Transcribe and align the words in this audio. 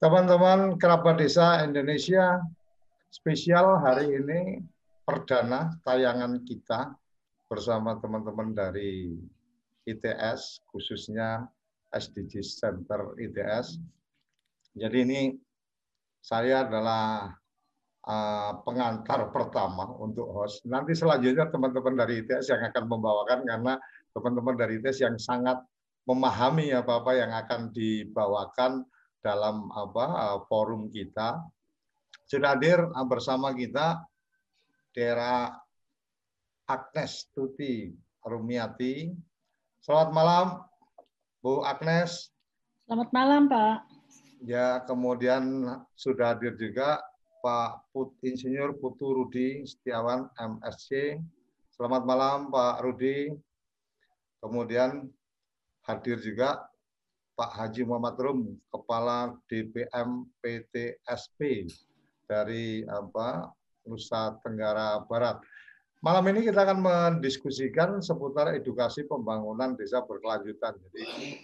Teman-teman 0.00 0.80
kerabat 0.80 1.20
desa 1.20 1.60
Indonesia, 1.60 2.40
spesial 3.12 3.84
hari 3.84 4.16
ini 4.16 4.64
perdana 5.04 5.76
tayangan 5.84 6.40
kita 6.40 6.96
bersama 7.52 8.00
teman-teman 8.00 8.56
dari 8.56 9.12
ITS, 9.84 10.64
khususnya 10.72 11.44
SDG 11.92 12.40
Center 12.40 13.12
ITS. 13.20 13.76
Jadi 14.72 14.98
ini 15.04 15.20
saya 16.24 16.64
adalah 16.64 17.36
uh, 18.08 18.56
pengantar 18.64 19.28
pertama 19.28 19.84
untuk 20.00 20.32
host. 20.32 20.64
Nanti 20.64 20.96
selanjutnya 20.96 21.52
teman-teman 21.52 22.00
dari 22.00 22.24
ITS 22.24 22.48
yang 22.48 22.64
akan 22.72 22.88
membawakan 22.88 23.44
karena 23.44 23.76
teman-teman 24.16 24.56
dari 24.56 24.80
ITS 24.80 25.04
yang 25.04 25.20
sangat 25.20 25.60
memahami 26.08 26.72
apa-apa 26.72 27.20
yang 27.20 27.36
akan 27.36 27.68
dibawakan 27.76 28.88
dalam 29.20 29.68
apa 29.72 30.04
eh, 30.08 30.38
forum 30.48 30.88
kita. 30.88 31.40
Sudah 32.28 32.56
hadir 32.56 32.80
eh, 32.80 33.06
bersama 33.06 33.52
kita 33.52 34.00
Dera 34.92 35.54
Agnes 36.66 37.28
Tuti 37.32 37.92
Rumiati. 38.24 39.12
Selamat 39.80 40.10
malam, 40.12 40.46
Bu 41.40 41.64
Agnes. 41.64 42.30
Selamat 42.84 43.08
malam, 43.16 43.48
Pak. 43.48 43.76
Ya, 44.44 44.80
kemudian 44.84 45.68
sudah 45.96 46.36
hadir 46.36 46.56
juga 46.56 47.00
Pak 47.40 47.92
Put 47.92 48.16
Insinyur 48.24 48.76
Putu 48.76 49.12
Rudi 49.12 49.64
Setiawan 49.64 50.28
MSC. 50.36 51.16
Selamat 51.72 52.04
malam 52.04 52.52
Pak 52.52 52.84
Rudi. 52.84 53.32
Kemudian 54.40 55.08
hadir 55.84 56.20
juga 56.20 56.69
Pak 57.40 57.56
Haji 57.56 57.88
Muhammad 57.88 58.20
Rum, 58.20 58.52
Kepala 58.68 59.32
DPM 59.48 60.28
PTSP 60.44 61.64
dari 62.28 62.84
apa 62.84 63.48
Nusa 63.88 64.36
Tenggara 64.44 65.00
Barat. 65.08 65.40
Malam 66.04 66.36
ini 66.36 66.44
kita 66.44 66.68
akan 66.68 66.84
mendiskusikan 66.84 68.04
seputar 68.04 68.52
edukasi 68.52 69.08
pembangunan 69.08 69.72
desa 69.72 70.04
berkelanjutan. 70.04 70.76
Jadi 70.84 71.40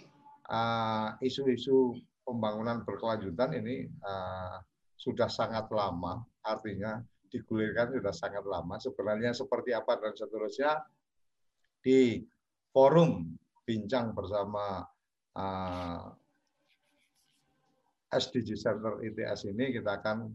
uh, 0.53 1.17
isu-isu 1.17 1.73
uh, 1.73 1.89
pembangunan 2.21 2.85
berkelanjutan 2.85 3.57
ini 3.57 3.89
uh, 4.05 4.61
sudah 5.01 5.25
sangat 5.25 5.65
lama, 5.73 6.21
artinya 6.45 7.01
digulirkan 7.33 7.97
sudah 7.97 8.13
sangat 8.13 8.45
lama. 8.45 8.77
Sebenarnya 8.77 9.33
seperti 9.33 9.73
apa 9.73 9.97
dan 9.97 10.13
seterusnya 10.13 10.77
di 11.81 12.21
forum 12.69 13.33
bincang 13.65 14.13
bersama 14.13 14.85
uh, 15.37 16.09
eh, 18.11 18.17
SDG 18.17 18.57
Center 18.57 18.99
ITS 19.05 19.45
ini 19.53 19.77
kita 19.77 20.01
akan 20.01 20.33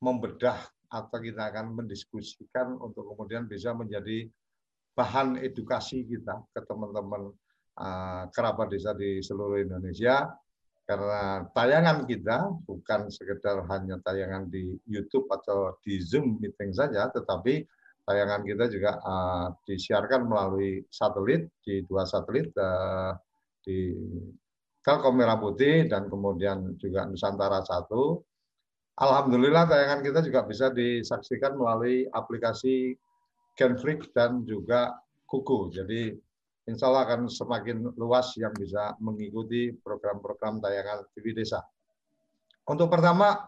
membedah 0.00 0.62
atau 0.86 1.18
kita 1.18 1.50
akan 1.50 1.82
mendiskusikan 1.82 2.78
untuk 2.78 3.10
kemudian 3.10 3.50
bisa 3.50 3.74
menjadi 3.74 4.30
bahan 4.94 5.42
edukasi 5.42 6.06
kita 6.06 6.40
ke 6.54 6.60
teman-teman 6.64 7.34
uh, 7.76 8.24
kerabat 8.30 8.70
desa 8.72 8.94
di 8.94 9.20
seluruh 9.20 9.60
Indonesia. 9.60 10.30
Karena 10.86 11.42
tayangan 11.50 12.06
kita 12.06 12.46
bukan 12.62 13.10
sekedar 13.10 13.66
hanya 13.74 13.98
tayangan 14.06 14.46
di 14.46 14.78
YouTube 14.86 15.26
atau 15.34 15.74
di 15.82 15.98
Zoom 15.98 16.38
meeting 16.38 16.70
saja, 16.70 17.10
tetapi 17.10 17.66
tayangan 18.06 18.46
kita 18.46 18.70
juga 18.70 19.02
uh, 19.02 19.50
disiarkan 19.66 20.30
melalui 20.30 20.86
satelit 20.86 21.50
di 21.66 21.82
dua 21.90 22.06
satelit 22.06 22.54
uh, 22.54 23.18
di 23.66 23.90
Telkom 24.86 25.18
Merah 25.18 25.34
Putih 25.34 25.90
dan 25.90 26.06
kemudian 26.06 26.78
juga 26.78 27.10
Nusantara 27.10 27.58
satu. 27.66 28.22
Alhamdulillah 28.96 29.66
tayangan 29.66 30.00
kita 30.06 30.22
juga 30.22 30.46
bisa 30.46 30.70
disaksikan 30.70 31.58
melalui 31.58 32.06
aplikasi 32.14 32.94
Genflix 33.58 34.06
dan 34.14 34.46
juga 34.46 34.94
Kuku. 35.26 35.74
Jadi 35.74 36.14
insya 36.70 36.86
Allah 36.86 37.02
akan 37.10 37.26
semakin 37.26 37.98
luas 37.98 38.30
yang 38.38 38.54
bisa 38.54 38.94
mengikuti 39.02 39.74
program-program 39.74 40.62
tayangan 40.62 41.02
TV 41.18 41.34
Desa. 41.34 41.58
Untuk 42.70 42.86
pertama, 42.86 43.42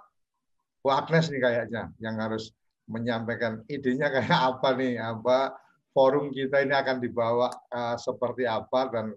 Bu 0.83 0.91
Agnes 0.91 1.31
nih 1.31 1.39
kayaknya 1.39 1.95
yang 2.03 2.19
harus 2.19 2.51
menyampaikan 2.91 3.63
idenya 3.71 4.11
kayak 4.11 4.35
apa 4.59 4.75
nih, 4.75 4.99
apa 4.99 5.55
forum 5.95 6.35
kita 6.35 6.67
ini 6.67 6.75
akan 6.75 6.99
dibawa 6.99 7.47
uh, 7.71 7.95
seperti 7.95 8.43
apa 8.43 8.91
dan 8.91 9.15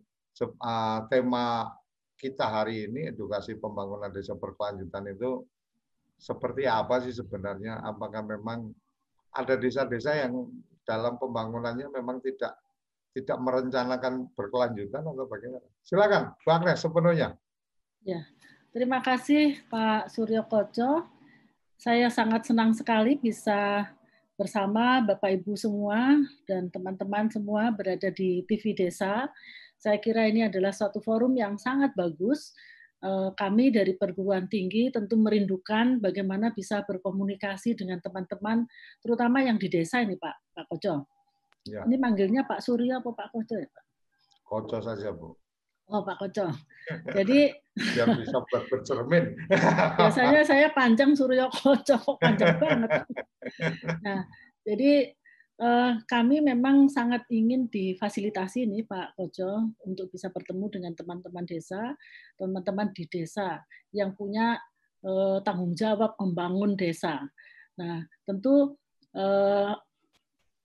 tema 1.11 1.69
kita 2.21 2.45
hari 2.45 2.85
ini 2.85 3.09
edukasi 3.09 3.57
pembangunan 3.57 4.13
desa 4.13 4.37
berkelanjutan 4.37 5.09
itu 5.09 5.41
seperti 6.21 6.69
apa 6.69 7.01
sih 7.01 7.17
sebenarnya? 7.17 7.81
Apakah 7.81 8.21
memang 8.21 8.69
ada 9.33 9.57
desa-desa 9.57 10.13
yang 10.13 10.45
dalam 10.85 11.17
pembangunannya 11.17 11.89
memang 11.89 12.21
tidak 12.21 12.53
tidak 13.11 13.37
merencanakan 13.41 14.29
berkelanjutan 14.37 15.01
atau 15.01 15.25
bagaimana? 15.25 15.65
Silakan, 15.81 16.23
Bang 16.45 16.61
Agnes 16.63 16.79
sepenuhnya. 16.79 17.29
Ya, 18.05 18.21
terima 18.69 19.01
kasih 19.01 19.57
Pak 19.67 20.13
Suryo 20.13 20.45
Koco. 20.45 21.09
Saya 21.81 22.13
sangat 22.13 22.45
senang 22.45 22.77
sekali 22.77 23.17
bisa 23.17 23.89
bersama 24.37 25.01
Bapak 25.01 25.41
Ibu 25.41 25.57
semua 25.57 26.21
dan 26.45 26.69
teman-teman 26.69 27.29
semua 27.33 27.73
berada 27.73 28.13
di 28.13 28.45
TV 28.45 28.77
Desa 28.77 29.25
saya 29.81 29.97
kira 29.97 30.29
ini 30.29 30.45
adalah 30.45 30.69
suatu 30.69 31.01
forum 31.01 31.33
yang 31.33 31.57
sangat 31.57 31.97
bagus. 31.97 32.53
Eh, 33.01 33.29
kami 33.33 33.73
dari 33.73 33.97
perguruan 33.97 34.45
tinggi 34.45 34.93
tentu 34.93 35.17
merindukan 35.17 35.97
bagaimana 35.97 36.53
bisa 36.53 36.85
berkomunikasi 36.85 37.73
dengan 37.73 37.97
teman-teman, 37.97 38.69
terutama 39.01 39.41
yang 39.41 39.57
di 39.57 39.73
desa 39.73 40.05
ini, 40.05 40.13
Pak, 40.21 40.53
Pak 40.53 40.65
Koco. 40.69 41.09
Ya. 41.65 41.81
Ini 41.89 41.97
manggilnya 41.97 42.45
Pak 42.45 42.61
Surya 42.61 43.01
apa 43.01 43.09
Pak 43.09 43.33
Koco 43.33 43.57
ya, 43.57 43.65
Pak? 43.65 43.85
Koco 44.45 44.77
saja, 44.85 45.09
Bu. 45.17 45.33
Oh, 45.89 46.05
Pak 46.05 46.21
Koco. 46.21 46.45
Jadi 47.17 47.49
biar 47.73 48.05
bisa 48.21 48.37
bercermin. 48.69 49.33
Biasanya 49.97 50.45
saya 50.45 50.69
panjang 50.69 51.17
Surya 51.17 51.49
Koco, 51.49 52.21
panjang 52.21 52.61
banget. 52.61 53.01
Nah, 54.05 54.29
jadi 54.61 55.09
kami 56.09 56.41
memang 56.41 56.89
sangat 56.89 57.22
ingin 57.29 57.69
difasilitasi 57.69 58.66
nih 58.66 58.81
Pak 58.81 59.13
Kojo 59.13 59.77
untuk 59.85 60.09
bisa 60.09 60.33
bertemu 60.33 60.66
dengan 60.73 60.94
teman-teman 60.97 61.45
desa, 61.45 61.94
teman-teman 62.33 62.89
di 62.89 63.05
desa 63.05 63.61
yang 63.94 64.17
punya 64.17 64.57
uh, 65.05 65.38
tanggung 65.45 65.77
jawab 65.77 66.17
membangun 66.17 66.73
desa. 66.73 67.29
Nah, 67.77 68.01
tentu 68.25 68.73
uh, 69.13 69.77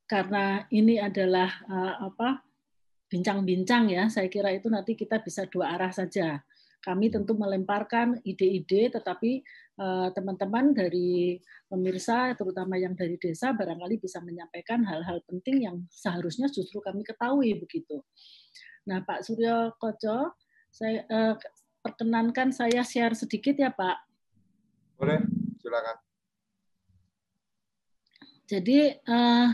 karena 0.09 0.65
ini 0.71 1.03
adalah 1.03 1.51
apa 1.99 2.39
bincang-bincang 3.11 3.91
ya, 3.91 4.07
saya 4.07 4.31
kira 4.31 4.55
itu 4.55 4.71
nanti 4.71 4.95
kita 4.95 5.19
bisa 5.19 5.45
dua 5.51 5.75
arah 5.75 5.91
saja. 5.91 6.41
Kami 6.78 7.11
tentu 7.11 7.34
melemparkan 7.34 8.23
ide-ide, 8.23 8.87
tetapi 8.95 9.43
Eh, 9.43 9.66
teman-teman 10.17 10.73
dari 10.73 11.37
pemirsa, 11.69 12.33
terutama 12.33 12.81
yang 12.81 12.97
dari 12.97 13.21
desa, 13.21 13.53
barangkali 13.53 14.01
bisa 14.01 14.25
menyampaikan 14.25 14.81
hal-hal 14.89 15.21
penting 15.29 15.69
yang 15.69 15.77
seharusnya 15.93 16.49
justru 16.49 16.81
kami 16.81 17.05
ketahui 17.05 17.53
begitu. 17.61 18.01
Nah, 18.87 19.03
Pak 19.03 19.27
Suryo 19.27 19.75
Koco, 19.83 20.39
saya 20.71 21.03
eh, 21.03 21.35
perkenankan 21.83 22.55
saya 22.55 22.87
share 22.87 23.19
sedikit 23.19 23.59
ya, 23.59 23.75
Pak. 23.75 23.99
Boleh, 24.95 25.27
silakan. 25.59 25.97
Jadi 28.47 28.95
eh, 28.95 29.49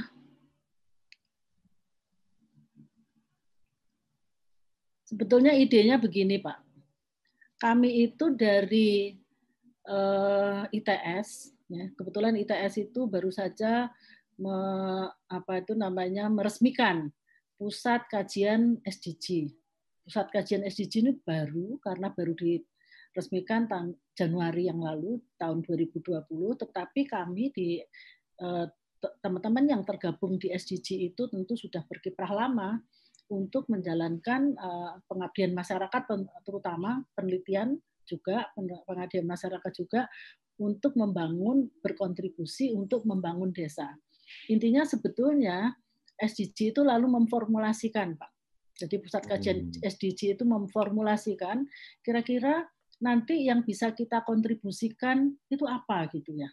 sebetulnya 5.09 5.57
idenya 5.57 5.97
begini, 5.97 6.37
Pak. 6.45 6.61
Kami 7.57 8.05
itu 8.05 8.37
dari 8.37 9.22
eh, 9.89 10.63
ITS 10.79 11.29
ya. 11.71 11.87
Kebetulan 11.97 12.37
ITS 12.39 12.91
itu 12.91 13.07
baru 13.09 13.31
saja 13.33 13.91
me, 14.39 14.57
apa 15.29 15.63
itu 15.63 15.75
namanya 15.77 16.27
meresmikan 16.29 17.11
pusat 17.57 18.07
kajian 18.11 18.83
SDG 18.83 19.55
pusat 20.03 20.27
kajian 20.35 20.67
SDG 20.67 21.07
ini 21.07 21.13
baru 21.23 21.79
karena 21.79 22.11
baru 22.11 22.35
diresmikan 22.35 23.71
tahun 23.71 23.95
Januari 24.19 24.67
yang 24.67 24.83
lalu 24.83 25.23
tahun 25.39 25.63
2020 25.63 26.27
tetapi 26.59 27.01
kami 27.07 27.55
di 27.55 27.79
uh, 28.43 28.67
teman-teman 29.23 29.67
yang 29.67 29.83
tergabung 29.87 30.39
di 30.39 30.51
SDG 30.51 31.15
itu 31.15 31.27
tentu 31.31 31.55
sudah 31.55 31.83
berkiprah 31.87 32.31
lama 32.35 32.83
untuk 33.31 33.71
menjalankan 33.71 34.59
uh, 34.59 34.99
pengabdian 35.07 35.55
masyarakat 35.55 36.03
terutama 36.43 37.07
penelitian 37.15 37.79
juga 38.07 38.49
pengabdian 38.59 39.27
masyarakat 39.27 39.73
juga 39.75 40.07
untuk 40.61 40.95
membangun 40.95 41.71
berkontribusi 41.81 42.71
untuk 42.77 43.03
membangun 43.09 43.51
desa. 43.51 43.89
Intinya 44.49 44.87
sebetulnya 44.87 45.75
SDG 46.17 46.77
itu 46.77 46.81
lalu 46.87 47.11
memformulasikan, 47.11 48.15
Pak. 48.15 48.31
Jadi 48.79 48.95
pusat 49.03 49.23
kajian 49.29 49.69
hmm. 49.69 49.85
SDG 49.85 50.39
itu 50.39 50.45
memformulasikan 50.49 51.67
kira-kira 52.01 52.65
nanti 53.03 53.45
yang 53.45 53.67
bisa 53.67 53.93
kita 53.93 54.23
kontribusikan 54.25 55.35
itu 55.51 55.67
apa 55.67 56.09
gitu 56.15 56.33
ya. 56.39 56.49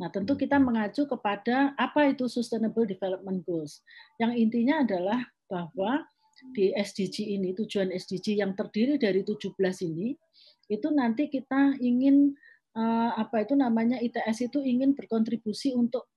Nah, 0.00 0.10
tentu 0.10 0.34
kita 0.34 0.58
mengacu 0.58 1.06
kepada 1.06 1.76
apa 1.78 2.10
itu 2.10 2.26
Sustainable 2.26 2.88
Development 2.88 3.44
Goals. 3.46 3.84
Yang 4.18 4.32
intinya 4.40 4.82
adalah 4.82 5.20
bahwa 5.46 6.02
di 6.56 6.74
SDG 6.74 7.38
ini, 7.38 7.54
tujuan 7.54 7.94
SDG 7.94 8.42
yang 8.42 8.58
terdiri 8.58 8.98
dari 8.98 9.22
17 9.22 9.54
ini, 9.86 10.16
itu 10.72 10.88
nanti 10.88 11.28
kita 11.28 11.76
ingin 11.76 12.32
eh, 12.72 13.10
apa 13.12 13.44
itu 13.44 13.52
namanya 13.52 14.00
ITS 14.00 14.48
itu 14.48 14.64
ingin 14.64 14.96
berkontribusi 14.96 15.76
untuk 15.76 16.08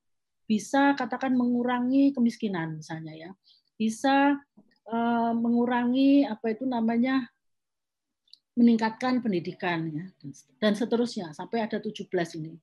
bisa 0.48 0.96
katakan 0.96 1.36
mengurangi 1.36 2.16
kemiskinan 2.16 2.80
misalnya 2.80 3.12
ya. 3.12 3.30
Bisa 3.76 4.40
eh, 4.88 5.32
mengurangi 5.36 6.24
apa 6.24 6.56
itu 6.56 6.64
namanya 6.64 7.28
meningkatkan 8.56 9.20
pendidikan 9.20 9.92
ya 9.92 10.04
dan 10.56 10.72
seterusnya 10.72 11.36
sampai 11.36 11.60
ada 11.60 11.76
17 11.76 12.08
ini. 12.40 12.56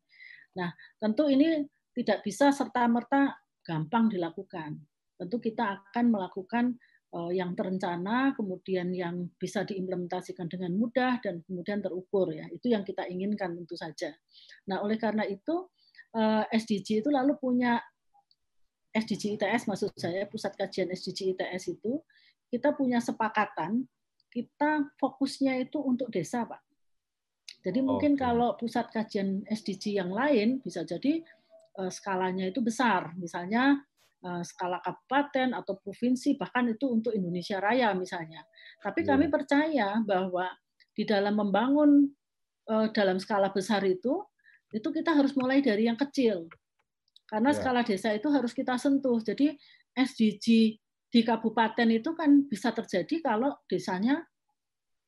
Nah, 0.57 0.73
tentu 0.97 1.29
ini 1.29 1.61
tidak 1.93 2.25
bisa 2.25 2.49
serta-merta 2.49 3.37
gampang 3.61 4.09
dilakukan. 4.09 4.81
Tentu 5.13 5.37
kita 5.37 5.77
akan 5.77 6.05
melakukan 6.09 6.73
yang 7.13 7.53
terencana, 7.53 8.33
kemudian 8.33 8.89
yang 8.89 9.29
bisa 9.37 9.61
diimplementasikan 9.61 10.49
dengan 10.49 10.73
mudah 10.73 11.21
dan 11.21 11.45
kemudian 11.45 11.77
terukur 11.77 12.33
ya. 12.33 12.49
Itu 12.49 12.73
yang 12.73 12.81
kita 12.81 13.05
inginkan 13.05 13.53
tentu 13.53 13.77
saja. 13.77 14.09
Nah, 14.65 14.81
oleh 14.81 14.97
karena 14.97 15.21
itu 15.29 15.69
eh, 16.17 16.45
SDG 16.49 17.05
itu 17.05 17.09
lalu 17.13 17.37
punya 17.37 17.77
SDG 18.93 19.41
ITS 19.41 19.65
maksud 19.65 19.89
saya 19.97 20.29
pusat 20.29 20.53
kajian 20.53 20.93
SDG 20.93 21.33
ITS 21.33 21.73
itu 21.77 21.97
kita 22.53 22.77
punya 22.77 23.01
sepakatan 23.01 23.89
kita 24.29 24.89
fokusnya 24.97 25.61
itu 25.61 25.77
untuk 25.77 26.09
desa, 26.09 26.45
Pak. 26.45 26.61
Jadi 27.61 27.79
mungkin 27.85 28.17
okay. 28.17 28.21
kalau 28.25 28.57
pusat 28.57 28.89
kajian 28.89 29.45
SDG 29.45 30.01
yang 30.01 30.09
lain 30.09 30.57
bisa 30.65 30.81
jadi 30.81 31.21
uh, 31.77 31.89
skalanya 31.93 32.49
itu 32.49 32.59
besar, 32.59 33.13
misalnya 33.17 33.77
skala 34.23 34.79
kabupaten 34.79 35.51
atau 35.51 35.75
provinsi 35.75 36.39
bahkan 36.39 36.71
itu 36.71 36.87
untuk 36.87 37.11
Indonesia 37.11 37.59
Raya 37.59 37.91
misalnya. 37.91 38.47
Tapi 38.79 39.03
yeah. 39.03 39.09
kami 39.11 39.25
percaya 39.27 39.87
bahwa 39.99 40.47
di 40.95 41.03
dalam 41.03 41.35
membangun 41.35 42.07
uh, 42.71 42.87
dalam 42.95 43.19
skala 43.19 43.51
besar 43.51 43.83
itu 43.83 44.23
itu 44.71 44.87
kita 44.89 45.11
harus 45.13 45.35
mulai 45.35 45.59
dari 45.59 45.91
yang 45.91 45.99
kecil. 45.99 46.47
Karena 47.27 47.51
yeah. 47.51 47.59
skala 47.59 47.81
desa 47.83 48.15
itu 48.15 48.31
harus 48.31 48.55
kita 48.55 48.79
sentuh. 48.79 49.19
Jadi 49.19 49.53
SDG 49.91 50.79
di 51.13 51.21
kabupaten 51.21 51.85
itu 51.93 52.15
kan 52.17 52.47
bisa 52.49 52.73
terjadi 52.73 53.21
kalau 53.21 53.53
desanya 53.69 54.25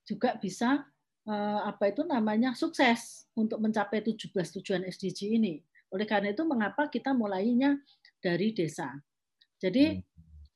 juga 0.05 0.37
bisa 0.37 0.85
eh, 1.25 1.59
apa 1.65 1.89
itu 1.89 2.05
namanya 2.05 2.53
sukses 2.53 3.25
untuk 3.33 3.57
mencapai 3.57 4.05
17 4.05 4.29
tujuan 4.61 4.85
SDG 4.85 5.33
ini. 5.33 5.57
Oleh 5.89 6.05
karena 6.05 6.29
itu 6.29 6.45
mengapa 6.45 6.85
kita 6.93 7.15
mulainya 7.17 7.81
dari 8.25 8.49
desa. 8.57 8.89
Jadi 9.61 9.93
hmm. 9.93 10.01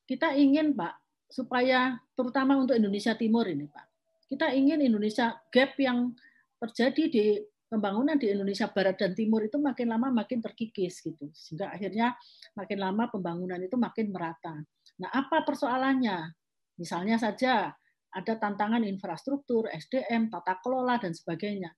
kita 0.10 0.34
ingin 0.34 0.74
Pak 0.74 0.98
supaya 1.30 1.94
terutama 2.18 2.58
untuk 2.58 2.74
Indonesia 2.74 3.14
Timur 3.14 3.46
ini 3.46 3.70
Pak. 3.70 3.86
Kita 4.26 4.50
ingin 4.50 4.82
Indonesia 4.82 5.38
gap 5.54 5.78
yang 5.78 6.18
terjadi 6.58 7.04
di 7.06 7.26
pembangunan 7.70 8.18
di 8.18 8.34
Indonesia 8.34 8.66
Barat 8.74 8.98
dan 8.98 9.14
Timur 9.14 9.46
itu 9.46 9.62
makin 9.62 9.94
lama 9.94 10.10
makin 10.10 10.42
terkikis 10.42 11.06
gitu. 11.06 11.30
Sehingga 11.38 11.70
akhirnya 11.70 12.18
makin 12.58 12.78
lama 12.82 13.06
pembangunan 13.14 13.62
itu 13.62 13.78
makin 13.78 14.10
merata. 14.10 14.58
Nah, 14.98 15.10
apa 15.14 15.46
persoalannya? 15.46 16.34
Misalnya 16.82 17.22
saja 17.22 17.70
ada 18.10 18.34
tantangan 18.42 18.82
infrastruktur, 18.82 19.70
SDM, 19.70 20.34
tata 20.34 20.58
kelola 20.66 20.98
dan 20.98 21.14
sebagainya. 21.14 21.70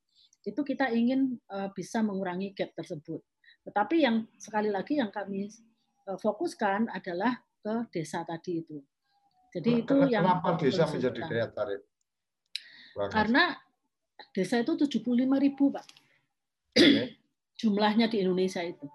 Itu 0.48 0.64
kita 0.64 0.90
ingin 0.96 1.36
eh, 1.36 1.70
bisa 1.76 2.00
mengurangi 2.00 2.56
gap 2.56 2.72
tersebut. 2.72 3.20
Tetapi 3.68 3.96
yang 4.02 4.26
sekali 4.40 4.72
lagi 4.74 4.98
yang 4.98 5.14
kami 5.14 5.52
fokuskan 6.06 6.89
adalah 6.89 7.39
ke 7.62 7.88
desa 7.94 8.25
tadi 8.25 8.65
itu. 8.65 8.77
Jadi 9.51 9.83
itu 9.83 9.95
yang 10.07 10.24
kenapa 10.24 10.56
desa 10.56 10.88
menjadi 10.88 11.19
daya 11.27 11.48
tarik? 11.51 11.81
Karena 13.12 13.51
desa 14.31 14.63
itu 14.63 14.74
75 14.80 15.03
ribu, 15.38 15.71
Pak. 15.75 15.86
Jumlahnya 17.59 18.07
di 18.07 18.24
Indonesia 18.24 18.63
itu. 18.63 18.88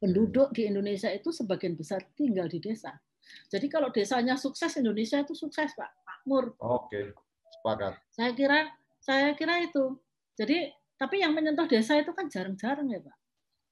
Penduduk 0.00 0.56
di 0.56 0.64
Indonesia 0.64 1.12
itu 1.12 1.28
sebagian 1.28 1.76
besar 1.76 2.00
tinggal 2.16 2.48
di 2.48 2.56
desa. 2.56 2.96
Jadi 3.52 3.68
kalau 3.68 3.92
desanya 3.92 4.34
sukses, 4.40 4.72
Indonesia 4.80 5.20
itu 5.20 5.36
sukses, 5.36 5.76
Pak. 5.76 5.90
Makmur. 6.08 6.56
Oke, 6.56 7.12
sepakat. 7.52 8.00
Saya 8.08 8.32
kira 8.32 8.72
saya 9.00 9.36
kira 9.36 9.60
itu. 9.60 10.00
Jadi 10.40 10.72
tapi 10.96 11.20
yang 11.20 11.36
menyentuh 11.36 11.68
desa 11.68 12.00
itu 12.00 12.16
kan 12.16 12.32
jarang-jarang 12.32 12.88
ya, 12.88 13.00
Pak. 13.04 13.16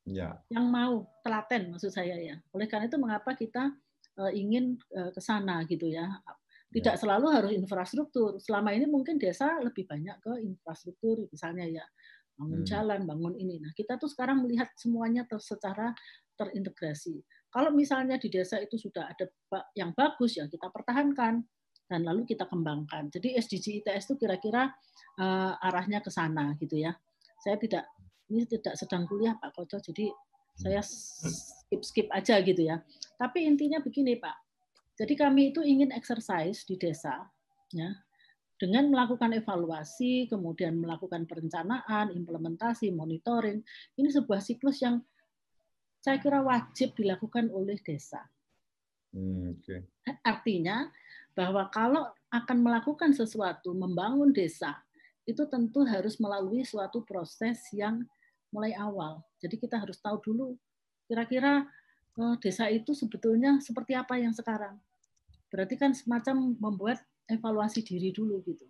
Ya. 0.08 0.40
Yang 0.48 0.66
mau 0.72 0.94
telaten 1.20 1.76
maksud 1.76 1.92
saya 1.92 2.16
ya. 2.16 2.36
Oleh 2.56 2.64
karena 2.64 2.88
itu 2.88 2.96
mengapa 2.96 3.36
kita 3.36 3.72
eh, 4.24 4.32
ingin 4.34 4.80
eh, 4.96 5.10
ke 5.12 5.20
sana 5.20 5.62
gitu 5.68 5.84
ya. 5.84 6.08
Tidak 6.68 6.94
ya. 6.96 7.00
selalu 7.00 7.26
harus 7.32 7.52
infrastruktur. 7.52 8.40
Selama 8.40 8.72
ini 8.72 8.88
mungkin 8.88 9.20
desa 9.20 9.60
lebih 9.60 9.84
banyak 9.84 10.16
ke 10.20 10.32
infrastruktur 10.40 11.28
misalnya 11.28 11.68
ya 11.68 11.84
bangun 12.38 12.62
hmm. 12.62 12.70
jalan, 12.70 13.00
bangun 13.02 13.34
ini. 13.34 13.58
Nah, 13.58 13.74
kita 13.74 13.98
tuh 13.98 14.06
sekarang 14.06 14.46
melihat 14.46 14.70
semuanya 14.78 15.26
ter 15.26 15.42
secara 15.42 15.90
terintegrasi. 16.38 17.18
Kalau 17.50 17.74
misalnya 17.74 18.14
di 18.20 18.30
desa 18.30 18.62
itu 18.62 18.78
sudah 18.78 19.10
ada 19.10 19.26
yang 19.74 19.90
bagus 19.96 20.38
ya 20.38 20.46
kita 20.46 20.70
pertahankan 20.70 21.42
dan 21.88 22.00
lalu 22.04 22.28
kita 22.28 22.46
kembangkan. 22.46 23.10
Jadi 23.10 23.34
SDG 23.34 23.82
ITS 23.82 24.12
itu 24.12 24.14
kira-kira 24.20 24.70
uh, 25.18 25.66
arahnya 25.66 26.04
ke 26.04 26.12
sana 26.12 26.54
gitu 26.60 26.78
ya. 26.78 26.94
Saya 27.40 27.56
tidak 27.58 27.88
ini 28.28 28.44
tidak 28.44 28.76
sedang 28.76 29.08
kuliah 29.08 29.36
Pak 29.36 29.56
Koco, 29.56 29.80
jadi 29.80 30.12
saya 30.58 30.82
skip 30.82 31.80
skip 31.84 32.08
aja 32.10 32.40
gitu 32.42 32.66
ya. 32.66 32.82
Tapi 33.16 33.46
intinya 33.46 33.78
begini 33.80 34.18
Pak. 34.18 34.36
Jadi 34.98 35.14
kami 35.14 35.54
itu 35.54 35.62
ingin 35.62 35.94
exercise 35.94 36.66
di 36.66 36.74
desa 36.74 37.22
ya 37.70 37.94
dengan 38.58 38.90
melakukan 38.90 39.30
evaluasi, 39.38 40.26
kemudian 40.26 40.82
melakukan 40.82 41.30
perencanaan, 41.30 42.10
implementasi, 42.10 42.90
monitoring. 42.90 43.62
Ini 43.94 44.10
sebuah 44.10 44.42
siklus 44.42 44.82
yang 44.82 44.98
saya 46.02 46.18
kira 46.18 46.42
wajib 46.42 46.98
dilakukan 46.98 47.54
oleh 47.54 47.78
desa. 47.78 48.26
Hmm, 49.14 49.54
okay. 49.54 49.86
Artinya 50.26 50.90
bahwa 51.38 51.70
kalau 51.70 52.10
akan 52.34 52.58
melakukan 52.58 53.14
sesuatu, 53.14 53.70
membangun 53.78 54.34
desa, 54.34 54.74
itu 55.22 55.46
tentu 55.46 55.86
harus 55.86 56.18
melalui 56.18 56.66
suatu 56.66 57.06
proses 57.06 57.62
yang 57.70 58.02
mulai 58.50 58.72
awal. 58.76 59.20
Jadi 59.40 59.56
kita 59.60 59.80
harus 59.80 59.98
tahu 60.00 60.18
dulu 60.22 60.56
kira-kira 61.08 61.64
eh, 62.18 62.34
desa 62.42 62.68
itu 62.68 62.92
sebetulnya 62.92 63.60
seperti 63.60 63.96
apa 63.96 64.20
yang 64.20 64.32
sekarang. 64.32 64.76
Berarti 65.48 65.80
kan 65.80 65.96
semacam 65.96 66.56
membuat 66.60 67.00
evaluasi 67.28 67.80
diri 67.84 68.12
dulu 68.12 68.44
gitu. 68.44 68.64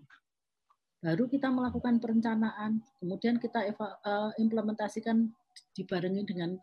Baru 0.98 1.30
kita 1.30 1.46
melakukan 1.54 2.02
perencanaan, 2.02 2.82
kemudian 2.98 3.38
kita 3.38 3.66
eh, 3.70 4.30
implementasikan 4.38 5.30
dibarengi 5.74 6.22
dengan 6.26 6.58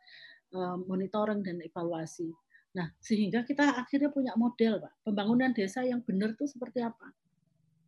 Eh, 0.56 0.78
monitoring 0.88 1.44
dan 1.44 1.60
evaluasi. 1.60 2.32
Nah, 2.80 2.88
sehingga 3.04 3.44
kita 3.44 3.76
akhirnya 3.76 4.08
punya 4.08 4.32
model, 4.40 4.80
Pak. 4.80 4.94
Pembangunan 5.04 5.52
desa 5.52 5.84
yang 5.84 6.00
benar 6.00 6.32
itu 6.32 6.48
seperti 6.48 6.80
apa? 6.80 7.12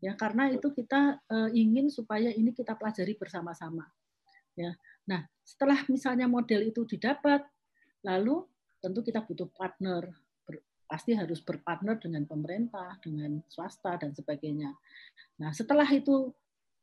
Ya, 0.03 0.13
karena 0.19 0.51
itu 0.51 0.69
kita 0.75 1.23
ingin 1.57 1.89
supaya 1.89 2.29
ini 2.29 2.53
kita 2.53 2.77
pelajari 2.77 3.17
bersama-sama. 3.17 3.87
Ya. 4.53 4.75
Nah, 5.07 5.23
setelah 5.41 5.79
misalnya 5.87 6.27
model 6.27 6.67
itu 6.67 6.83
didapat, 6.83 7.43
lalu 8.03 8.43
tentu 8.83 8.99
kita 9.01 9.23
butuh 9.23 9.47
partner. 9.55 10.11
Pasti 10.87 11.11
harus 11.11 11.43
berpartner 11.43 11.99
dengan 11.99 12.23
pemerintah, 12.23 12.95
dengan 13.03 13.43
swasta 13.51 13.99
dan 13.99 14.15
sebagainya. 14.15 14.71
Nah, 15.43 15.51
setelah 15.51 15.87
itu 15.91 16.31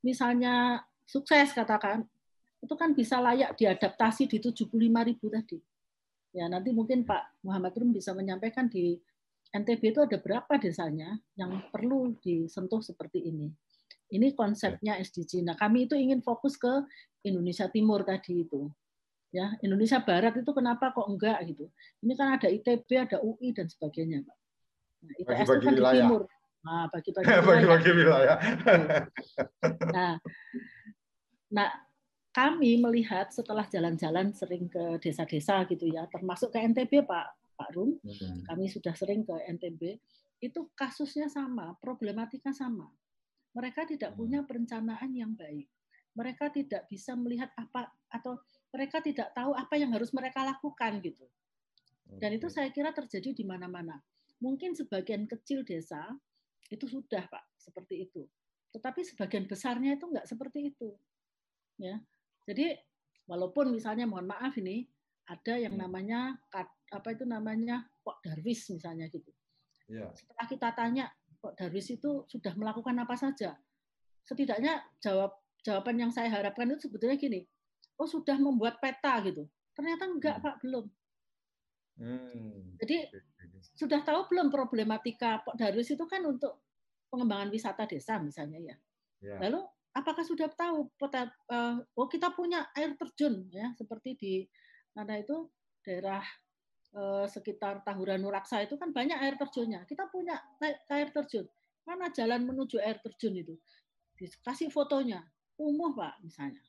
misalnya 0.04 0.84
sukses 1.08 1.56
katakan, 1.56 2.04
itu 2.60 2.74
kan 2.76 2.92
bisa 2.92 3.20
layak 3.20 3.56
diadaptasi 3.56 4.28
di 4.28 4.40
75 4.40 4.68
ribu 5.04 5.28
tadi. 5.32 5.60
Ya, 6.36 6.48
nanti 6.48 6.72
mungkin 6.72 7.04
Pak 7.08 7.44
Muhammad 7.44 7.76
Rum 7.76 7.96
bisa 7.96 8.12
menyampaikan 8.12 8.68
di 8.68 8.98
NTB 9.54 9.94
itu 9.94 10.00
ada 10.02 10.18
berapa 10.18 10.58
desanya 10.58 11.14
yang 11.38 11.62
perlu 11.70 12.18
disentuh 12.18 12.82
seperti 12.82 13.22
ini. 13.22 13.48
Ini 14.12 14.36
konsepnya 14.36 15.00
SDG. 15.00 15.40
Nah, 15.44 15.56
kami 15.56 15.88
itu 15.88 15.96
ingin 15.96 16.20
fokus 16.20 16.60
ke 16.60 16.70
Indonesia 17.24 17.66
Timur 17.72 18.04
tadi 18.04 18.44
itu. 18.44 18.68
Ya, 19.34 19.50
Indonesia 19.66 19.98
Barat 19.98 20.38
itu 20.38 20.50
kenapa 20.54 20.94
kok 20.94 21.10
enggak 21.10 21.42
gitu. 21.50 21.66
Ini 22.06 22.12
kan 22.14 22.38
ada 22.38 22.46
ITB, 22.46 22.86
ada 22.94 23.18
UI 23.18 23.50
dan 23.50 23.66
sebagainya, 23.66 24.22
Pak. 24.22 24.36
Nah, 25.04 25.14
ITS 25.18 25.26
bagi 25.26 25.34
-bagi 25.34 25.42
itu 25.42 25.64
kan 25.64 25.74
wilayah. 25.74 25.90
di 25.90 25.98
timur. 25.98 26.22
Nah, 26.64 26.84
bagi-bagi 26.88 27.26
wilayah. 27.34 27.68
bagi 27.68 27.90
wilayah. 27.92 28.36
nah, 29.96 30.12
nah, 31.50 31.68
kami 32.34 32.80
melihat 32.80 33.30
setelah 33.30 33.68
jalan-jalan 33.68 34.32
sering 34.32 34.66
ke 34.66 34.98
desa-desa 34.98 35.66
gitu 35.68 35.86
ya, 35.86 36.08
termasuk 36.10 36.54
ke 36.54 36.58
NTB 36.62 37.04
Pak 37.04 37.26
Pak 37.54 37.70
Rum, 37.78 37.94
hmm. 38.02 38.50
kami 38.50 38.66
sudah 38.66 38.94
sering 38.98 39.22
ke 39.22 39.34
NTB, 39.54 39.98
itu 40.42 40.60
kasusnya 40.74 41.30
sama, 41.30 41.78
problematika 41.78 42.50
sama. 42.50 42.90
Mereka 43.54 43.86
tidak 43.86 44.12
hmm. 44.14 44.18
punya 44.18 44.40
perencanaan 44.44 45.10
yang 45.14 45.32
baik. 45.34 45.70
mereka 46.14 46.46
tidak 46.46 46.86
bisa 46.86 47.18
melihat 47.18 47.50
apa 47.58 47.90
atau 48.06 48.38
mereka 48.70 49.02
tidak 49.02 49.34
tahu 49.34 49.50
apa 49.50 49.74
yang 49.74 49.90
harus 49.90 50.14
mereka 50.14 50.46
lakukan 50.46 51.02
gitu. 51.02 51.26
Dan 52.06 52.38
itu 52.38 52.46
saya 52.46 52.70
kira 52.70 52.94
terjadi 52.94 53.34
di 53.34 53.42
mana-mana. 53.42 53.98
Mungkin 54.38 54.78
sebagian 54.78 55.26
kecil 55.26 55.66
desa 55.66 56.14
itu 56.70 56.86
sudah 56.86 57.26
Pak 57.26 57.44
seperti 57.58 58.06
itu. 58.06 58.22
Tetapi 58.74 59.00
sebagian 59.06 59.46
besarnya 59.46 59.98
itu 59.98 60.06
enggak 60.10 60.26
seperti 60.26 60.74
itu. 60.74 60.94
Ya. 61.78 61.98
Jadi 62.46 62.74
walaupun 63.26 63.72
misalnya 63.72 64.04
mohon 64.04 64.28
maaf 64.28 64.54
ini 64.60 64.84
ada 65.24 65.56
yang 65.56 65.74
hmm. 65.78 65.82
namanya 65.88 66.36
apa 66.92 67.08
itu 67.10 67.24
namanya 67.24 67.88
Pak 68.04 68.20
Darwis 68.22 68.68
misalnya 68.70 69.08
gitu. 69.08 69.30
Ya. 69.88 70.10
Setelah 70.12 70.46
kita 70.48 70.68
tanya 70.76 71.04
Pak 71.44 71.60
Darwis 71.60 71.92
itu 71.92 72.24
sudah 72.24 72.56
melakukan 72.56 72.96
apa 72.96 73.12
saja, 73.20 73.52
setidaknya 74.24 74.80
jawab 75.04 75.36
jawaban 75.60 76.00
yang 76.00 76.08
saya 76.08 76.32
harapkan 76.32 76.72
itu 76.72 76.88
sebetulnya 76.88 77.20
gini, 77.20 77.44
oh 78.00 78.08
sudah 78.08 78.40
membuat 78.40 78.80
peta 78.80 79.20
gitu. 79.28 79.44
Ternyata 79.76 80.08
enggak 80.08 80.36
hmm. 80.40 80.44
Pak 80.44 80.56
belum. 80.64 80.86
Hmm. 81.94 82.74
Jadi 82.80 82.96
sudah 83.76 84.00
tahu 84.00 84.32
belum 84.32 84.48
problematika 84.48 85.44
Pak 85.44 85.60
Darwis 85.60 85.92
itu 85.92 86.04
kan 86.08 86.24
untuk 86.24 86.64
pengembangan 87.12 87.52
wisata 87.52 87.84
desa 87.84 88.16
misalnya 88.18 88.58
ya. 88.72 88.76
ya. 89.20 89.36
Lalu 89.44 89.60
apakah 89.94 90.24
sudah 90.26 90.50
tahu 90.50 90.90
peta, 90.98 91.30
uh, 91.52 91.78
oh 91.94 92.08
kita 92.10 92.34
punya 92.34 92.66
air 92.74 92.98
terjun 92.98 93.46
ya 93.54 93.70
seperti 93.78 94.18
di 94.18 94.34
mana 94.96 95.22
itu 95.22 95.46
daerah 95.84 96.24
uh, 96.94 97.26
sekitar 97.26 97.82
Tahura 97.82 98.16
Nuraksa 98.16 98.62
itu 98.62 98.78
kan 98.78 98.94
banyak 98.94 99.18
air 99.18 99.34
terjunnya. 99.36 99.84
Kita 99.84 100.08
punya 100.08 100.38
air 100.90 101.10
terjun. 101.10 101.46
Mana 101.84 102.08
jalan 102.14 102.48
menuju 102.48 102.80
air 102.80 103.02
terjun 103.02 103.36
itu? 103.36 103.54
Dikasih 104.16 104.70
fotonya, 104.72 105.20
umuh 105.60 105.92
Pak 105.92 106.24
misalnya. 106.24 106.64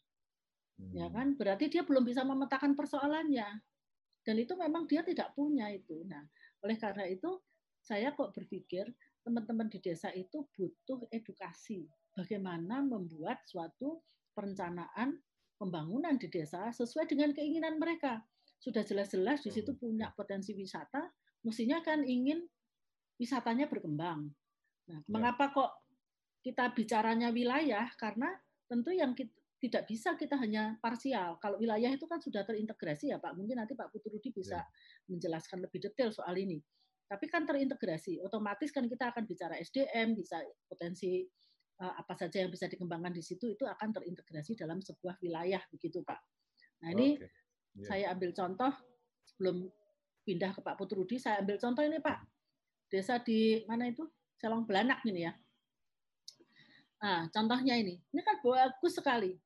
Ya 0.92 1.08
hmm. 1.08 1.16
kan? 1.16 1.28
Berarti 1.40 1.72
dia 1.72 1.88
belum 1.88 2.04
bisa 2.04 2.28
memetakan 2.28 2.76
persoalannya. 2.76 3.48
Dan 4.26 4.36
itu 4.42 4.58
memang 4.58 4.90
dia 4.90 5.06
tidak 5.06 5.32
punya 5.38 5.70
itu. 5.72 6.02
Nah, 6.10 6.26
oleh 6.66 6.76
karena 6.76 7.06
itu 7.06 7.30
saya 7.78 8.12
kok 8.18 8.34
berpikir 8.34 8.90
teman-teman 9.22 9.70
di 9.70 9.78
desa 9.78 10.10
itu 10.14 10.50
butuh 10.54 11.06
edukasi 11.14 11.86
bagaimana 12.18 12.82
membuat 12.82 13.46
suatu 13.46 14.02
perencanaan 14.34 15.22
pembangunan 15.62 16.18
di 16.18 16.28
desa 16.28 16.74
sesuai 16.74 17.06
dengan 17.06 17.32
keinginan 17.32 17.78
mereka. 17.78 18.26
Sudah 18.60 18.82
jelas-jelas 18.82 19.46
di 19.46 19.52
situ 19.54 19.78
punya 19.78 20.10
potensi 20.16 20.56
wisata, 20.58 21.06
mestinya 21.46 21.80
kan 21.86 22.02
ingin 22.02 22.42
wisatanya 23.22 23.70
berkembang. 23.70 24.28
Nah, 24.86 25.00
ya. 25.02 25.10
mengapa 25.10 25.54
kok 25.54 25.72
kita 26.42 26.74
bicaranya 26.74 27.30
wilayah? 27.30 27.90
Karena 27.98 28.34
tentu 28.66 28.94
yang 28.94 29.14
kita, 29.14 29.34
tidak 29.62 29.84
bisa 29.90 30.14
kita 30.14 30.38
hanya 30.38 30.78
parsial. 30.78 31.42
Kalau 31.42 31.58
wilayah 31.58 31.90
itu 31.90 32.06
kan 32.06 32.22
sudah 32.22 32.46
terintegrasi 32.46 33.10
ya 33.10 33.18
Pak. 33.18 33.34
Mungkin 33.34 33.58
nanti 33.58 33.74
Pak 33.74 33.90
Putrudi 33.90 34.30
bisa 34.30 34.62
ya. 34.62 34.66
menjelaskan 35.10 35.64
lebih 35.64 35.90
detail 35.90 36.14
soal 36.14 36.38
ini. 36.38 36.62
Tapi 37.06 37.30
kan 37.30 37.46
terintegrasi, 37.46 38.18
otomatis 38.22 38.74
kan 38.74 38.90
kita 38.90 39.14
akan 39.14 39.30
bicara 39.30 39.62
SDM, 39.62 40.18
bisa 40.18 40.42
potensi 40.66 41.22
eh, 41.82 41.94
apa 42.02 42.14
saja 42.18 42.42
yang 42.42 42.50
bisa 42.50 42.66
dikembangkan 42.66 43.14
di 43.14 43.22
situ 43.22 43.54
itu 43.54 43.66
akan 43.66 43.94
terintegrasi 43.94 44.58
dalam 44.58 44.82
sebuah 44.82 45.22
wilayah 45.22 45.62
begitu 45.70 46.02
Pak. 46.02 46.20
Nah 46.82 46.90
ini 46.98 47.18
okay. 47.18 47.30
Yeah. 47.76 47.88
saya 47.88 48.06
ambil 48.16 48.32
contoh 48.32 48.72
sebelum 49.28 49.68
pindah 50.26 50.52
ke 50.58 50.62
Pak 50.64 50.76
Putrudi, 50.80 51.22
saya 51.22 51.44
ambil 51.44 51.62
contoh 51.62 51.84
ini 51.86 52.02
Pak. 52.02 52.18
Desa 52.90 53.22
di 53.22 53.62
mana 53.70 53.92
itu? 53.92 54.08
Selong 54.36 54.66
Belanak 54.66 55.06
ini 55.06 55.28
ya. 55.30 55.34
Nah, 57.02 57.30
contohnya 57.30 57.78
ini. 57.78 58.02
Ini 58.10 58.22
kan 58.26 58.42
bagus 58.42 58.98
sekali. 58.98 59.38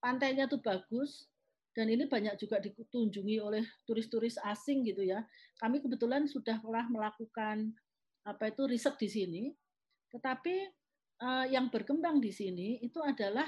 Pantainya 0.00 0.48
tuh 0.48 0.60
bagus, 0.60 1.28
dan 1.74 1.90
ini 1.90 2.06
banyak 2.06 2.38
juga 2.38 2.62
dikunjungi 2.62 3.36
oleh 3.42 3.66
turis-turis 3.84 4.38
asing 4.46 4.86
gitu 4.86 5.02
ya. 5.02 5.26
Kami 5.58 5.82
kebetulan 5.82 6.30
sudah 6.30 6.62
pernah 6.62 6.86
melakukan 6.86 7.74
apa 8.24 8.48
itu 8.48 8.62
riset 8.64 8.94
di 8.96 9.08
sini, 9.10 9.42
tetapi 10.14 10.70
uh, 11.20 11.46
yang 11.50 11.68
berkembang 11.68 12.22
di 12.22 12.30
sini 12.30 12.78
itu 12.80 13.02
adalah 13.02 13.44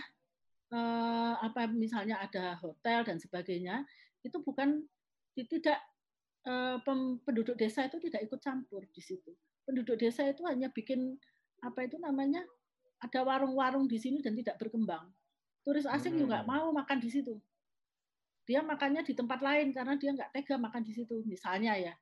uh, 0.75 1.39
apa 1.39 1.71
misalnya 1.71 2.19
ada 2.19 2.59
hotel 2.59 3.07
dan 3.07 3.17
sebagainya 3.23 3.87
itu 4.27 4.43
bukan 4.43 4.83
tidak 5.39 5.79
uh, 6.49 6.83
penduduk 7.23 7.55
desa 7.55 7.87
itu 7.87 8.03
tidak 8.03 8.27
ikut 8.27 8.43
campur 8.43 8.83
di 8.91 9.03
situ. 9.03 9.31
Penduduk 9.63 9.97
desa 10.03 10.27
itu 10.27 10.43
hanya 10.51 10.69
bikin 10.75 11.15
apa 11.63 11.87
itu 11.87 11.97
namanya 12.03 12.43
ada 13.01 13.23
warung-warung 13.23 13.87
di 13.87 13.97
sini 14.03 14.19
dan 14.21 14.35
tidak 14.35 14.59
berkembang. 14.59 15.09
Turis 15.63 15.87
asing 15.87 16.19
hmm. 16.19 16.23
juga 16.27 16.37
mau 16.43 16.75
makan 16.75 16.99
di 16.99 17.11
situ 17.11 17.39
dia 18.47 18.63
makannya 18.63 19.03
di 19.03 19.13
tempat 19.13 19.43
lain 19.43 19.75
karena 19.75 19.99
dia 19.99 20.15
nggak 20.15 20.31
tega 20.31 20.57
makan 20.57 20.87
di 20.87 20.95
situ 20.95 21.21
misalnya 21.27 21.75
ya 21.75 21.95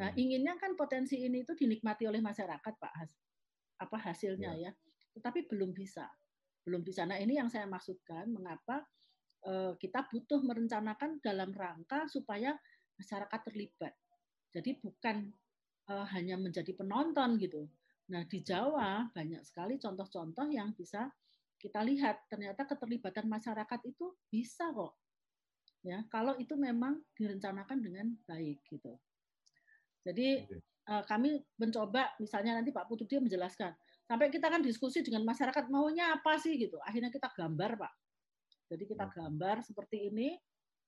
nah 0.00 0.08
hmm. 0.10 0.18
inginnya 0.18 0.54
kan 0.56 0.74
potensi 0.74 1.20
ini 1.20 1.44
itu 1.44 1.52
dinikmati 1.52 2.08
oleh 2.08 2.24
masyarakat 2.24 2.74
pak 2.80 2.92
apa 3.80 3.96
hasilnya 4.00 4.56
ya. 4.56 4.72
ya 4.72 4.80
tetapi 5.12 5.44
belum 5.46 5.76
bisa 5.76 6.08
belum 6.64 6.80
bisa 6.80 7.04
nah 7.04 7.20
ini 7.20 7.36
yang 7.36 7.52
saya 7.52 7.68
maksudkan 7.68 8.32
mengapa 8.32 8.80
eh, 8.80 8.86
kita 9.80 10.04
butuh 10.12 10.44
merencanakan 10.44 11.16
dalam 11.24 11.48
rangka 11.56 12.04
supaya 12.12 12.52
masyarakat 13.00 13.40
terlibat 13.48 13.96
jadi 14.52 14.76
bukan 14.84 15.32
eh, 15.88 16.06
hanya 16.12 16.36
menjadi 16.36 16.76
penonton 16.76 17.40
gitu 17.40 17.64
nah 18.10 18.26
di 18.26 18.44
Jawa 18.44 19.08
banyak 19.14 19.40
sekali 19.46 19.80
contoh-contoh 19.80 20.50
yang 20.52 20.76
bisa 20.76 21.08
kita 21.60 21.80
lihat 21.84 22.24
ternyata 22.28 22.68
keterlibatan 22.68 23.28
masyarakat 23.28 23.80
itu 23.88 24.12
bisa 24.28 24.68
kok 24.72 25.00
ya 25.80 26.04
kalau 26.12 26.36
itu 26.36 26.56
memang 26.56 27.00
direncanakan 27.16 27.78
dengan 27.80 28.06
baik 28.28 28.60
gitu. 28.68 28.96
Jadi 30.00 30.48
uh, 30.88 31.04
kami 31.04 31.40
mencoba 31.60 32.12
misalnya 32.20 32.56
nanti 32.56 32.72
Pak 32.72 32.88
Putu 32.88 33.04
dia 33.04 33.20
menjelaskan 33.20 33.72
sampai 34.04 34.32
kita 34.32 34.48
kan 34.48 34.64
diskusi 34.64 35.04
dengan 35.04 35.24
masyarakat 35.28 35.68
maunya 35.68 36.16
apa 36.16 36.36
sih 36.40 36.56
gitu. 36.56 36.80
Akhirnya 36.84 37.12
kita 37.12 37.32
gambar 37.32 37.76
Pak. 37.80 37.92
Jadi 38.70 38.84
kita 38.86 39.10
hmm. 39.10 39.14
gambar 39.18 39.56
seperti 39.66 40.08
ini. 40.08 40.38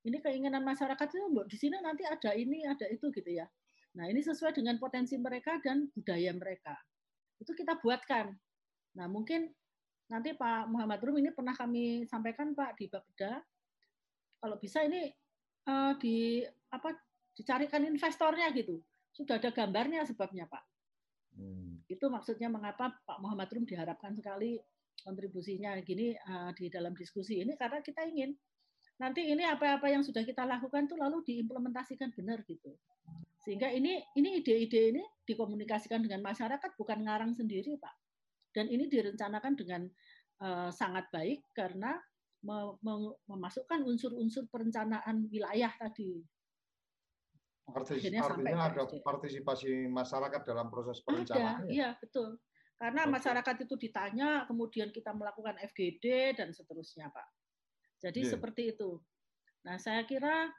Ini 0.02 0.18
keinginan 0.18 0.66
masyarakat 0.66 1.14
itu 1.14 1.30
di 1.46 1.54
sini 1.54 1.78
nanti 1.78 2.02
ada 2.02 2.34
ini 2.34 2.66
ada 2.66 2.90
itu 2.90 3.14
gitu 3.14 3.30
ya. 3.38 3.46
Nah 3.94 4.10
ini 4.10 4.18
sesuai 4.18 4.50
dengan 4.50 4.74
potensi 4.82 5.14
mereka 5.14 5.62
dan 5.62 5.86
budaya 5.94 6.34
mereka. 6.34 6.74
Itu 7.38 7.54
kita 7.54 7.78
buatkan. 7.78 8.34
Nah 8.98 9.06
mungkin 9.06 9.46
nanti 10.10 10.34
Pak 10.34 10.66
Muhammad 10.66 10.98
Rum 11.06 11.22
ini 11.22 11.30
pernah 11.30 11.54
kami 11.54 12.02
sampaikan 12.10 12.50
Pak 12.50 12.82
di 12.82 12.90
Bapeda 12.90 13.38
kalau 14.42 14.58
bisa 14.58 14.82
ini 14.82 15.06
uh, 15.70 15.94
di 16.02 16.42
apa 16.74 16.98
dicarikan 17.38 17.86
investornya 17.86 18.50
gitu. 18.50 18.82
Sudah 19.12 19.38
ada 19.38 19.52
gambarnya 19.52 20.02
sebabnya, 20.08 20.48
Pak. 20.48 20.64
Hmm. 21.36 21.84
Itu 21.86 22.08
maksudnya 22.08 22.48
mengapa 22.48 22.90
Pak 23.06 23.18
Muhammad 23.20 23.48
Rum 23.52 23.64
diharapkan 23.68 24.16
sekali 24.16 24.58
kontribusinya 25.00 25.74
gini 25.82 26.14
uh, 26.14 26.52
di 26.52 26.68
dalam 26.68 26.92
diskusi 26.94 27.40
ini 27.40 27.56
karena 27.56 27.80
kita 27.80 28.04
ingin 28.06 28.36
nanti 29.00 29.26
ini 29.26 29.42
apa-apa 29.42 29.90
yang 29.90 30.06
sudah 30.06 30.22
kita 30.22 30.46
lakukan 30.46 30.86
tuh 30.86 31.00
lalu 31.00 31.24
diimplementasikan 31.26 32.14
benar 32.14 32.44
gitu. 32.46 32.70
Sehingga 33.42 33.66
ini 33.74 33.98
ini 34.14 34.38
ide-ide 34.38 34.94
ini 34.94 35.02
dikomunikasikan 35.26 35.98
dengan 36.06 36.22
masyarakat 36.22 36.78
bukan 36.78 37.02
ngarang 37.02 37.34
sendiri, 37.34 37.74
Pak. 37.82 37.94
Dan 38.54 38.70
ini 38.70 38.86
direncanakan 38.86 39.52
dengan 39.58 39.82
uh, 40.44 40.70
sangat 40.70 41.10
baik 41.10 41.42
karena 41.56 41.98
memasukkan 43.26 43.86
unsur-unsur 43.86 44.50
perencanaan 44.50 45.30
wilayah 45.30 45.70
tadi. 45.78 46.22
Artinya, 47.70 48.26
artinya 48.26 48.60
ada 48.66 48.82
partisipasi 48.90 49.86
masyarakat 49.86 50.42
dalam 50.42 50.66
proses 50.66 50.98
perencanaan. 51.06 51.70
iya 51.70 51.94
betul. 52.02 52.34
Karena 52.82 53.06
Oke. 53.06 53.14
masyarakat 53.14 53.56
itu 53.62 53.74
ditanya, 53.78 54.42
kemudian 54.50 54.90
kita 54.90 55.14
melakukan 55.14 55.54
FGD 55.70 56.34
dan 56.34 56.50
seterusnya, 56.50 57.14
Pak. 57.14 57.28
Jadi 58.02 58.26
yeah. 58.26 58.30
seperti 58.34 58.62
itu. 58.74 58.98
Nah, 59.62 59.78
saya 59.78 60.02
kira 60.02 60.50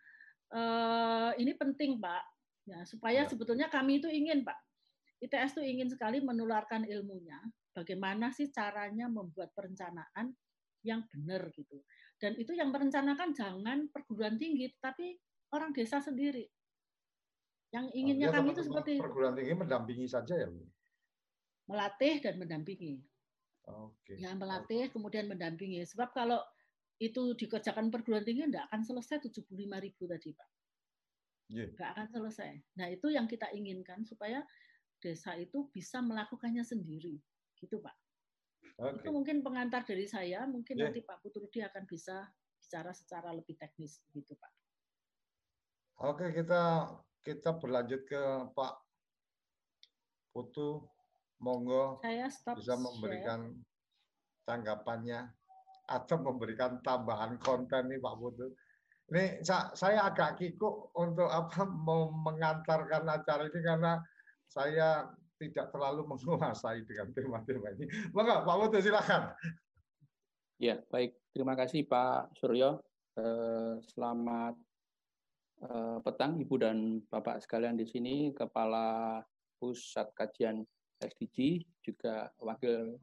eh, 0.55 1.31
ini 1.43 1.51
penting, 1.59 1.99
Pak, 1.99 2.23
ya, 2.63 2.79
supaya 2.87 3.27
yeah. 3.27 3.27
sebetulnya 3.27 3.67
kami 3.67 3.99
itu 3.99 4.07
ingin, 4.07 4.47
Pak, 4.47 4.55
ITS 5.19 5.59
itu 5.59 5.67
ingin 5.67 5.91
sekali 5.91 6.23
menularkan 6.23 6.87
ilmunya. 6.87 7.43
Bagaimana 7.75 8.31
sih 8.31 8.47
caranya 8.55 9.11
membuat 9.11 9.51
perencanaan 9.51 10.31
yang 10.87 11.03
benar 11.11 11.51
gitu. 11.51 11.83
Dan 12.15 12.39
itu 12.39 12.55
yang 12.55 12.71
merencanakan 12.71 13.35
jangan 13.35 13.91
perguruan 13.91 14.39
tinggi, 14.39 14.71
tapi 14.79 15.19
orang 15.51 15.75
desa 15.75 15.99
sendiri. 15.99 16.47
Yang 17.75 17.85
inginnya 17.99 18.31
Artinya 18.31 18.47
kami 18.47 18.55
itu 18.55 18.63
seperti 18.63 18.91
perguruan 19.03 19.35
tinggi 19.35 19.59
mendampingi 19.59 20.07
saja 20.07 20.39
ya, 20.39 20.47
melatih 21.73 22.21
dan 22.21 22.37
mendampingi. 22.37 23.01
Oke. 23.65 24.21
Ya, 24.21 24.37
melatih 24.37 24.93
kemudian 24.93 25.25
mendampingi. 25.25 25.81
Sebab 25.89 26.13
kalau 26.13 26.37
itu 27.01 27.33
dikerjakan 27.33 27.89
perguruan 27.89 28.21
tinggi 28.21 28.45
tidak 28.45 28.69
akan 28.69 28.85
selesai 28.85 29.17
75 29.25 29.49
ribu 29.57 30.03
tadi 30.05 30.29
Pak. 30.29 30.49
Yeah. 31.49 31.69
Nggak 31.73 31.89
akan 31.97 32.07
selesai. 32.13 32.51
Nah 32.77 32.87
itu 32.93 33.09
yang 33.09 33.25
kita 33.25 33.49
inginkan 33.51 34.05
supaya 34.05 34.45
desa 35.01 35.35
itu 35.35 35.67
bisa 35.73 35.99
melakukannya 35.99 36.63
sendiri, 36.63 37.17
gitu 37.59 37.81
Pak. 37.81 37.95
Okay. 38.79 39.03
Itu 39.03 39.09
mungkin 39.11 39.43
pengantar 39.43 39.83
dari 39.83 40.07
saya. 40.07 40.45
Mungkin 40.47 40.79
yeah. 40.79 40.87
nanti 40.87 41.01
Pak 41.03 41.19
Putrudi 41.25 41.59
akan 41.65 41.83
bisa 41.89 42.23
bicara 42.61 42.95
secara 42.95 43.35
lebih 43.35 43.57
teknis, 43.59 43.99
gitu 44.13 44.37
Pak. 44.39 44.51
Oke, 46.07 46.31
kita 46.31 46.89
kita 47.23 47.55
berlanjut 47.59 48.01
ke 48.07 48.21
Pak 48.55 48.73
Putu. 50.31 50.87
Monggo 51.41 52.03
saya 52.03 52.27
stop 52.29 52.59
bisa 52.59 52.75
memberikan 52.77 53.49
share. 53.49 53.63
tanggapannya 54.43 55.19
atau 55.87 56.15
memberikan 56.19 56.79
tambahan 56.79 57.35
konten 57.39 57.91
nih 57.91 57.99
Pak 57.99 58.15
Putu. 58.15 58.47
Ini 59.11 59.43
saya 59.75 60.07
agak 60.07 60.39
kikuk 60.39 60.95
untuk 60.95 61.27
apa 61.27 61.67
mau 61.67 62.07
mengantarkan 62.09 63.03
acara 63.03 63.51
ini 63.51 63.59
karena 63.59 63.99
saya 64.47 65.11
tidak 65.35 65.75
terlalu 65.75 66.07
menguasai 66.07 66.87
dengan 66.87 67.11
tema-tema 67.11 67.67
ini. 67.75 67.85
Maka 68.15 68.47
Pak 68.47 68.55
Putu 68.63 68.79
silakan. 68.79 69.35
Ya, 70.61 70.79
baik. 70.87 71.19
Terima 71.35 71.59
kasih 71.59 71.83
Pak 71.83 72.39
Suryo. 72.39 72.79
Eh, 73.13 73.75
selamat 73.93 74.55
eh, 75.61 75.97
petang 76.01 76.39
Ibu 76.39 76.55
dan 76.57 77.03
Bapak 77.05 77.43
sekalian 77.43 77.77
di 77.77 77.85
sini, 77.85 78.31
Kepala 78.31 79.21
Pusat 79.59 80.15
Kajian 80.17 80.63
FDG, 81.11 81.67
juga 81.83 82.31
Wakil 82.39 82.99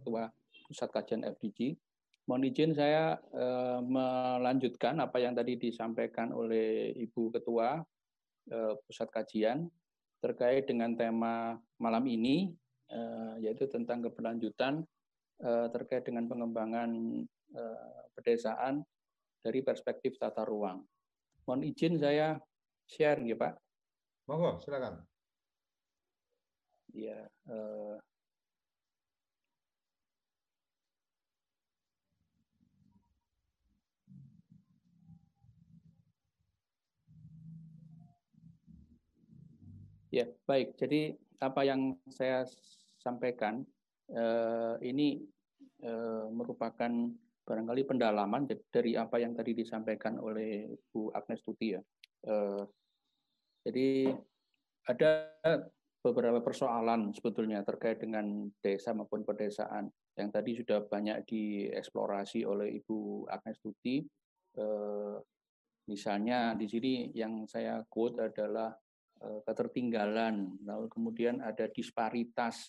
Ketua 0.00 0.32
Pusat 0.64 0.90
Kajian 0.90 1.22
FDG. 1.28 1.76
Mohon 2.24 2.48
izin 2.48 2.72
saya 2.72 3.20
eh, 3.20 3.80
melanjutkan 3.84 4.96
apa 4.96 5.20
yang 5.20 5.36
tadi 5.36 5.60
disampaikan 5.60 6.32
oleh 6.32 6.96
Ibu 6.96 7.28
Ketua 7.36 7.84
eh, 8.48 8.74
Pusat 8.88 9.08
Kajian 9.12 9.68
terkait 10.24 10.64
dengan 10.64 10.96
tema 10.96 11.60
malam 11.76 12.08
ini, 12.08 12.48
eh, 12.88 13.34
yaitu 13.44 13.68
tentang 13.68 14.00
keberlanjutan 14.04 14.84
terkait 15.44 16.06
dengan 16.06 16.30
pengembangan 16.30 16.94
pedesaan 18.14 18.86
dari 19.42 19.66
perspektif 19.66 20.14
tata 20.14 20.46
ruang. 20.46 20.78
Mohon 21.44 21.62
izin 21.74 21.98
saya 21.98 22.38
share, 22.86 23.20
ya 23.26 23.34
Pak. 23.34 23.58
Monggo, 24.30 24.62
silakan. 24.62 25.04
Ya, 26.94 27.26
eh, 27.50 27.96
Ya, 40.14 40.30
baik. 40.46 40.78
Jadi 40.78 41.10
apa 41.42 41.66
yang 41.66 41.98
saya 42.06 42.46
sampaikan 43.02 43.66
eh, 44.14 44.74
ini 44.86 45.18
eh, 45.82 46.26
merupakan 46.30 47.10
barangkali 47.42 47.82
pendalaman 47.82 48.46
dari 48.70 48.94
apa 48.94 49.18
yang 49.18 49.34
tadi 49.34 49.58
disampaikan 49.58 50.22
oleh 50.22 50.70
Bu 50.94 51.10
Agnes 51.10 51.42
Tuti 51.42 51.74
ya. 51.74 51.82
Jadi 53.66 54.06
ada 54.86 55.10
beberapa 56.04 56.44
persoalan 56.44 57.16
sebetulnya 57.16 57.64
terkait 57.64 57.96
dengan 57.96 58.44
desa 58.60 58.92
maupun 58.92 59.24
pedesaan 59.24 59.88
yang 60.20 60.28
tadi 60.28 60.52
sudah 60.52 60.84
banyak 60.84 61.24
dieksplorasi 61.24 62.44
oleh 62.44 62.76
Ibu 62.76 63.24
Agnes 63.32 63.56
Tuti. 63.64 64.04
Eh, 64.54 65.16
misalnya 65.88 66.52
di 66.52 66.68
sini 66.68 67.08
yang 67.16 67.48
saya 67.48 67.80
quote 67.88 68.20
adalah 68.20 68.68
Eh, 69.24 69.40
ketertinggalan, 69.46 70.60
lalu 70.68 70.86
kemudian 70.92 71.40
ada 71.40 71.64
disparitas, 71.72 72.68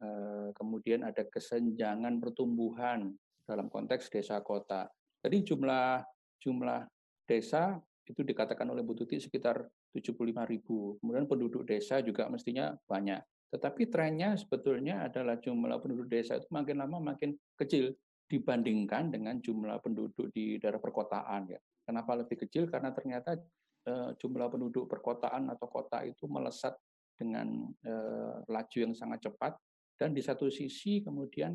eh, 0.00 0.48
kemudian 0.56 1.04
ada 1.04 1.26
kesenjangan 1.28 2.16
pertumbuhan 2.16 3.12
dalam 3.44 3.68
konteks 3.68 4.08
desa 4.08 4.40
kota. 4.40 4.88
Jadi 5.20 5.42
jumlah 5.44 6.00
jumlah 6.40 6.80
desa 7.28 7.76
itu 8.08 8.24
dikatakan 8.24 8.72
oleh 8.72 8.86
Bu 8.86 8.96
Tuti 8.96 9.20
sekitar 9.20 9.60
75 9.96 10.52
ribu. 10.52 11.00
Kemudian 11.00 11.24
penduduk 11.24 11.64
desa 11.64 12.04
juga 12.04 12.28
mestinya 12.28 12.76
banyak. 12.84 13.20
Tetapi 13.48 13.88
trennya 13.88 14.36
sebetulnya 14.36 15.08
adalah 15.08 15.40
jumlah 15.40 15.80
penduduk 15.80 16.12
desa 16.12 16.36
itu 16.36 16.46
makin 16.52 16.84
lama 16.84 17.14
makin 17.14 17.32
kecil 17.56 17.96
dibandingkan 18.26 19.08
dengan 19.08 19.38
jumlah 19.40 19.80
penduduk 19.80 20.28
di 20.34 20.60
daerah 20.60 20.82
perkotaan 20.82 21.48
ya. 21.48 21.60
Kenapa 21.86 22.18
lebih 22.18 22.42
kecil? 22.44 22.66
Karena 22.66 22.90
ternyata 22.90 23.38
Eh, 23.86 24.10
jumlah 24.18 24.50
penduduk 24.50 24.90
perkotaan 24.90 25.46
atau 25.46 25.70
kota 25.70 26.02
itu 26.02 26.26
melesat 26.26 26.74
dengan 27.14 27.70
eh, 27.86 28.36
laju 28.50 28.78
yang 28.82 28.90
sangat 28.98 29.30
cepat 29.30 29.54
dan 29.94 30.10
di 30.10 30.18
satu 30.18 30.50
sisi 30.50 31.06
kemudian 31.06 31.54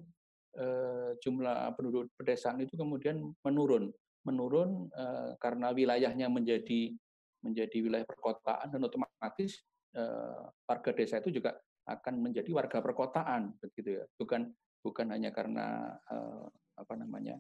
eh, 0.56 1.12
jumlah 1.20 1.76
penduduk 1.76 2.08
pedesaan 2.16 2.64
itu 2.64 2.80
kemudian 2.80 3.20
menurun 3.44 3.92
menurun 4.24 4.86
karena 5.42 5.74
wilayahnya 5.74 6.30
menjadi 6.30 6.94
menjadi 7.42 7.78
wilayah 7.82 8.08
perkotaan 8.08 8.70
dan 8.72 8.82
otomatis 8.82 9.62
warga 10.66 10.92
desa 10.96 11.20
itu 11.20 11.36
juga 11.36 11.60
akan 11.84 12.24
menjadi 12.24 12.48
warga 12.56 12.80
perkotaan 12.80 13.60
begitu 13.60 14.00
ya 14.00 14.06
bukan 14.16 14.48
bukan 14.80 15.08
hanya 15.12 15.36
karena 15.36 16.00
apa 16.80 16.94
namanya 16.96 17.36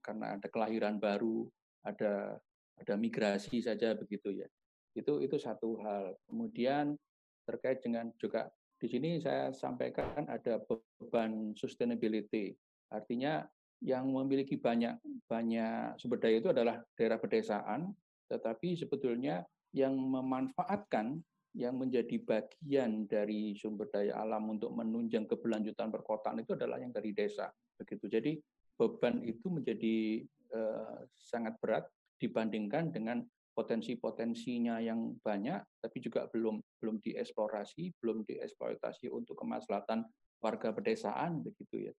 karena 0.00 0.40
ada 0.40 0.48
kelahiran 0.48 0.96
baru 0.96 1.44
ada 1.84 2.40
ada 2.80 2.94
migrasi 2.96 3.60
saja 3.60 3.92
begitu 3.92 4.32
ya. 4.32 4.48
Itu 4.96 5.20
itu 5.20 5.36
satu 5.36 5.78
hal. 5.84 6.16
Kemudian 6.26 6.96
terkait 7.44 7.84
dengan 7.84 8.08
juga 8.16 8.48
di 8.80 8.88
sini 8.88 9.20
saya 9.20 9.52
sampaikan 9.52 10.24
ada 10.24 10.58
beban 10.64 11.52
sustainability. 11.52 12.56
Artinya 12.90 13.44
yang 13.84 14.08
memiliki 14.08 14.56
banyak 14.56 14.96
banyak 15.28 16.00
sumber 16.00 16.20
daya 16.20 16.40
itu 16.40 16.50
adalah 16.52 16.80
daerah 16.96 17.20
pedesaan, 17.20 17.92
tetapi 18.30 18.78
sebetulnya 18.78 19.42
yang 19.74 19.98
memanfaatkan 19.98 21.18
yang 21.58 21.74
menjadi 21.74 22.14
bagian 22.22 23.10
dari 23.10 23.58
sumber 23.58 23.90
daya 23.90 24.22
alam 24.22 24.54
untuk 24.54 24.70
menunjang 24.70 25.26
keberlanjutan 25.26 25.90
perkotaan 25.90 26.38
itu 26.46 26.54
adalah 26.54 26.78
yang 26.78 26.94
dari 26.94 27.10
desa 27.10 27.50
begitu. 27.74 28.06
Jadi 28.06 28.38
beban 28.78 29.18
itu 29.26 29.50
menjadi 29.50 30.22
eh, 30.54 30.98
sangat 31.18 31.58
berat 31.58 31.90
dibandingkan 32.22 32.94
dengan 32.94 33.18
potensi-potensinya 33.50 34.78
yang 34.78 35.18
banyak, 35.20 35.58
tapi 35.82 35.98
juga 35.98 36.30
belum 36.30 36.62
belum 36.78 37.02
dieksplorasi, 37.02 37.98
belum 37.98 38.22
dieksploitasi 38.22 39.10
untuk 39.10 39.42
kemaslahatan 39.42 40.06
warga 40.38 40.70
pedesaan 40.70 41.42
begitu 41.42 41.90
ya. 41.90 41.94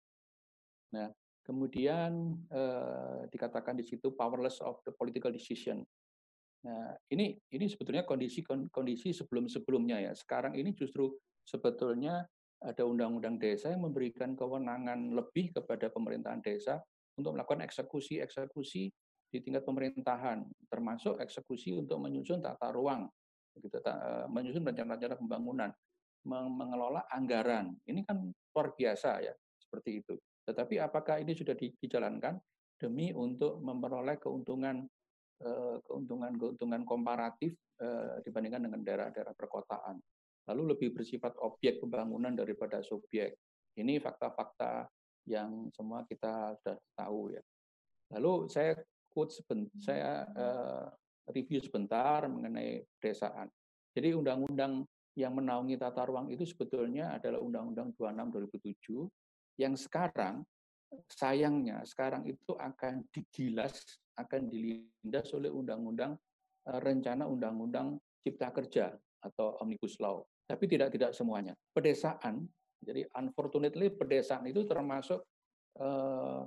Nah, 0.95 1.09
kemudian 1.43 2.39
eh, 2.55 3.21
dikatakan 3.35 3.75
di 3.75 3.85
situ 3.85 4.15
powerless 4.15 4.63
of 4.63 4.79
the 4.87 4.95
political 4.95 5.35
decision. 5.35 5.83
Nah, 6.61 6.93
ini 7.09 7.33
ini 7.57 7.67
sebetulnya 7.73 8.05
kondisi 8.05 8.45
kondisi 8.45 9.17
sebelum-sebelumnya 9.17 10.11
ya. 10.11 10.13
Sekarang 10.13 10.53
ini 10.53 10.77
justru 10.77 11.09
sebetulnya 11.45 12.29
ada 12.61 12.85
undang-undang 12.85 13.41
desa 13.41 13.73
yang 13.73 13.89
memberikan 13.89 14.37
kewenangan 14.37 15.17
lebih 15.17 15.57
kepada 15.57 15.89
pemerintahan 15.89 16.45
desa 16.45 16.77
untuk 17.17 17.33
melakukan 17.33 17.65
eksekusi-eksekusi 17.65 18.85
di 19.31 19.39
tingkat 19.41 19.65
pemerintahan, 19.65 20.45
termasuk 20.69 21.17
eksekusi 21.23 21.73
untuk 21.73 21.97
menyusun 22.03 22.45
tata 22.45 22.69
ruang, 22.75 23.09
gitu, 23.57 23.81
eh, 23.81 24.27
menyusun 24.29 24.61
rencana-rencana 24.67 25.17
pembangunan, 25.17 25.71
mengelola 26.29 27.09
anggaran. 27.09 27.73
Ini 27.89 28.05
kan 28.05 28.21
luar 28.29 28.77
biasa 28.77 29.25
ya, 29.25 29.33
seperti 29.57 30.05
itu. 30.05 30.15
Tetapi 30.45 30.83
apakah 30.83 31.23
ini 31.23 31.33
sudah 31.33 31.57
dijalankan 31.57 32.37
demi 32.77 33.15
untuk 33.15 33.63
memperoleh 33.63 34.19
keuntungan 34.21 34.85
keuntungan-keuntungan 35.41 36.85
komparatif 36.85 37.57
eh, 37.81 38.21
dibandingkan 38.25 38.69
dengan 38.69 38.81
daerah-daerah 38.85 39.35
perkotaan. 39.35 39.97
Lalu 40.49 40.77
lebih 40.77 40.93
bersifat 40.97 41.37
objek 41.41 41.81
pembangunan 41.81 42.33
daripada 42.37 42.85
subjek. 42.85 43.37
Ini 43.77 44.03
fakta-fakta 44.03 44.89
yang 45.29 45.69
semua 45.73 46.05
kita 46.05 46.59
sudah 46.59 46.77
tahu 46.97 47.33
ya. 47.33 47.43
Lalu 48.19 48.51
saya 48.51 48.75
quote 49.13 49.31
sebentar, 49.31 49.71
saya 49.79 50.27
uh, 50.35 50.87
review 51.31 51.63
sebentar 51.63 52.27
mengenai 52.27 52.83
pedesaan. 52.99 53.47
Jadi 53.95 54.15
undang-undang 54.17 54.83
yang 55.19 55.35
menaungi 55.35 55.79
tata 55.79 56.07
ruang 56.07 56.31
itu 56.31 56.47
sebetulnya 56.47 57.19
adalah 57.19 57.43
Undang-Undang 57.43 57.95
26 57.99 59.11
2007 59.61 59.61
yang 59.61 59.75
sekarang 59.75 60.47
sayangnya 61.07 61.83
sekarang 61.87 62.27
itu 62.27 62.55
akan 62.59 63.07
digilas, 63.15 63.79
akan 64.21 64.49
dilindas 64.49 65.29
oleh 65.33 65.49
Undang-Undang 65.49 66.13
uh, 66.69 66.81
Rencana 66.81 67.25
Undang-Undang 67.27 67.97
Cipta 68.21 68.53
Kerja 68.53 68.93
atau 69.21 69.57
Omnibus 69.61 69.97
Law. 70.01 70.25
Tapi 70.45 70.67
tidak 70.67 70.93
tidak 70.93 71.15
semuanya. 71.15 71.55
Pedesaan, 71.71 72.43
jadi 72.83 73.07
unfortunately 73.17 73.93
pedesaan 73.93 74.45
itu 74.49 74.67
termasuk 74.67 75.23
uh, 75.79 76.43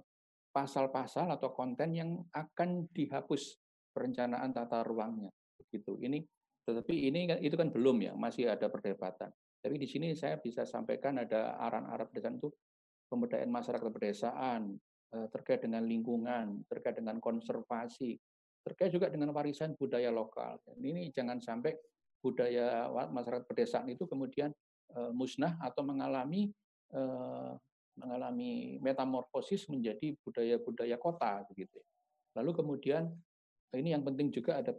pasal-pasal 0.53 1.33
atau 1.33 1.49
konten 1.49 1.97
yang 1.97 2.21
akan 2.29 2.85
dihapus 2.93 3.57
perencanaan 3.93 4.53
tata 4.53 4.85
ruangnya 4.85 5.29
begitu 5.57 5.97
ini 6.01 6.21
tetapi 6.63 7.09
ini 7.09 7.19
kan, 7.29 7.37
itu 7.41 7.55
kan 7.57 7.69
belum 7.73 7.97
ya 8.05 8.13
masih 8.13 8.49
ada 8.49 8.69
perdebatan 8.69 9.33
tapi 9.63 9.79
di 9.79 9.87
sini 9.89 10.13
saya 10.13 10.37
bisa 10.37 10.67
sampaikan 10.67 11.23
ada 11.23 11.57
aran 11.57 11.87
arah 11.89 12.03
pedesaan 12.03 12.37
itu 12.37 12.51
pemberdayaan 13.07 13.47
masyarakat 13.47 13.89
pedesaan, 13.93 14.75
eh, 14.75 14.92
terkait 15.29 15.61
dengan 15.61 15.85
lingkungan, 15.85 16.65
terkait 16.65 16.97
dengan 16.97 17.21
konservasi, 17.21 18.17
terkait 18.65 18.89
juga 18.89 19.13
dengan 19.13 19.29
warisan 19.35 19.77
budaya 19.77 20.09
lokal. 20.09 20.57
Ini 20.79 21.13
jangan 21.13 21.37
sampai 21.37 21.77
budaya 22.23 22.87
masyarakat 22.89 23.45
pedesaan 23.45 23.91
itu 23.91 24.07
kemudian 24.09 24.49
eh, 24.95 25.11
musnah 25.13 25.59
atau 25.61 25.85
mengalami 25.85 26.49
mengalami 27.97 28.77
metamorfosis 28.77 29.65
menjadi 29.65 30.13
budaya-budaya 30.21 30.93
kota 31.01 31.41
begitu. 31.49 31.81
Lalu 32.37 32.51
kemudian 32.53 33.09
ini 33.73 33.93
yang 33.97 34.05
penting 34.05 34.29
juga 34.29 34.61
ada 34.61 34.69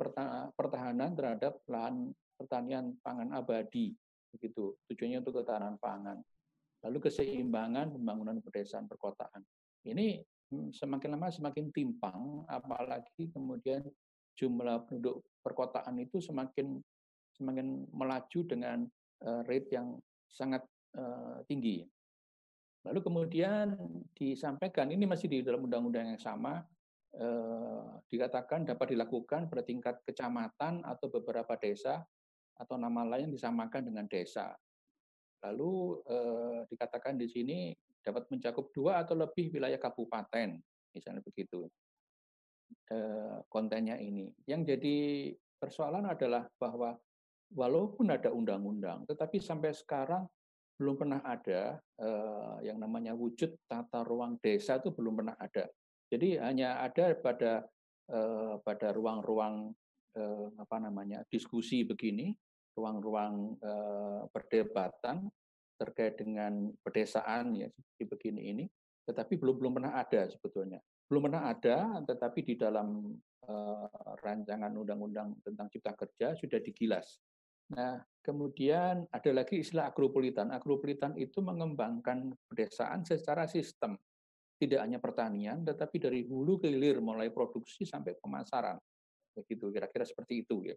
pertahanan 0.55 1.15
terhadap 1.19 1.59
lahan 1.67 2.15
pertanian 2.39 2.95
pangan 3.03 3.35
abadi 3.35 3.95
begitu. 4.35 4.75
Tujuannya 4.91 5.23
untuk 5.23 5.43
ketahanan 5.43 5.75
pangan. 5.79 6.19
Lalu 6.87 6.99
keseimbangan 7.11 7.95
pembangunan 7.95 8.39
pedesaan 8.43 8.87
perkotaan. 8.87 9.43
Ini 9.85 10.17
hmm, 10.51 10.73
semakin 10.73 11.11
lama 11.17 11.29
semakin 11.29 11.69
timpang, 11.69 12.49
apalagi 12.49 13.29
kemudian 13.29 13.85
jumlah 14.35 14.89
penduduk 14.89 15.23
perkotaan 15.45 16.01
itu 16.01 16.19
semakin 16.19 16.81
semakin 17.37 17.85
melaju 17.93 18.41
dengan 18.47 18.79
eh, 19.23 19.41
rate 19.45 19.71
yang 19.77 19.99
sangat 20.31 20.65
eh, 20.97 21.39
tinggi. 21.47 21.85
Lalu 22.85 23.01
kemudian 23.01 23.77
disampaikan 24.13 24.93
ini 24.93 25.09
masih 25.09 25.29
di 25.29 25.41
dalam 25.41 25.65
undang-undang 25.65 26.17
yang 26.17 26.21
sama 26.21 26.65
eh, 27.15 27.87
dikatakan 28.09 28.65
dapat 28.65 28.97
dilakukan 28.97 29.53
pada 29.53 29.63
tingkat 29.63 30.01
kecamatan 30.09 30.81
atau 30.81 31.07
beberapa 31.13 31.55
desa 31.61 32.01
atau 32.55 32.79
nama 32.79 33.05
lain 33.05 33.35
disamakan 33.35 33.91
dengan 33.93 34.07
desa. 34.07 34.55
Lalu 35.45 36.01
dikatakan 36.73 37.21
di 37.21 37.29
sini 37.29 37.69
dapat 38.05 38.29
mencakup 38.29 38.69
dua 38.77 39.01
atau 39.01 39.17
lebih 39.17 39.49
wilayah 39.57 39.81
kabupaten, 39.81 40.61
misalnya 40.93 41.25
begitu 41.25 41.65
eh, 42.93 43.41
kontennya 43.49 43.97
ini. 43.97 44.29
Yang 44.45 44.77
jadi 44.77 44.97
persoalan 45.57 46.05
adalah 46.05 46.45
bahwa 46.61 46.93
walaupun 47.57 48.13
ada 48.13 48.29
undang-undang, 48.29 49.09
tetapi 49.09 49.41
sampai 49.41 49.73
sekarang 49.73 50.29
belum 50.77 51.01
pernah 51.01 51.21
ada 51.25 51.81
eh, 51.81 52.57
yang 52.69 52.77
namanya 52.77 53.17
wujud 53.17 53.57
tata 53.65 54.05
ruang 54.05 54.37
desa 54.45 54.77
itu 54.77 54.93
belum 54.93 55.25
pernah 55.25 55.37
ada. 55.41 55.65
Jadi 56.13 56.37
hanya 56.37 56.85
ada 56.85 57.17
pada 57.17 57.65
eh, 58.13 58.55
pada 58.61 58.93
ruang-ruang 58.93 59.73
apa 60.55 60.79
namanya 60.79 61.27
diskusi 61.27 61.83
begini, 61.83 62.31
ruang-ruang 62.79 63.59
perdebatan 64.31 65.27
terkait 65.85 66.17
dengan 66.17 66.73
pedesaan 66.81 67.53
ya 67.53 67.69
seperti 67.69 68.05
begini 68.09 68.43
ini, 68.57 68.65
tetapi 69.05 69.37
belum 69.37 69.61
belum 69.61 69.73
pernah 69.77 69.93
ada 70.01 70.25
sebetulnya. 70.33 70.81
Belum 71.05 71.29
pernah 71.29 71.53
ada, 71.53 72.01
tetapi 72.01 72.41
di 72.41 72.55
dalam 72.57 73.13
eh, 73.45 73.87
rancangan 74.25 74.73
undang-undang 74.73 75.37
tentang 75.45 75.69
cipta 75.69 75.93
kerja 75.93 76.33
sudah 76.33 76.59
digilas. 76.65 77.21
Nah, 77.77 78.01
kemudian 78.25 79.05
ada 79.13 79.31
lagi 79.33 79.61
istilah 79.61 79.93
agropolitan. 79.93 80.53
Agropolitan 80.53 81.17
itu 81.21 81.45
mengembangkan 81.45 82.33
pedesaan 82.49 83.05
secara 83.05 83.45
sistem 83.45 83.97
tidak 84.55 84.81
hanya 84.81 84.99
pertanian, 85.03 85.67
tetapi 85.67 85.97
dari 85.99 86.21
hulu 86.25 86.63
ke 86.63 86.71
hilir, 86.71 87.03
mulai 87.03 87.29
produksi 87.29 87.85
sampai 87.85 88.17
pemasaran. 88.17 88.79
Begitu, 89.35 89.69
kira-kira 89.75 90.07
seperti 90.07 90.47
itu 90.47 90.63
ya. 90.65 90.77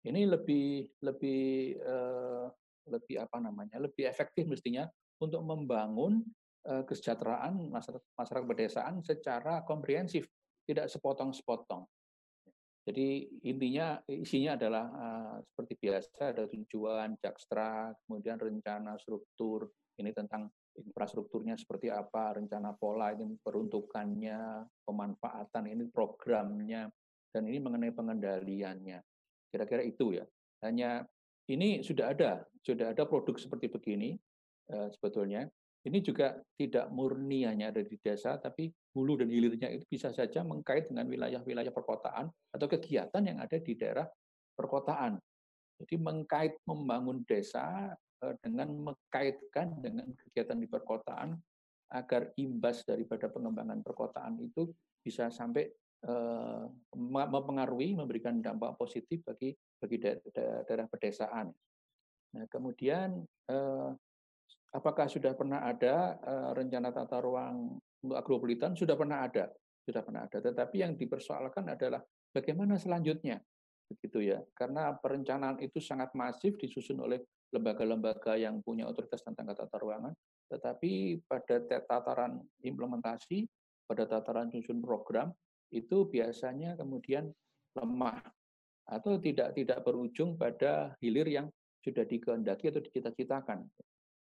Ini 0.00 0.24
lebih 0.24 0.88
lebih 1.04 1.76
eh, 1.76 2.46
lebih 2.88 3.20
apa 3.20 3.42
namanya, 3.42 3.76
lebih 3.82 4.08
efektif 4.08 4.48
mestinya 4.48 4.88
untuk 5.20 5.44
membangun 5.44 6.24
eh, 6.68 6.84
kesejahteraan 6.86 7.68
masyarakat, 7.68 8.06
masyarakat 8.16 8.46
pedesaan 8.46 8.94
secara 9.04 9.60
komprehensif, 9.66 10.28
tidak 10.64 10.88
sepotong-sepotong. 10.88 11.84
Jadi 12.80 13.28
intinya 13.44 14.00
isinya 14.08 14.56
adalah 14.56 14.84
uh, 14.88 15.36
seperti 15.44 15.76
biasa 15.76 16.32
ada 16.32 16.48
tujuan, 16.48 17.12
jakstra, 17.20 17.92
kemudian 18.02 18.40
rencana 18.40 18.96
struktur, 18.96 19.68
ini 20.00 20.16
tentang 20.16 20.48
infrastrukturnya 20.80 21.60
seperti 21.60 21.92
apa, 21.92 22.40
rencana 22.40 22.72
pola 22.72 23.12
ini 23.12 23.36
peruntukannya, 23.36 24.64
pemanfaatan 24.88 25.64
ini 25.68 25.84
programnya, 25.92 26.88
dan 27.30 27.42
ini 27.44 27.60
mengenai 27.60 27.92
pengendaliannya. 27.92 28.98
Kira-kira 29.52 29.84
itu 29.84 30.16
ya. 30.16 30.24
Hanya 30.64 31.04
ini 31.50 31.82
sudah 31.82 32.14
ada, 32.14 32.46
sudah 32.62 32.94
ada 32.94 33.02
produk 33.04 33.34
seperti 33.34 33.66
begini 33.66 34.14
uh, 34.70 34.88
sebetulnya. 34.94 35.50
Ini 35.80 36.04
juga 36.04 36.36
tidak 36.60 36.92
murni 36.92 37.48
hanya 37.48 37.72
ada 37.72 37.80
di 37.80 37.96
desa, 37.96 38.36
tapi 38.36 38.68
hulu 38.92 39.24
dan 39.24 39.32
hilirnya 39.32 39.72
itu 39.72 39.88
bisa 39.88 40.12
saja 40.12 40.44
mengkait 40.44 40.92
dengan 40.92 41.08
wilayah-wilayah 41.08 41.72
perkotaan 41.72 42.28
atau 42.52 42.66
kegiatan 42.68 43.24
yang 43.24 43.40
ada 43.40 43.56
di 43.56 43.72
daerah 43.80 44.04
perkotaan. 44.52 45.16
Jadi 45.80 45.96
mengkait 45.96 46.60
membangun 46.68 47.24
desa 47.24 47.96
Eh, 48.20 48.36
dengan 48.44 48.92
mengkaitkan 48.92 49.80
dengan 49.80 50.12
kegiatan 50.12 50.60
di 50.60 50.68
perkotaan 50.68 51.40
agar 51.88 52.36
imbas 52.36 52.84
daripada 52.84 53.32
pengembangan 53.32 53.80
perkotaan 53.80 54.36
itu 54.44 54.68
bisa 55.00 55.32
sampai 55.32 55.72
uh, 56.06 56.68
mempengaruhi 57.08 57.96
memberikan 57.96 58.38
dampak 58.44 58.76
positif 58.76 59.24
bagi 59.24 59.56
bagi 59.80 59.96
daerah 60.30 60.86
pedesaan. 60.86 61.48
Nah, 62.36 62.44
kemudian 62.46 63.24
uh, 63.50 63.90
apakah 64.76 65.10
sudah 65.10 65.34
pernah 65.34 65.64
ada 65.66 66.20
uh, 66.20 66.50
rencana 66.54 66.92
tata 66.94 67.18
ruang 67.18 67.80
untuk 68.04 68.16
agropolitan? 68.16 68.76
Sudah 68.76 68.94
pernah 68.94 69.24
ada, 69.26 69.50
sudah 69.82 70.04
pernah 70.04 70.28
ada. 70.28 70.38
Tetapi 70.38 70.76
yang 70.84 70.94
dipersoalkan 70.94 71.72
adalah 71.74 71.98
bagaimana 72.30 72.78
selanjutnya, 72.78 73.40
begitu 73.90 74.22
ya? 74.30 74.38
Karena 74.54 74.94
perencanaan 74.94 75.58
itu 75.58 75.82
sangat 75.82 76.14
masif 76.14 76.54
disusun 76.60 77.02
oleh 77.02 77.18
lembaga-lembaga 77.50 78.38
yang 78.38 78.62
punya 78.62 78.86
otoritas 78.86 79.26
tentang 79.26 79.50
tata 79.50 79.74
ruangan, 79.82 80.14
tetapi 80.46 81.18
pada 81.26 81.58
tataran 81.82 82.38
implementasi, 82.62 83.42
pada 83.90 84.06
tataran 84.06 84.54
susun 84.54 84.78
program, 84.78 85.34
itu 85.74 86.06
biasanya 86.06 86.78
kemudian 86.78 87.26
lemah 87.74 88.22
atau 88.90 89.22
tidak 89.22 89.54
tidak 89.54 89.86
berujung 89.86 90.34
pada 90.34 90.98
hilir 90.98 91.26
yang 91.30 91.46
sudah 91.80 92.04
dikehendaki 92.04 92.68
atau 92.68 92.82
dicita-citakan. 92.82 93.64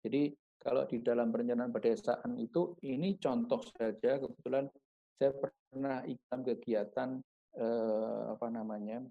Jadi 0.04 0.30
kalau 0.60 0.84
di 0.84 1.00
dalam 1.00 1.32
perencanaan 1.32 1.72
pedesaan 1.72 2.36
itu 2.36 2.76
ini 2.84 3.16
contoh 3.18 3.64
saja 3.74 4.20
kebetulan 4.20 4.68
saya 5.18 5.32
pernah 5.34 6.04
ikut 6.06 6.40
kegiatan 6.44 7.18
eh, 7.58 8.22
apa 8.30 8.46
namanya 8.52 9.02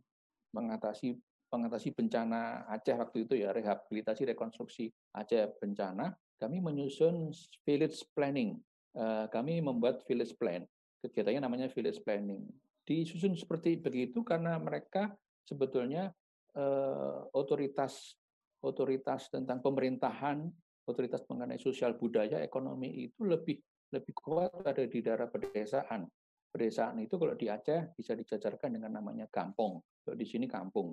mengatasi 0.55 1.17
pengatasi 1.47 1.95
bencana 1.95 2.67
Aceh 2.67 2.95
waktu 2.95 3.27
itu 3.27 3.39
ya, 3.39 3.55
rehabilitasi 3.55 4.27
rekonstruksi 4.27 4.91
Aceh 5.15 5.59
bencana, 5.59 6.11
kami 6.39 6.59
menyusun 6.59 7.31
village 7.63 8.03
planning. 8.15 8.59
Eh, 8.97 9.25
kami 9.31 9.61
membuat 9.63 10.03
village 10.09 10.35
plan. 10.35 10.65
Kegiatannya 11.03 11.41
namanya 11.43 11.67
village 11.71 12.01
planning. 12.03 12.43
Disusun 12.87 13.35
seperti 13.35 13.77
begitu 13.77 14.23
karena 14.23 14.57
mereka 14.57 15.13
sebetulnya 15.47 16.11
eh, 16.53 17.19
otoritas 17.33 18.19
otoritas 18.61 19.29
tentang 19.29 19.61
pemerintahan, 19.61 20.43
otoritas 20.89 21.23
mengenai 21.29 21.61
sosial 21.61 21.95
budaya, 21.95 22.41
ekonomi 22.41 23.05
itu 23.05 23.23
lebih 23.23 23.57
lebih 23.93 24.13
kuat 24.17 24.51
ada 24.67 24.83
di 24.83 24.99
daerah 24.99 25.31
pedesaan. 25.31 26.03
Pedesaan 26.51 26.99
itu 26.99 27.15
kalau 27.15 27.35
di 27.37 27.47
Aceh 27.47 27.95
bisa 27.95 28.17
dijajarkan 28.17 28.75
dengan 28.75 28.99
namanya 28.99 29.29
kampung. 29.31 29.79
Kalau 30.03 30.17
di 30.17 30.27
sini 30.27 30.47
kampung. 30.49 30.91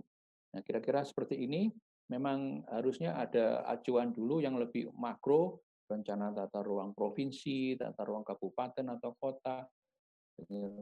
Nah, 0.54 0.60
kira-kira 0.62 1.02
seperti 1.02 1.42
ini 1.42 1.66
memang 2.10 2.62
harusnya 2.70 3.18
ada 3.18 3.66
acuan 3.66 4.14
dulu 4.14 4.38
yang 4.38 4.54
lebih 4.60 4.92
makro, 4.94 5.64
rencana 5.90 6.30
tata 6.30 6.62
ruang 6.62 6.94
provinsi, 6.94 7.74
tata 7.74 8.02
ruang 8.06 8.22
kabupaten 8.22 8.86
atau 8.94 9.10
kota, 9.18 9.66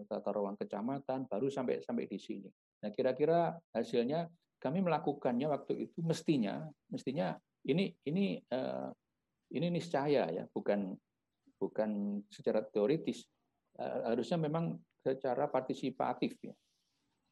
tata 0.08 0.30
ruang 0.32 0.56
kecamatan, 0.56 1.28
baru 1.28 1.52
sampai 1.52 1.84
sampai 1.84 2.08
di 2.08 2.18
sini. 2.18 2.48
Nah, 2.82 2.90
kira-kira 2.90 3.52
hasilnya 3.76 4.26
kami 4.58 4.80
melakukannya 4.80 5.46
waktu 5.50 5.90
itu 5.90 5.98
mestinya 6.02 6.62
mestinya 6.88 7.34
ini 7.66 7.92
ini 8.08 8.38
uh, 8.50 8.90
ini 9.52 9.66
niscaya 9.68 10.28
ya, 10.32 10.44
bukan 10.48 10.96
bukan 11.60 12.22
secara 12.32 12.64
teoritis. 12.64 13.28
Uh, 13.76 14.12
harusnya 14.12 14.36
memang 14.36 14.76
secara 15.00 15.48
partisipatif 15.48 16.36
ya. 16.44 16.54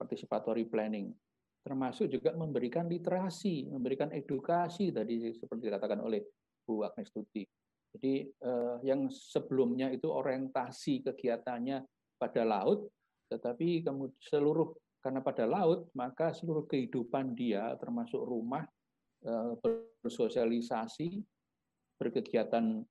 Participatory 0.01 0.65
planning 0.65 1.13
termasuk 1.61 2.09
juga 2.09 2.33
memberikan 2.33 2.89
literasi, 2.89 3.69
memberikan 3.69 4.09
edukasi 4.17 4.89
tadi 4.91 5.29
seperti 5.37 5.69
dikatakan 5.69 6.01
oleh 6.01 6.25
Bu 6.65 6.81
Agnes 6.85 7.13
Tuti. 7.13 7.45
Jadi 7.91 8.25
eh, 8.25 8.77
yang 8.87 9.11
sebelumnya 9.11 9.91
itu 9.93 10.09
orientasi 10.09 11.05
kegiatannya 11.05 11.85
pada 12.21 12.45
laut, 12.45 12.93
tetapi 13.33 13.81
seluruh 14.21 14.77
karena 15.01 15.25
pada 15.25 15.49
laut 15.49 15.89
maka 15.97 16.37
seluruh 16.37 16.69
kehidupan 16.69 17.33
dia 17.33 17.73
termasuk 17.81 18.21
rumah 18.21 18.69
eh, 19.25 19.53
bersosialisasi, 20.05 21.25
berkegiatan 21.97 22.85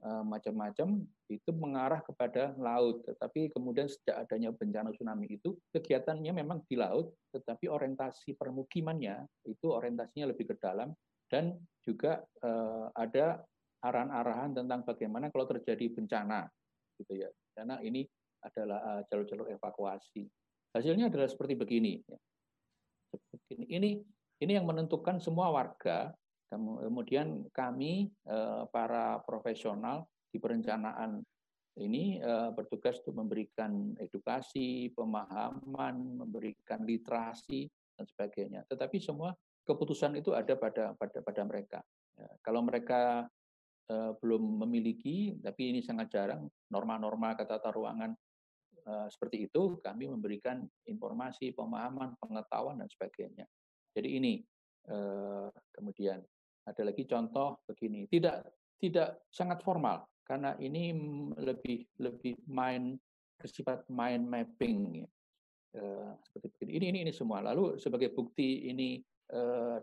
Eh, 0.00 0.24
macam-macam 0.24 0.96
itu 1.28 1.50
mengarah 1.52 2.00
kepada 2.00 2.56
laut. 2.56 3.04
Tetapi 3.04 3.52
kemudian 3.52 3.84
sejak 3.84 4.24
adanya 4.24 4.48
bencana 4.48 4.96
tsunami 4.96 5.28
itu 5.28 5.52
kegiatannya 5.76 6.32
memang 6.40 6.64
di 6.64 6.80
laut, 6.80 7.12
tetapi 7.36 7.68
orientasi 7.68 8.32
permukimannya 8.32 9.28
itu 9.44 9.68
orientasinya 9.68 10.32
lebih 10.32 10.48
ke 10.48 10.56
dalam 10.56 10.96
dan 11.28 11.52
juga 11.84 12.24
uh, 12.40 12.88
ada 12.96 13.44
arahan-arahan 13.84 14.56
tentang 14.56 14.88
bagaimana 14.88 15.28
kalau 15.28 15.44
terjadi 15.44 15.92
bencana 15.92 16.48
gitu 16.96 17.20
ya. 17.20 17.28
Karena 17.52 17.76
ini 17.84 18.00
adalah 18.44 18.78
uh, 18.82 19.02
jalur-jalur 19.08 19.52
evakuasi. 19.52 20.24
Hasilnya 20.72 21.10
adalah 21.10 21.28
seperti 21.28 21.54
begini. 21.58 22.00
Ya. 22.04 22.18
Ini. 23.56 24.00
Ini 24.40 24.56
yang 24.56 24.64
menentukan 24.64 25.20
semua 25.20 25.52
warga 25.52 26.16
Kemudian 26.50 27.46
kami 27.54 28.10
eh, 28.10 28.62
para 28.74 29.22
profesional 29.22 30.02
di 30.34 30.42
perencanaan 30.42 31.22
ini 31.78 32.18
eh, 32.18 32.50
bertugas 32.50 32.98
untuk 33.06 33.22
memberikan 33.22 33.94
edukasi, 34.02 34.90
pemahaman, 34.90 36.26
memberikan 36.26 36.82
literasi 36.82 37.70
dan 37.94 38.04
sebagainya. 38.10 38.60
Tetapi 38.66 38.98
semua 38.98 39.30
keputusan 39.62 40.18
itu 40.18 40.34
ada 40.34 40.58
pada 40.58 40.98
pada 40.98 41.22
pada 41.22 41.42
mereka. 41.46 41.78
Ya, 42.18 42.26
kalau 42.42 42.66
mereka 42.66 43.30
eh, 43.86 44.12
belum 44.18 44.66
memiliki, 44.66 45.38
tapi 45.38 45.70
ini 45.70 45.86
sangat 45.86 46.10
jarang 46.10 46.50
norma-norma 46.66 47.38
kata 47.38 47.62
tata 47.62 47.70
ruangan 47.70 48.10
seperti 49.08 49.50
itu, 49.50 49.80
kami 49.84 50.08
memberikan 50.08 50.64
informasi, 50.88 51.52
pemahaman, 51.52 52.16
pengetahuan 52.18 52.80
dan 52.80 52.88
sebagainya. 52.88 53.46
Jadi 53.92 54.08
ini 54.16 54.34
kemudian 55.74 56.18
ada 56.66 56.82
lagi 56.82 57.04
contoh 57.04 57.60
begini, 57.68 58.06
tidak 58.08 58.46
tidak 58.80 59.28
sangat 59.28 59.60
formal 59.60 60.08
karena 60.24 60.54
ini 60.62 60.94
lebih 61.36 61.84
lebih 62.00 62.38
main 62.48 62.96
bersifat 63.36 63.84
mind 63.90 64.24
mapping 64.28 65.04
ya. 65.04 65.08
Uh, 65.70 66.18
seperti 66.26 66.50
begini. 66.50 66.70
Ini 66.76 66.86
ini 66.90 66.98
ini 67.06 67.12
semua. 67.14 67.38
Lalu 67.42 67.78
sebagai 67.78 68.10
bukti 68.10 68.66
ini 68.66 68.98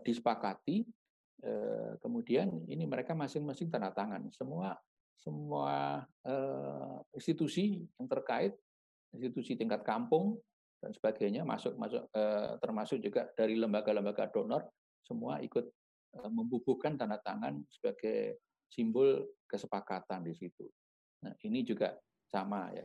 disepakati, 0.04 0.84
kemudian 2.04 2.68
ini 2.68 2.84
mereka 2.84 3.16
masing-masing 3.16 3.72
tanda 3.72 3.88
tangan. 3.96 4.28
Semua 4.28 4.76
semua 5.18 6.04
uh, 6.28 7.00
institusi 7.16 7.82
yang 7.98 8.06
terkait, 8.06 8.54
institusi 9.14 9.56
tingkat 9.56 9.84
kampung 9.84 10.36
dan 10.78 10.94
sebagainya 10.94 11.42
masuk 11.42 11.74
masuk 11.74 12.06
uh, 12.14 12.54
termasuk 12.62 13.02
juga 13.02 13.26
dari 13.34 13.58
lembaga-lembaga 13.58 14.30
donor 14.30 14.62
semua 15.02 15.40
ikut 15.42 15.66
Eh, 16.16 16.30
membubuhkan 16.32 16.96
tanda 16.96 17.20
tangan 17.20 17.60
sebagai 17.68 18.40
simbol 18.72 19.28
kesepakatan 19.44 20.24
di 20.24 20.32
situ. 20.32 20.64
Nah, 21.20 21.36
ini 21.44 21.60
juga 21.60 21.92
sama 22.24 22.72
ya. 22.72 22.84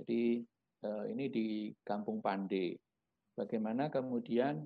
Jadi 0.00 0.40
eh, 0.80 1.04
ini 1.12 1.28
di 1.28 1.46
Kampung 1.84 2.24
Pande. 2.24 2.72
Bagaimana 3.36 3.92
kemudian 3.92 4.64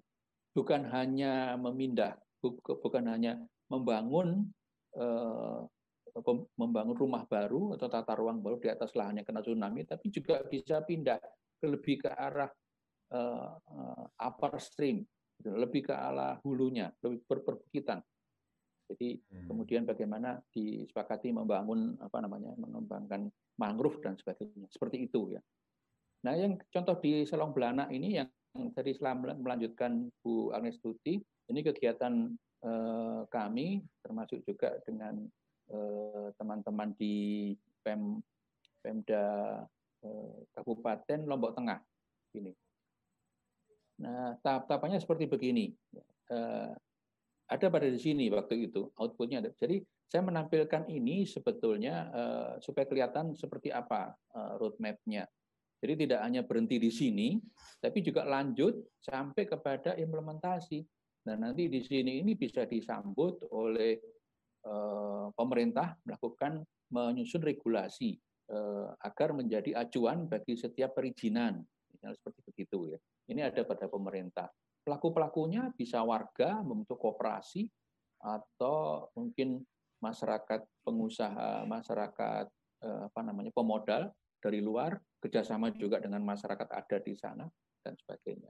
bukan 0.55 0.87
hanya 0.95 1.59
memindah, 1.59 2.15
bukan 2.39 3.05
hanya 3.11 3.35
membangun 3.67 4.47
eh, 4.95 5.59
membangun 6.57 6.97
rumah 6.97 7.25
baru 7.29 7.77
atau 7.77 7.87
tata 7.91 8.15
ruang 8.17 8.41
baru 8.41 8.57
di 8.61 8.69
atas 8.69 8.93
lahannya 8.97 9.25
kena 9.25 9.45
tsunami, 9.45 9.85
tapi 9.85 10.09
juga 10.09 10.43
bisa 10.45 10.81
pindah 10.83 11.19
ke 11.59 11.67
lebih 11.67 12.05
ke 12.07 12.11
arah 12.13 12.51
upper 14.21 14.61
stream 14.61 15.01
Gitu. 15.39 15.55
lebih 15.55 15.87
ke 15.87 15.95
arah 15.95 16.35
hulunya, 16.43 16.91
lebih 16.99 17.23
berperbukitan. 17.23 18.03
Jadi 18.91 19.23
hmm. 19.23 19.47
kemudian 19.47 19.87
bagaimana 19.87 20.43
disepakati 20.51 21.31
membangun 21.31 21.95
apa 22.03 22.19
namanya 22.19 22.59
mengembangkan 22.59 23.31
mangrove 23.55 24.03
dan 24.03 24.19
sebagainya 24.19 24.67
seperti 24.67 25.07
itu 25.07 25.39
ya. 25.39 25.43
Nah 26.27 26.35
yang 26.35 26.59
contoh 26.75 26.99
di 26.99 27.23
Selong 27.23 27.55
Belana 27.55 27.87
ini 27.95 28.19
yang 28.19 28.27
tadi 28.75 28.99
melanjutkan 29.39 30.11
Bu 30.19 30.51
Agnes 30.51 30.83
Tuti 30.83 31.23
ini 31.23 31.61
kegiatan 31.63 32.35
eh, 32.67 33.21
kami 33.31 33.79
termasuk 34.03 34.43
juga 34.43 34.75
dengan 34.83 35.23
teman-teman 36.39 36.91
eh, 36.93 36.97
di 36.97 37.17
Pem 37.85 38.21
Pemda 38.81 39.27
eh, 40.05 40.37
Kabupaten 40.57 41.21
Lombok 41.29 41.53
Tengah 41.57 41.81
ini 42.37 42.53
Nah, 43.99 44.39
tahap-tahapannya 44.47 45.03
seperti 45.03 45.27
begini. 45.27 45.75
Uh, 46.31 46.71
ada 47.49 47.67
pada 47.73 47.89
di 47.89 47.99
sini 47.99 48.31
waktu 48.31 48.71
itu 48.71 48.93
outputnya. 48.95 49.43
Ada. 49.43 49.51
Jadi 49.59 49.83
saya 50.07 50.23
menampilkan 50.23 50.87
ini 50.87 51.25
sebetulnya 51.27 52.13
supaya 52.61 52.85
kelihatan 52.87 53.35
seperti 53.35 53.73
apa 53.73 54.13
uh, 54.37 54.55
roadmap-nya. 54.61 55.27
Jadi 55.79 56.07
tidak 56.07 56.21
hanya 56.27 56.43
berhenti 56.43 56.77
di 56.77 56.91
sini, 56.91 57.39
tapi 57.79 58.03
juga 58.03 58.27
lanjut 58.27 58.77
sampai 59.01 59.47
kepada 59.47 59.95
implementasi. 59.97 60.83
Nah 61.31 61.37
nanti 61.39 61.71
di 61.71 61.81
sini 61.81 62.21
ini 62.21 62.35
bisa 62.35 62.67
disambut 62.67 63.47
oleh 63.55 63.97
pemerintah 65.33 65.97
melakukan 66.05 66.61
menyusun 66.93 67.41
regulasi 67.41 68.17
uh, 68.53 68.93
agar 69.05 69.37
menjadi 69.37 69.77
acuan 69.77 70.27
bagi 70.29 70.57
setiap 70.57 70.97
perizinan, 70.97 71.61
seperti 72.01 72.41
begitu 72.49 72.97
ya. 72.97 72.99
Ini 73.29 73.49
ada 73.53 73.63
pada 73.65 73.87
pemerintah. 73.87 74.49
Pelaku-pelakunya 74.85 75.69
bisa 75.77 76.01
warga 76.01 76.65
membentuk 76.65 76.97
kooperasi 76.97 77.69
atau 78.25 79.09
mungkin 79.13 79.61
masyarakat 80.01 80.65
pengusaha, 80.87 81.69
masyarakat 81.69 82.47
eh, 82.87 83.03
apa 83.13 83.21
namanya 83.21 83.53
pemodal 83.53 84.09
dari 84.41 84.65
luar, 84.65 84.97
kerjasama 85.21 85.75
juga 85.77 86.01
dengan 86.01 86.25
masyarakat 86.25 86.69
ada 86.71 86.97
di 87.03 87.13
sana 87.19 87.45
dan 87.85 87.93
sebagainya. 87.99 88.49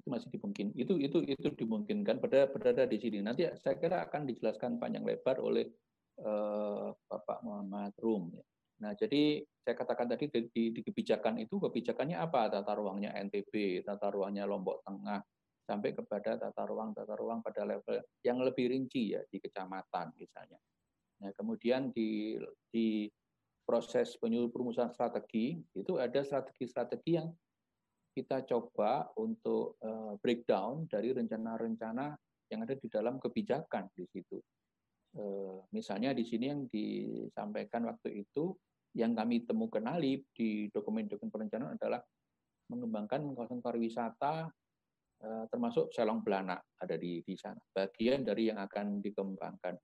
Itu 0.00 0.08
masih 0.08 0.32
dimungkin. 0.32 0.72
Itu 0.72 0.96
itu 0.96 1.20
itu 1.28 1.48
dimungkinkan 1.52 2.18
pada 2.24 2.48
berada 2.48 2.88
di 2.88 2.96
sini. 2.96 3.20
Nanti 3.20 3.44
saya 3.60 3.76
kira 3.76 4.00
akan 4.08 4.24
dijelaskan 4.24 4.80
panjang 4.80 5.04
lebar 5.04 5.36
oleh 5.44 5.68
eh, 6.16 6.88
Bapak 6.96 7.44
Muhammad 7.44 7.92
Rum. 8.00 8.32
Ya. 8.32 8.44
Nah, 8.80 8.96
jadi 8.96 9.44
saya 9.60 9.76
katakan 9.76 10.08
tadi 10.08 10.32
di, 10.32 10.40
di, 10.48 10.62
di 10.72 10.80
kebijakan 10.80 11.36
itu 11.36 11.60
kebijakannya 11.60 12.16
apa? 12.16 12.48
Tata 12.48 12.72
ruangnya 12.72 13.12
NTB, 13.12 13.84
tata 13.84 14.08
ruangnya 14.08 14.48
Lombok 14.48 14.80
Tengah, 14.88 15.20
sampai 15.68 15.92
kepada 15.92 16.40
tata 16.40 16.62
ruang 16.64 16.96
tata 16.96 17.14
ruang 17.14 17.44
pada 17.44 17.62
level 17.68 18.00
yang 18.24 18.40
lebih 18.40 18.72
rinci 18.72 19.14
ya 19.14 19.20
di 19.28 19.36
kecamatan 19.36 20.16
misalnya. 20.16 20.56
Nah, 21.20 21.30
kemudian 21.36 21.92
di 21.92 22.40
di 22.72 23.04
proses 23.68 24.18
perumusan 24.18 24.90
strategi 24.90 25.60
itu 25.76 25.94
ada 26.00 26.24
strategi-strategi 26.24 27.20
yang 27.20 27.30
kita 28.10 28.42
coba 28.46 29.08
untuk 29.18 29.78
uh, 29.82 30.18
breakdown 30.18 30.86
dari 30.90 31.14
rencana-rencana 31.14 32.14
yang 32.50 32.60
ada 32.66 32.74
di 32.74 32.88
dalam 32.90 33.22
kebijakan 33.22 33.86
di 33.94 34.04
situ. 34.10 34.38
Uh, 35.14 35.66
misalnya 35.74 36.14
di 36.14 36.22
sini 36.22 36.46
yang 36.50 36.66
disampaikan 36.70 37.86
waktu 37.86 38.22
itu 38.22 38.54
yang 38.98 39.14
kami 39.14 39.46
temukan 39.46 39.82
kenali 39.82 40.22
di 40.34 40.66
dokumen-dokumen 40.70 41.30
perencanaan 41.30 41.78
adalah 41.78 42.02
mengembangkan 42.70 43.34
kawasan 43.34 43.62
pariwisata 43.62 44.46
eh, 45.22 45.44
termasuk 45.50 45.90
Selong 45.90 46.22
Belana 46.22 46.58
ada 46.78 46.94
di, 46.94 47.22
di 47.22 47.34
sana. 47.34 47.58
Bagian 47.70 48.22
dari 48.22 48.50
yang 48.50 48.58
akan 48.62 49.02
dikembangkan 49.02 49.74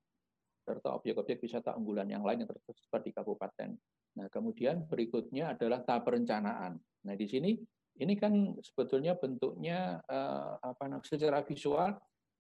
serta 0.67 0.99
objek-objek 0.99 1.39
wisata 1.39 1.79
unggulan 1.79 2.11
yang 2.11 2.27
lain 2.27 2.43
yang 2.43 2.51
tersebar 2.51 3.03
di 3.03 3.15
kabupaten. 3.15 3.71
Nah, 4.19 4.27
kemudian 4.27 4.91
berikutnya 4.91 5.55
adalah 5.55 5.87
tahap 5.87 6.11
perencanaan. 6.11 6.75
Nah, 7.07 7.15
di 7.15 7.27
sini 7.31 7.55
ini 7.97 8.15
kan 8.17 8.57
sebetulnya 8.61 9.17
bentuknya 9.17 10.01
eh, 10.05 10.53
apa 10.61 10.85
namanya 10.89 11.09
secara 11.09 11.41
visual 11.45 11.97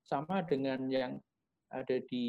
sama 0.07 0.47
dengan 0.47 0.87
yang 0.87 1.19
ada 1.73 1.99
di 2.07 2.27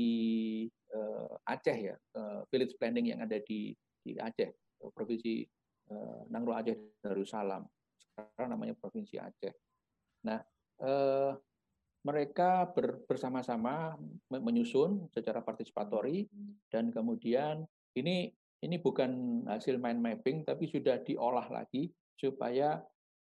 eh, 0.67 1.29
Aceh 1.45 1.77
ya, 1.77 1.95
eh, 1.95 2.39
village 2.49 2.75
planning 2.81 3.13
yang 3.13 3.21
ada 3.21 3.37
di 3.43 3.71
di 4.01 4.17
Aceh, 4.17 4.49
provinsi 4.95 5.45
eh, 5.91 6.19
Nangro 6.33 6.57
Aceh 6.57 7.03
Darussalam. 7.03 7.63
Sekarang 7.99 8.57
namanya 8.57 8.73
provinsi 8.73 9.21
Aceh. 9.21 9.53
Nah, 10.25 10.41
mereka 12.05 12.69
ber, 12.69 13.01
bersama-sama 13.09 13.97
menyusun 14.29 15.09
secara 15.09 15.41
partisipatori 15.41 16.29
dan 16.69 16.93
kemudian 16.93 17.65
ini 17.97 18.29
ini 18.61 18.75
bukan 18.77 19.43
hasil 19.49 19.81
mind 19.81 20.01
mapping 20.01 20.45
tapi 20.45 20.69
sudah 20.69 21.01
diolah 21.01 21.49
lagi 21.49 21.89
supaya 22.13 22.77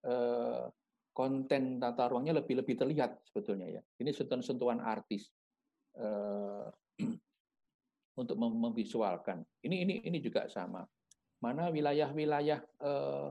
eh, 0.07 0.65
konten 1.11 1.81
tata 1.81 2.07
ruangnya 2.07 2.39
lebih 2.39 2.63
lebih 2.63 2.77
terlihat 2.79 3.27
sebetulnya 3.27 3.67
ya. 3.79 3.81
Ini 3.99 4.11
sentuhan-sentuhan 4.15 4.79
artis. 4.79 5.27
Eh, 5.97 6.67
untuk 8.21 8.37
memvisualkan. 8.39 9.45
Ini 9.61 9.75
ini 9.85 9.93
ini 10.09 10.17
juga 10.17 10.49
sama. 10.49 10.81
Mana 11.43 11.69
wilayah-wilayah 11.69 12.59
eh, 12.61 13.29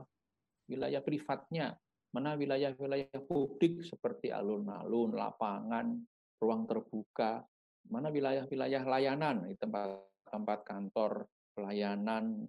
wilayah 0.71 1.01
privatnya, 1.03 1.75
mana 2.15 2.39
wilayah-wilayah 2.39 3.19
publik 3.27 3.83
seperti 3.83 4.31
alun-alun, 4.31 5.15
lapangan, 5.15 5.91
ruang 6.39 6.63
terbuka, 6.67 7.43
mana 7.87 8.11
wilayah-wilayah 8.11 8.83
layanan, 8.83 9.47
tempat 9.59 10.07
tempat 10.27 10.59
kantor 10.67 11.23
pelayanan, 11.55 12.45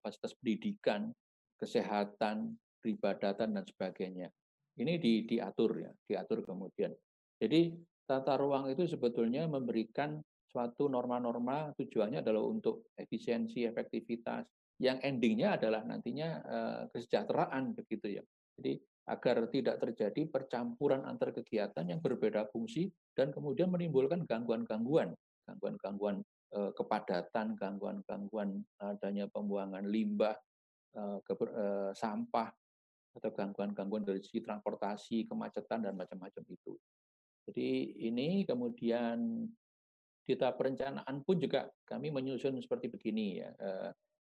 fasilitas 0.00 0.32
pendidikan, 0.38 1.10
kesehatan, 1.58 2.54
peribadatan 2.80 3.54
dan 3.54 3.64
sebagainya. 3.64 4.28
Ini 4.80 4.96
di, 4.96 5.28
diatur 5.28 5.84
ya, 5.84 5.92
diatur 6.08 6.40
kemudian. 6.40 6.90
Jadi 7.36 7.76
tata 8.08 8.34
ruang 8.40 8.72
itu 8.72 8.88
sebetulnya 8.88 9.44
memberikan 9.46 10.18
suatu 10.50 10.90
norma-norma 10.90 11.70
tujuannya 11.78 12.24
adalah 12.24 12.42
untuk 12.42 12.90
efisiensi, 12.98 13.62
efektivitas, 13.68 14.48
yang 14.80 14.98
endingnya 15.04 15.60
adalah 15.60 15.84
nantinya 15.84 16.28
uh, 16.42 16.82
kesejahteraan 16.90 17.76
begitu 17.76 18.18
ya. 18.18 18.24
Jadi 18.58 18.80
agar 19.06 19.46
tidak 19.52 19.76
terjadi 19.78 20.22
percampuran 20.26 21.04
antar 21.04 21.36
kegiatan 21.36 21.84
yang 21.86 22.00
berbeda 22.00 22.48
fungsi 22.50 22.88
dan 23.12 23.30
kemudian 23.30 23.68
menimbulkan 23.68 24.24
gangguan-gangguan, 24.24 25.12
gangguan-gangguan 25.44 26.24
uh, 26.56 26.70
kepadatan, 26.72 27.54
gangguan-gangguan 27.54 28.58
adanya 28.80 29.28
pembuangan 29.28 29.84
limbah, 29.86 30.34
uh, 30.96 31.20
sampah 31.94 32.48
atau 33.10 33.30
gangguan-gangguan 33.34 34.06
dari 34.06 34.22
segi 34.22 34.42
transportasi, 34.42 35.26
kemacetan 35.26 35.86
dan 35.86 35.94
macam-macam 35.98 36.44
itu. 36.46 36.74
Jadi 37.50 37.98
ini 38.06 38.46
kemudian 38.46 39.46
di 40.22 40.34
tahap 40.38 40.62
perencanaan 40.62 41.26
pun 41.26 41.42
juga 41.42 41.66
kami 41.82 42.14
menyusun 42.14 42.62
seperti 42.62 42.86
begini 42.86 43.42
ya 43.42 43.50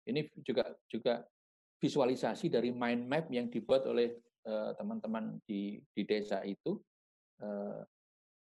ini 0.09 0.25
juga 0.41 0.65
juga 0.89 1.21
visualisasi 1.81 2.49
dari 2.49 2.69
mind 2.73 3.03
map 3.05 3.25
yang 3.29 3.49
dibuat 3.49 3.85
oleh 3.89 4.13
eh, 4.45 4.71
teman-teman 4.77 5.37
di 5.45 5.81
di 5.93 6.03
desa 6.05 6.41
itu. 6.45 6.77
Uh, 7.41 7.81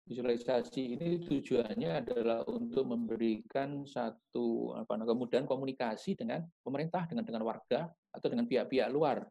visualisasi 0.06 0.94
ini 0.94 1.26
tujuannya 1.26 2.06
adalah 2.06 2.46
untuk 2.46 2.86
memberikan 2.86 3.82
satu 3.82 4.78
apa 4.78 5.02
kemudian 5.02 5.50
komunikasi 5.50 6.14
dengan 6.14 6.46
pemerintah 6.62 7.10
dengan 7.10 7.26
dengan 7.26 7.42
warga 7.42 7.90
atau 8.14 8.28
dengan 8.30 8.46
pihak-pihak 8.46 8.94
luar. 8.94 9.26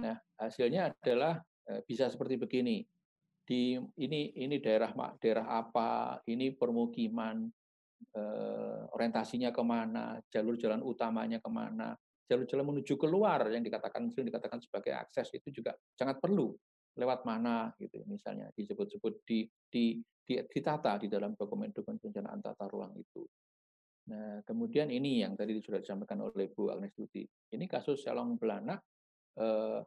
Nah, 0.00 0.16
hasilnya 0.36 0.92
adalah 0.92 1.40
uh, 1.40 1.80
bisa 1.84 2.08
seperti 2.12 2.36
begini. 2.36 2.84
Di 3.46 3.78
ini 3.78 4.34
ini 4.42 4.58
daerah 4.58 4.90
daerah 5.22 5.46
apa, 5.46 6.18
ini 6.26 6.50
permukiman, 6.50 7.46
eh, 8.10 8.82
orientasinya 8.90 9.54
ke 9.54 9.62
mana, 9.62 10.18
jalur 10.26 10.58
jalan 10.58 10.82
utamanya 10.82 11.38
ke 11.38 11.46
mana, 11.46 11.94
jalur 12.26 12.42
jalan 12.42 12.74
menuju 12.74 12.98
keluar 12.98 13.46
yang 13.54 13.62
dikatakan 13.62 14.10
sering 14.10 14.34
dikatakan 14.34 14.58
sebagai 14.58 14.98
akses 14.98 15.30
itu 15.30 15.62
juga 15.62 15.78
sangat 15.94 16.18
perlu 16.18 16.58
lewat 16.98 17.22
mana 17.22 17.70
gitu 17.78 18.02
misalnya 18.08 18.50
disebut-sebut 18.56 19.22
di, 19.22 19.46
di, 19.70 20.00
di 20.26 20.34
ditata 20.42 20.98
di 20.98 21.06
dalam 21.06 21.38
dokumen-dokumen 21.38 22.02
perencanaan 22.02 22.42
tata 22.42 22.66
ruang 22.66 22.98
itu. 22.98 23.22
Nah, 24.06 24.42
kemudian 24.46 24.90
ini 24.90 25.22
yang 25.22 25.34
tadi 25.34 25.58
sudah 25.58 25.82
disampaikan 25.82 26.22
oleh 26.22 26.50
Bu 26.50 26.70
Agnes 26.70 26.94
Tuti. 26.94 27.26
Ini 27.26 27.66
kasus 27.66 28.06
Selong 28.06 28.38
Belana 28.38 28.78
eh, 29.36 29.80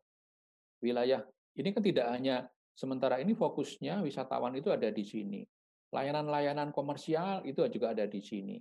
wilayah 0.79 1.21
ini 1.59 1.69
kan 1.75 1.83
tidak 1.83 2.07
hanya 2.13 2.47
sementara 2.71 3.19
ini 3.19 3.35
fokusnya 3.35 3.99
wisatawan 4.05 4.55
itu 4.55 4.71
ada 4.71 4.87
di 4.87 5.03
sini. 5.03 5.41
Layanan-layanan 5.89 6.71
komersial 6.71 7.43
itu 7.43 7.65
juga 7.67 7.91
ada 7.91 8.05
di 8.05 8.21
sini. 8.21 8.55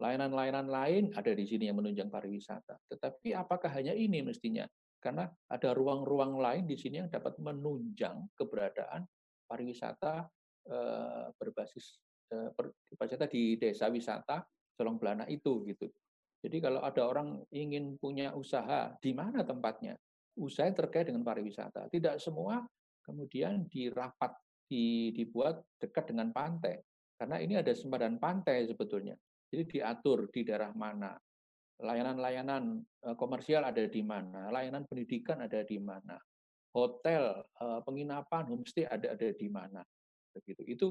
Layanan-layanan 0.00 0.68
lain 0.68 1.04
ada 1.16 1.32
di 1.32 1.44
sini 1.44 1.68
yang 1.68 1.80
menunjang 1.80 2.08
pariwisata. 2.08 2.78
Tetapi 2.88 3.34
apakah 3.34 3.68
hanya 3.74 3.96
ini 3.96 4.22
mestinya? 4.22 4.64
Karena 5.00 5.26
ada 5.48 5.72
ruang-ruang 5.72 6.36
lain 6.36 6.64
di 6.68 6.76
sini 6.76 7.00
yang 7.00 7.08
dapat 7.08 7.40
menunjang 7.40 8.28
keberadaan 8.36 9.08
pariwisata 9.48 10.28
eh, 10.68 11.26
berbasis 11.34 11.98
eh, 12.30 12.52
pariwisata 12.54 13.26
di 13.26 13.56
desa 13.56 13.88
wisata 13.88 14.44
Solong 14.76 14.96
Belana 14.96 15.28
itu 15.28 15.64
gitu. 15.68 15.88
Jadi 16.40 16.56
kalau 16.64 16.80
ada 16.80 17.04
orang 17.04 17.44
ingin 17.52 18.00
punya 18.00 18.32
usaha, 18.32 18.96
di 18.96 19.12
mana 19.12 19.44
tempatnya? 19.44 19.92
Usaha 20.40 20.72
terkait 20.72 21.12
dengan 21.12 21.20
pariwisata. 21.20 21.92
Tidak 21.92 22.16
semua 22.16 22.64
kemudian 23.04 23.68
dirapat 23.68 24.32
dibuat 25.12 25.60
dekat 25.76 26.14
dengan 26.14 26.30
pantai. 26.30 26.78
Karena 27.18 27.36
ini 27.42 27.58
ada 27.58 27.74
sempadan 27.76 28.16
pantai 28.16 28.64
sebetulnya. 28.64 29.12
Jadi 29.50 29.76
diatur 29.76 30.30
di 30.30 30.40
daerah 30.46 30.70
mana. 30.72 31.12
Layanan-layanan 31.80 32.80
eh, 32.80 33.16
komersial 33.16 33.66
ada 33.66 33.84
di 33.84 34.00
mana, 34.04 34.52
layanan 34.52 34.84
pendidikan 34.84 35.40
ada 35.40 35.64
di 35.64 35.80
mana, 35.80 36.16
hotel, 36.76 37.40
eh, 37.40 37.80
penginapan, 37.84 38.52
homestay 38.52 38.84
ada 38.84 39.16
ada 39.16 39.28
di 39.32 39.48
mana. 39.48 39.80
Begitu. 40.30 40.62
Itu 40.68 40.86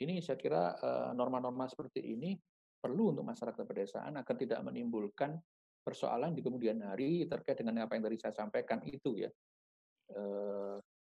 ini 0.00 0.24
saya 0.24 0.40
kira 0.40 0.74
eh, 0.80 1.10
norma-norma 1.12 1.68
seperti 1.68 2.02
ini 2.02 2.34
perlu 2.80 3.12
untuk 3.12 3.28
masyarakat 3.28 3.64
pedesaan 3.68 4.16
agar 4.16 4.34
tidak 4.40 4.60
menimbulkan 4.64 5.36
persoalan 5.80 6.36
di 6.36 6.44
kemudian 6.44 6.80
hari 6.84 7.24
terkait 7.26 7.58
dengan 7.60 7.88
apa 7.88 7.96
yang 7.96 8.04
tadi 8.04 8.16
saya 8.20 8.34
sampaikan 8.36 8.84
itu 8.84 9.24
ya 9.26 9.30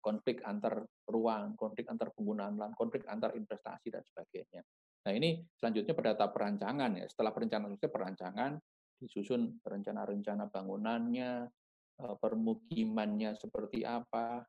konflik 0.03 0.43
antar 0.43 0.83
ruang, 1.07 1.55
konflik 1.55 1.87
antar 1.87 2.11
penggunaan 2.11 2.59
lahan, 2.59 2.75
konflik 2.75 3.07
antar 3.07 3.39
investasi 3.39 3.95
dan 3.95 4.03
sebagainya. 4.03 4.67
Nah 5.07 5.13
ini 5.15 5.39
selanjutnya 5.55 5.95
pada 5.95 6.13
tahap 6.19 6.35
perancangan 6.35 6.91
ya. 6.99 7.07
Setelah 7.07 7.31
perencanaan 7.31 7.79
selesai 7.79 7.95
perancangan 7.95 8.53
disusun 8.99 9.63
rencana-rencana 9.63 10.51
bangunannya, 10.51 11.33
eh, 12.03 12.17
permukimannya 12.19 13.39
seperti 13.39 13.87
apa. 13.87 14.43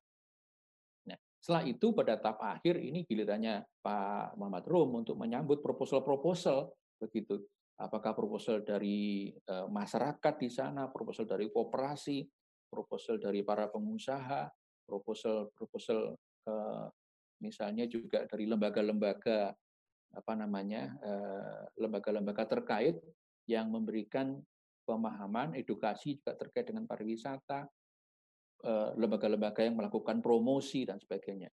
Nah, 1.09 1.17
setelah 1.37 1.63
itu 1.69 1.93
pada 1.93 2.17
tahap 2.17 2.41
akhir 2.41 2.81
ini 2.81 3.05
gilirannya 3.05 3.61
Pak 3.81 4.37
Muhammad 4.37 4.65
Rum 4.65 5.05
untuk 5.05 5.17
menyambut 5.21 5.61
proposal-proposal 5.61 6.73
begitu. 6.97 7.45
Apakah 7.81 8.13
proposal 8.13 8.61
dari 8.61 9.33
eh, 9.33 9.67
masyarakat 9.69 10.33
di 10.37 10.49
sana, 10.49 10.89
proposal 10.93 11.25
dari 11.25 11.49
kooperasi, 11.49 12.21
proposal 12.69 13.21
dari 13.21 13.45
para 13.45 13.69
pengusaha, 13.69 14.49
proposal-proposal 14.83 16.17
uh, 16.49 16.87
misalnya 17.43 17.85
juga 17.87 18.23
dari 18.27 18.47
lembaga-lembaga 18.47 19.51
apa 20.13 20.33
namanya 20.37 20.93
eh, 21.01 21.63
lembaga-lembaga 21.81 22.45
terkait 22.45 23.01
yang 23.49 23.73
memberikan 23.73 24.37
pemahaman 24.85 25.57
edukasi 25.57 26.21
juga 26.21 26.37
terkait 26.37 26.69
dengan 26.69 26.85
pariwisata 26.85 27.65
eh, 28.63 28.89
lembaga-lembaga 28.95 29.65
yang 29.65 29.75
melakukan 29.75 30.21
promosi 30.21 30.85
dan 30.85 31.01
sebagainya. 31.01 31.49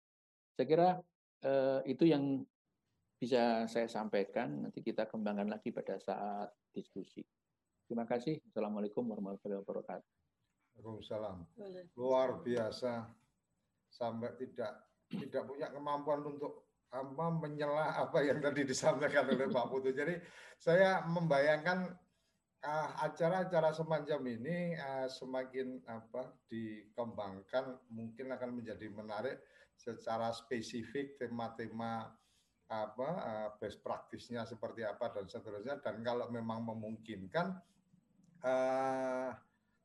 Saya 0.54 0.66
kira 0.66 0.90
itu 1.84 2.08
yang 2.08 2.40
bisa 3.24 3.64
saya 3.72 3.88
sampaikan 3.88 4.68
nanti 4.68 4.84
kita 4.84 5.08
kembangkan 5.08 5.48
lagi 5.48 5.72
pada 5.72 5.96
saat 5.96 6.52
diskusi. 6.76 7.24
Terima 7.88 8.04
kasih. 8.04 8.36
Assalamualaikum 8.52 9.00
warahmatullahi 9.00 9.64
wabarakatuh. 9.64 10.10
Waalaikumsalam. 10.76 11.36
Luar 11.96 12.44
biasa. 12.44 13.08
Sampai 13.88 14.36
tidak 14.36 14.76
tidak 15.08 15.48
punya 15.48 15.72
kemampuan 15.72 16.20
untuk 16.20 16.68
apa 16.92 17.32
menyela 17.32 17.96
apa 17.96 18.20
yang 18.20 18.44
tadi 18.44 18.68
disampaikan 18.68 19.24
oleh 19.24 19.48
Pak 19.48 19.72
Putu. 19.72 19.96
Jadi 19.96 20.20
saya 20.60 21.08
membayangkan 21.08 21.96
uh, 22.60 22.90
acara-acara 23.08 23.72
semacam 23.72 24.20
ini 24.36 24.76
uh, 24.76 25.08
semakin 25.08 25.80
apa 25.88 26.28
dikembangkan 26.52 27.88
mungkin 27.88 28.36
akan 28.36 28.60
menjadi 28.60 28.84
menarik 28.92 29.40
secara 29.80 30.28
spesifik 30.28 31.16
tema-tema 31.16 32.12
apa 32.68 33.08
uh, 33.20 33.48
best 33.60 33.84
practice-nya 33.84 34.48
seperti 34.48 34.82
apa 34.82 35.12
dan 35.12 35.28
seterusnya 35.28 35.84
dan 35.84 36.00
kalau 36.00 36.32
memang 36.32 36.64
memungkinkan 36.64 37.60
uh, 38.40 39.30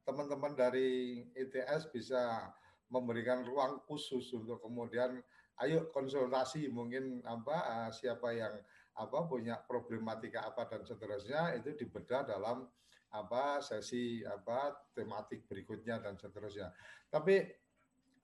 teman-teman 0.07 0.55
dari 0.55 1.21
ITS 1.35 1.91
bisa 1.91 2.49
memberikan 2.89 3.43
ruang 3.43 3.83
khusus 3.85 4.31
untuk 4.33 4.63
kemudian 4.63 5.19
ayo 5.59 5.91
konsultasi 5.91 6.71
mungkin 6.71 7.19
apa 7.27 7.57
uh, 7.67 7.89
siapa 7.91 8.31
yang 8.31 8.55
apa 8.99 9.17
punya 9.27 9.59
problematika 9.59 10.47
apa 10.47 10.67
dan 10.67 10.83
seterusnya 10.87 11.55
itu 11.59 11.75
dibedah 11.75 12.27
dalam 12.27 12.67
apa 13.09 13.59
sesi 13.59 14.21
apa 14.21 14.75
tematik 14.93 15.47
berikutnya 15.49 15.97
dan 16.03 16.19
seterusnya. 16.19 16.69
Tapi 17.09 17.41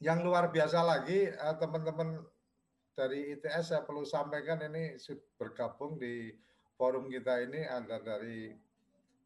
yang 0.04 0.22
luar 0.22 0.52
biasa 0.52 0.84
lagi 0.84 1.32
teman-teman 1.58 2.22
dari 2.96 3.36
ITS 3.36 3.76
saya 3.76 3.84
perlu 3.84 4.08
sampaikan 4.08 4.64
ini 4.64 4.96
bergabung 5.36 6.00
di 6.00 6.32
forum 6.80 7.12
kita 7.12 7.44
ini 7.44 7.68
ada 7.68 8.00
dari 8.00 8.56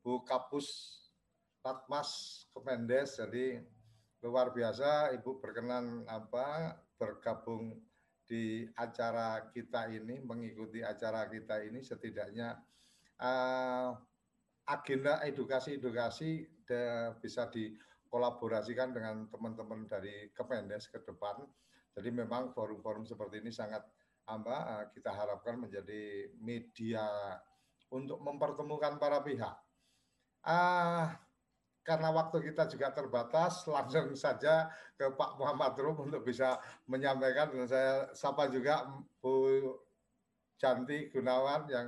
Bu 0.01 0.25
Kapus 0.25 0.97
Tatmas 1.61 2.43
Kemendes, 2.49 3.21
jadi 3.21 3.61
luar 4.25 4.49
biasa 4.51 5.13
Ibu 5.15 5.37
berkenan 5.37 6.03
apa 6.09 6.75
bergabung 6.97 7.77
di 8.25 8.65
acara 8.73 9.53
kita 9.53 9.89
ini, 9.93 10.17
mengikuti 10.21 10.81
acara 10.81 11.29
kita 11.29 11.61
ini 11.61 11.81
setidaknya 11.85 12.57
uh, 13.21 13.93
agenda 14.69 15.21
edukasi-edukasi 15.25 16.45
bisa 17.21 17.49
dikolaborasikan 17.49 18.93
dengan 18.93 19.25
teman-teman 19.29 19.89
dari 19.89 20.29
Kemendes 20.33 20.89
ke 20.89 21.01
depan. 21.01 21.41
Jadi 21.99 22.15
memang 22.15 22.55
forum-forum 22.55 23.03
seperti 23.03 23.43
ini 23.43 23.51
sangat 23.51 23.83
apa 24.29 24.55
uh, 24.55 24.85
kita 24.95 25.11
harapkan 25.11 25.59
menjadi 25.59 26.31
media 26.39 27.03
untuk 27.91 28.21
mempertemukan 28.23 28.95
para 28.95 29.19
pihak 29.19 29.57
Uh, 30.39 31.11
karena 31.83 32.13
waktu 32.15 32.51
kita 32.51 32.69
juga 32.71 32.95
terbatas, 32.95 33.65
langsung 33.75 34.15
saja 34.15 34.71
ke 34.95 35.11
Pak 35.11 35.35
Muhammad 35.35 35.75
Rum 35.75 36.07
untuk 36.07 36.23
bisa 36.23 36.59
menyampaikan 36.87 37.51
dan 37.51 37.67
saya 37.67 37.93
sapa 38.15 38.47
juga 38.47 38.87
Bu 39.19 39.59
Janti 40.59 41.11
Gunawan 41.11 41.67
yang 41.71 41.87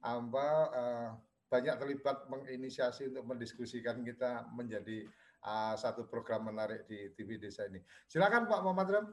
apa 0.00 0.46
uh, 0.72 1.08
banyak 1.52 1.76
terlibat 1.76 2.24
menginisiasi 2.32 3.12
untuk 3.12 3.28
mendiskusikan 3.28 4.00
kita 4.00 4.48
menjadi 4.56 5.04
uh, 5.44 5.76
satu 5.76 6.08
program 6.08 6.48
menarik 6.48 6.88
di 6.88 7.12
TV 7.12 7.36
Desa 7.36 7.68
ini. 7.68 7.80
Silakan 8.08 8.48
Pak 8.48 8.60
Muhammad 8.64 8.88
Rum. 8.88 9.06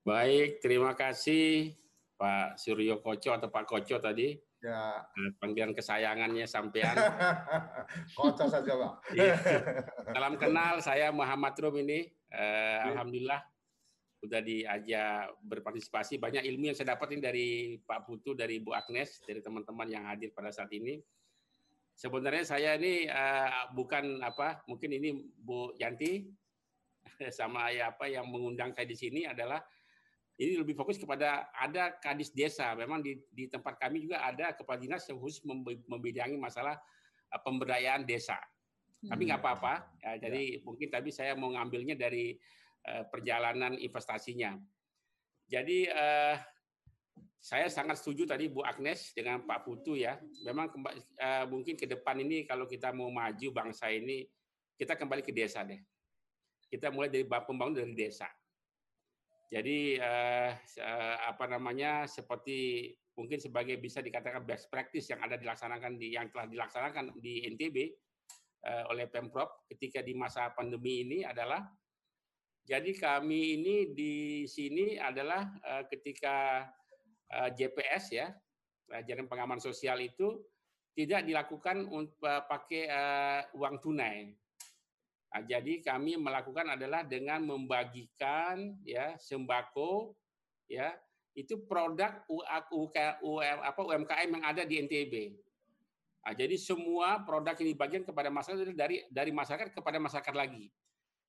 Baik, 0.00 0.64
terima 0.64 0.96
kasih 0.96 1.76
Pak 2.16 2.56
Suryo 2.56 3.04
Koco 3.04 3.36
atau 3.36 3.48
Pak 3.52 3.64
Koco 3.68 3.96
tadi 4.00 4.36
Ya. 4.60 5.08
Eh, 5.16 5.32
panggilan 5.40 5.72
kesayangannya 5.72 6.44
sampean. 6.44 6.92
Kocok 8.16 8.44
saja, 8.44 8.72
Pak. 8.76 8.92
ya. 9.16 9.36
Salam 10.12 10.36
kenal, 10.36 10.84
saya 10.84 11.08
Muhammad 11.08 11.56
Rum 11.56 11.80
ini. 11.80 12.04
Eh, 12.28 12.78
Alhamdulillah 12.92 13.40
sudah 14.20 14.44
diajak 14.44 15.32
berpartisipasi. 15.40 16.20
Banyak 16.20 16.44
ilmu 16.44 16.70
yang 16.70 16.76
saya 16.76 16.92
dapatin 16.92 17.24
dari 17.24 17.80
Pak 17.80 18.04
Putu, 18.04 18.36
dari 18.36 18.60
Bu 18.60 18.76
Agnes, 18.76 19.24
dari 19.24 19.40
teman-teman 19.40 19.88
yang 19.88 20.04
hadir 20.04 20.28
pada 20.36 20.52
saat 20.52 20.68
ini. 20.76 21.00
Sebenarnya 21.96 22.44
saya 22.44 22.76
ini 22.76 23.08
uh, 23.08 23.72
bukan 23.76 24.24
apa, 24.24 24.64
mungkin 24.68 24.92
ini 24.92 25.20
Bu 25.36 25.72
Yanti 25.76 26.28
sama 27.40 27.72
ya 27.72 27.92
apa 27.92 28.08
yang 28.08 28.28
mengundang 28.28 28.72
saya 28.72 28.88
di 28.88 28.96
sini 28.96 29.24
adalah 29.24 29.60
ini 30.40 30.56
lebih 30.56 30.72
fokus 30.72 30.96
kepada 30.96 31.52
ada 31.52 31.92
kadis 32.00 32.32
desa. 32.32 32.72
Memang 32.72 33.04
di, 33.04 33.20
di 33.28 33.44
tempat 33.44 33.76
kami 33.76 34.08
juga 34.08 34.24
ada 34.24 34.56
kepala 34.56 34.80
dinas 34.80 35.04
yang 35.04 35.20
khusus 35.20 35.44
membidangi 35.84 36.40
masalah 36.40 36.80
uh, 37.28 37.40
pemberdayaan 37.44 38.08
desa. 38.08 38.40
Hmm. 39.04 39.12
Tapi 39.12 39.28
nggak 39.28 39.36
hmm. 39.36 39.48
apa-apa. 39.52 39.74
Ya, 40.00 40.12
jadi 40.16 40.56
ya. 40.56 40.64
mungkin 40.64 40.88
tadi 40.88 41.12
saya 41.12 41.36
mau 41.36 41.52
ngambilnya 41.52 41.92
dari 41.92 42.32
uh, 42.88 43.04
perjalanan 43.12 43.76
investasinya. 43.76 44.56
Jadi 45.44 45.92
uh, 45.92 46.40
saya 47.36 47.68
sangat 47.68 48.00
setuju 48.00 48.24
tadi 48.24 48.48
Bu 48.48 48.64
Agnes 48.64 49.12
dengan 49.12 49.44
Pak 49.44 49.68
Putu 49.68 49.92
ya. 50.00 50.16
Memang 50.48 50.72
uh, 50.72 51.44
mungkin 51.52 51.76
ke 51.76 51.84
depan 51.84 52.16
ini 52.16 52.48
kalau 52.48 52.64
kita 52.64 52.96
mau 52.96 53.12
maju 53.12 53.48
bangsa 53.52 53.92
ini, 53.92 54.24
kita 54.72 54.96
kembali 54.96 55.20
ke 55.20 55.36
desa 55.36 55.68
deh. 55.68 55.84
Kita 56.64 56.88
mulai 56.88 57.12
dari 57.12 57.28
pembangunan 57.28 57.84
dari 57.84 57.92
desa 57.92 58.24
jadi 59.50 59.78
eh, 59.98 60.50
eh, 60.78 61.16
apa 61.26 61.44
namanya 61.50 62.06
seperti 62.06 62.86
mungkin 63.18 63.42
sebagai 63.42 63.76
bisa 63.82 63.98
dikatakan 63.98 64.46
best 64.46 64.70
practice 64.70 65.10
yang 65.10 65.20
ada 65.26 65.34
dilaksanakan 65.34 65.98
di 65.98 66.14
yang 66.14 66.30
telah 66.30 66.46
dilaksanakan 66.46 67.18
di 67.18 67.42
NTB 67.50 67.76
eh, 68.62 68.84
oleh 68.86 69.10
Pemprov 69.10 69.66
ketika 69.66 70.06
di 70.06 70.14
masa 70.14 70.54
pandemi 70.54 71.02
ini 71.02 71.26
adalah 71.26 71.66
jadi 72.62 72.94
kami 72.94 73.58
ini 73.58 73.90
di 73.90 74.46
sini 74.46 74.94
adalah 74.94 75.42
eh, 75.66 75.84
ketika 75.90 76.62
eh, 77.26 77.50
JPS 77.50 78.04
ya 78.14 78.30
jaring 78.90 79.30
pengaman 79.30 79.62
sosial 79.62 80.02
itu 80.02 80.42
tidak 80.94 81.26
dilakukan 81.26 81.86
untuk 81.90 82.22
eh, 82.22 82.42
pakai 82.46 82.82
eh, 82.86 83.42
uang 83.58 83.82
tunai 83.82 84.30
Nah, 85.30 85.42
jadi 85.46 85.78
kami 85.78 86.18
melakukan 86.18 86.74
adalah 86.74 87.06
dengan 87.06 87.46
membagikan 87.46 88.74
ya 88.82 89.14
sembako 89.14 90.18
ya 90.66 90.90
itu 91.38 91.54
produk 91.70 92.26
UMKM 93.78 94.28
yang 94.34 94.44
ada 94.44 94.66
di 94.66 94.82
NTB. 94.82 95.14
Nah, 96.26 96.34
jadi 96.34 96.58
semua 96.58 97.22
produk 97.22 97.54
yang 97.62 97.70
dibagikan 97.70 98.04
kepada 98.04 98.28
masyarakat 98.28 98.74
dari 98.74 99.06
dari 99.06 99.30
masyarakat 99.30 99.70
kepada 99.70 100.02
masyarakat 100.02 100.34
lagi. 100.34 100.66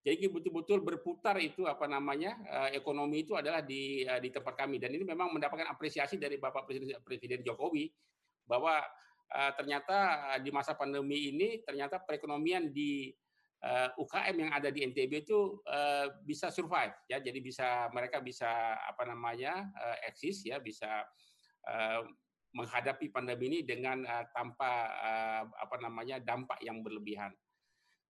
Jadi 0.02 0.34
betul-betul 0.34 0.82
berputar 0.82 1.38
itu 1.38 1.70
apa 1.70 1.86
namanya 1.86 2.34
eh, 2.50 2.82
ekonomi 2.82 3.22
itu 3.22 3.38
adalah 3.38 3.62
di 3.62 4.02
eh, 4.02 4.18
di 4.18 4.34
tempat 4.34 4.58
kami 4.58 4.82
dan 4.82 4.90
ini 4.90 5.06
memang 5.06 5.30
mendapatkan 5.30 5.70
apresiasi 5.70 6.18
dari 6.18 6.42
Bapak 6.42 6.66
Presiden 6.66 6.98
Presiden 7.06 7.46
Jokowi 7.46 7.86
bahwa 8.50 8.82
eh, 9.30 9.52
ternyata 9.54 9.98
di 10.42 10.50
masa 10.50 10.74
pandemi 10.74 11.30
ini 11.30 11.62
ternyata 11.62 12.02
perekonomian 12.02 12.74
di 12.74 13.14
uh, 13.62 13.88
eh, 13.88 13.90
UKM 14.02 14.36
yang 14.38 14.52
ada 14.52 14.70
di 14.74 14.86
NTB 14.86 15.26
itu 15.26 15.62
uh, 15.70 16.10
bisa 16.26 16.50
survive 16.50 16.94
ya. 17.08 17.22
Jadi 17.22 17.40
bisa 17.42 17.88
mereka 17.94 18.20
bisa 18.20 18.78
apa 18.78 19.06
namanya 19.06 19.70
uh, 19.78 19.98
eksis 20.10 20.46
ya. 20.46 20.58
Bisa 20.58 21.06
uh, 21.70 22.02
menghadapi 22.52 23.08
pandemi 23.14 23.48
ini 23.48 23.60
dengan 23.64 24.04
uh, 24.04 24.26
tanpa 24.36 24.72
uh, 24.92 25.44
apa 25.56 25.76
namanya 25.80 26.20
dampak 26.20 26.60
yang 26.66 26.84
berlebihan. 26.84 27.32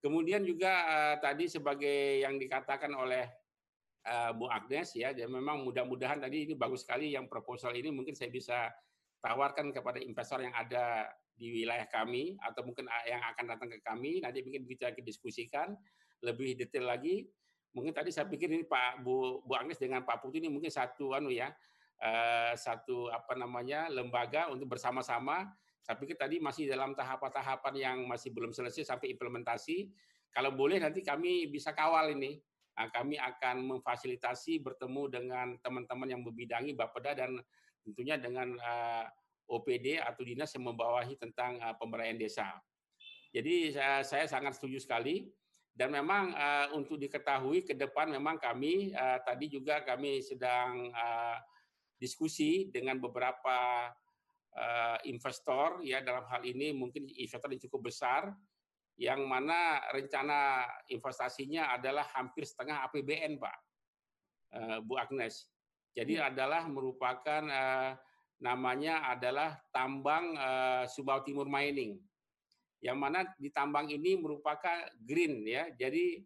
Kemudian 0.02 0.42
juga 0.42 0.72
uh, 0.90 1.16
tadi 1.22 1.46
sebagai 1.46 2.26
yang 2.26 2.42
dikatakan 2.42 2.90
oleh 2.90 3.30
uh, 4.10 4.34
Bu 4.34 4.50
Agnes 4.50 4.98
ya, 4.98 5.14
dan 5.14 5.30
memang 5.30 5.62
mudah-mudahan 5.62 6.18
tadi 6.18 6.50
ini 6.50 6.58
bagus 6.58 6.82
sekali 6.82 7.14
yang 7.14 7.30
proposal 7.30 7.78
ini. 7.78 7.94
Mungkin 7.94 8.18
saya 8.18 8.34
bisa 8.34 8.74
tawarkan 9.22 9.70
kepada 9.70 10.02
investor 10.02 10.42
yang 10.42 10.58
ada 10.58 11.06
di 11.42 11.50
wilayah 11.50 11.90
kami 11.90 12.38
atau 12.38 12.62
mungkin 12.62 12.86
yang 13.10 13.26
akan 13.34 13.46
datang 13.50 13.74
ke 13.74 13.82
kami 13.82 14.22
nanti 14.22 14.46
mungkin 14.46 14.70
bisa 14.70 14.94
didiskusikan 14.94 15.74
lebih 16.22 16.54
detail 16.54 16.86
lagi. 16.86 17.26
Mungkin 17.74 17.98
tadi 17.98 18.14
saya 18.14 18.30
pikir 18.30 18.54
ini 18.54 18.62
Pak 18.70 19.02
Bu 19.02 19.42
Bu 19.42 19.58
Agnes 19.58 19.82
dengan 19.82 20.06
Pak 20.06 20.22
Putu 20.22 20.38
ini 20.38 20.54
mungkin 20.54 20.70
satu 20.70 21.18
anu 21.18 21.34
ya 21.34 21.50
uh, 21.98 22.54
satu 22.54 23.10
apa 23.10 23.34
namanya 23.34 23.90
lembaga 23.90 24.54
untuk 24.54 24.78
bersama-sama. 24.78 25.50
Saya 25.82 25.98
pikir 25.98 26.14
tadi 26.14 26.38
masih 26.38 26.70
dalam 26.70 26.94
tahapan-tahapan 26.94 27.74
yang 27.74 27.98
masih 28.06 28.30
belum 28.30 28.54
selesai 28.54 28.86
sampai 28.86 29.10
implementasi. 29.18 29.90
Kalau 30.30 30.54
boleh 30.54 30.78
nanti 30.78 31.02
kami 31.02 31.50
bisa 31.50 31.74
kawal 31.74 32.14
ini. 32.14 32.38
Nah, 32.72 32.88
kami 32.88 33.20
akan 33.20 33.68
memfasilitasi 33.68 34.64
bertemu 34.64 35.04
dengan 35.12 35.48
teman-teman 35.60 36.08
yang 36.08 36.22
membidangi 36.24 36.72
Bapeda 36.72 37.14
dan 37.14 37.36
tentunya 37.84 38.16
dengan 38.16 38.56
uh, 38.58 39.06
OPD 39.52 40.00
atau 40.00 40.24
dinas 40.24 40.50
yang 40.56 40.72
membawahi 40.72 41.20
tentang 41.20 41.60
uh, 41.60 41.76
pemberdayaan 41.76 42.16
desa. 42.18 42.48
Jadi 43.32 43.76
saya, 43.76 44.04
saya 44.04 44.26
sangat 44.28 44.56
setuju 44.60 44.80
sekali 44.80 45.28
dan 45.72 45.92
memang 45.92 46.36
uh, 46.36 46.68
untuk 46.76 47.00
diketahui 47.00 47.64
ke 47.64 47.76
depan 47.76 48.12
memang 48.12 48.36
kami 48.40 48.92
uh, 48.92 49.20
tadi 49.24 49.48
juga 49.48 49.84
kami 49.88 50.20
sedang 50.20 50.92
uh, 50.92 51.40
diskusi 51.96 52.68
dengan 52.68 53.00
beberapa 53.00 53.88
uh, 54.58 54.98
investor 55.08 55.80
ya 55.86 56.04
dalam 56.04 56.28
hal 56.28 56.44
ini 56.44 56.76
mungkin 56.76 57.08
investor 57.08 57.48
yang 57.56 57.64
cukup 57.72 57.88
besar 57.88 58.36
yang 59.00 59.24
mana 59.26 59.80
rencana 59.96 60.68
investasinya 60.92 61.74
adalah 61.74 62.06
hampir 62.14 62.44
setengah 62.44 62.86
APBN 62.92 63.40
Pak 63.40 63.58
uh, 64.60 64.78
Bu 64.84 65.00
Agnes. 65.00 65.48
Jadi 65.96 66.20
hmm. 66.20 66.28
adalah 66.28 66.68
merupakan 66.68 67.44
uh, 67.48 67.92
namanya 68.42 69.06
adalah 69.14 69.62
tambang 69.70 70.34
uh, 70.34 70.84
Subau 70.90 71.22
Timur 71.22 71.46
Mining. 71.46 72.02
Yang 72.82 72.98
mana 72.98 73.20
di 73.38 73.54
tambang 73.54 73.86
ini 73.94 74.18
merupakan 74.18 74.90
green 75.06 75.46
ya. 75.46 75.70
Jadi 75.78 76.26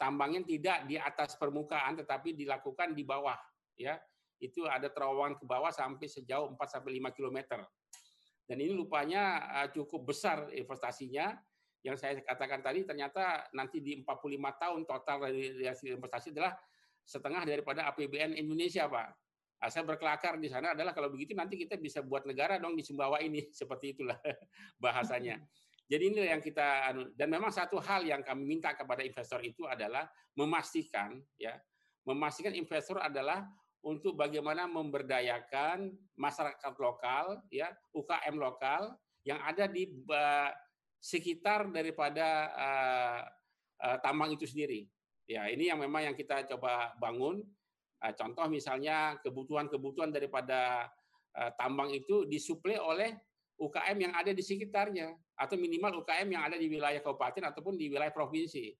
tambangnya 0.00 0.40
tidak 0.48 0.88
di 0.88 0.96
atas 0.96 1.36
permukaan 1.36 2.00
tetapi 2.00 2.32
dilakukan 2.32 2.96
di 2.96 3.04
bawah 3.04 3.36
ya. 3.76 4.00
Itu 4.40 4.64
ada 4.64 4.88
terowongan 4.88 5.36
ke 5.36 5.44
bawah 5.44 5.68
sampai 5.68 6.08
sejauh 6.08 6.56
4 6.56 6.74
sampai 6.80 6.96
5 6.96 7.12
km. 7.12 7.38
Dan 8.48 8.64
ini 8.64 8.72
lupanya 8.72 9.44
uh, 9.60 9.68
cukup 9.68 10.08
besar 10.08 10.48
investasinya 10.56 11.36
yang 11.84 11.94
saya 11.94 12.18
katakan 12.24 12.64
tadi 12.64 12.82
ternyata 12.82 13.46
nanti 13.54 13.78
di 13.78 14.00
45 14.02 14.34
tahun 14.58 14.80
total 14.88 15.16
dari 15.30 15.62
hasil 15.62 15.94
investasi 15.94 16.34
adalah 16.34 16.56
setengah 17.04 17.44
daripada 17.44 17.86
APBN 17.92 18.34
Indonesia, 18.34 18.88
Pak. 18.88 19.27
Saya 19.66 19.82
berkelakar 19.82 20.38
di 20.38 20.46
sana 20.46 20.70
adalah 20.70 20.94
kalau 20.94 21.10
begitu 21.10 21.34
nanti 21.34 21.58
kita 21.58 21.74
bisa 21.74 21.98
buat 21.98 22.22
negara 22.22 22.62
dong 22.62 22.78
di 22.78 22.86
Sumbawa 22.86 23.18
ini 23.18 23.50
seperti 23.58 23.98
itulah 23.98 24.18
bahasanya. 24.82 25.42
Jadi 25.88 26.04
ini 26.14 26.20
yang 26.30 26.38
kita 26.44 26.92
anu, 26.92 27.10
dan 27.16 27.32
memang 27.32 27.48
satu 27.50 27.80
hal 27.80 28.04
yang 28.04 28.20
kami 28.20 28.44
minta 28.44 28.76
kepada 28.76 29.00
investor 29.00 29.40
itu 29.40 29.64
adalah 29.64 30.04
memastikan 30.36 31.16
ya, 31.40 31.56
memastikan 32.04 32.52
investor 32.52 33.00
adalah 33.00 33.48
untuk 33.82 34.14
bagaimana 34.14 34.68
memberdayakan 34.68 35.90
masyarakat 36.14 36.74
lokal 36.76 37.40
ya, 37.48 37.72
UKM 37.96 38.36
lokal 38.36 38.94
yang 39.24 39.40
ada 39.40 39.64
di 39.64 39.88
uh, 40.12 40.52
sekitar 41.00 41.72
daripada 41.72 42.52
uh, 42.52 43.20
uh, 43.80 43.98
tambang 44.04 44.36
itu 44.36 44.44
sendiri. 44.44 44.86
Ya, 45.28 45.48
ini 45.48 45.68
yang 45.68 45.80
memang 45.80 46.04
yang 46.04 46.16
kita 46.16 46.44
coba 46.52 46.92
bangun 46.96 47.44
contoh 48.14 48.46
misalnya 48.46 49.18
kebutuhan-kebutuhan 49.26 50.14
daripada 50.14 50.86
eh, 51.34 51.50
tambang 51.58 51.90
itu 51.90 52.22
disuplai 52.30 52.78
oleh 52.78 53.10
UKM 53.58 53.98
yang 53.98 54.14
ada 54.14 54.30
di 54.30 54.38
sekitarnya 54.38 55.10
atau 55.34 55.58
minimal 55.58 56.06
UKM 56.06 56.28
yang 56.30 56.46
ada 56.46 56.54
di 56.54 56.70
wilayah 56.70 57.02
kabupaten 57.02 57.50
ataupun 57.50 57.74
di 57.74 57.90
wilayah 57.90 58.14
provinsi. 58.14 58.70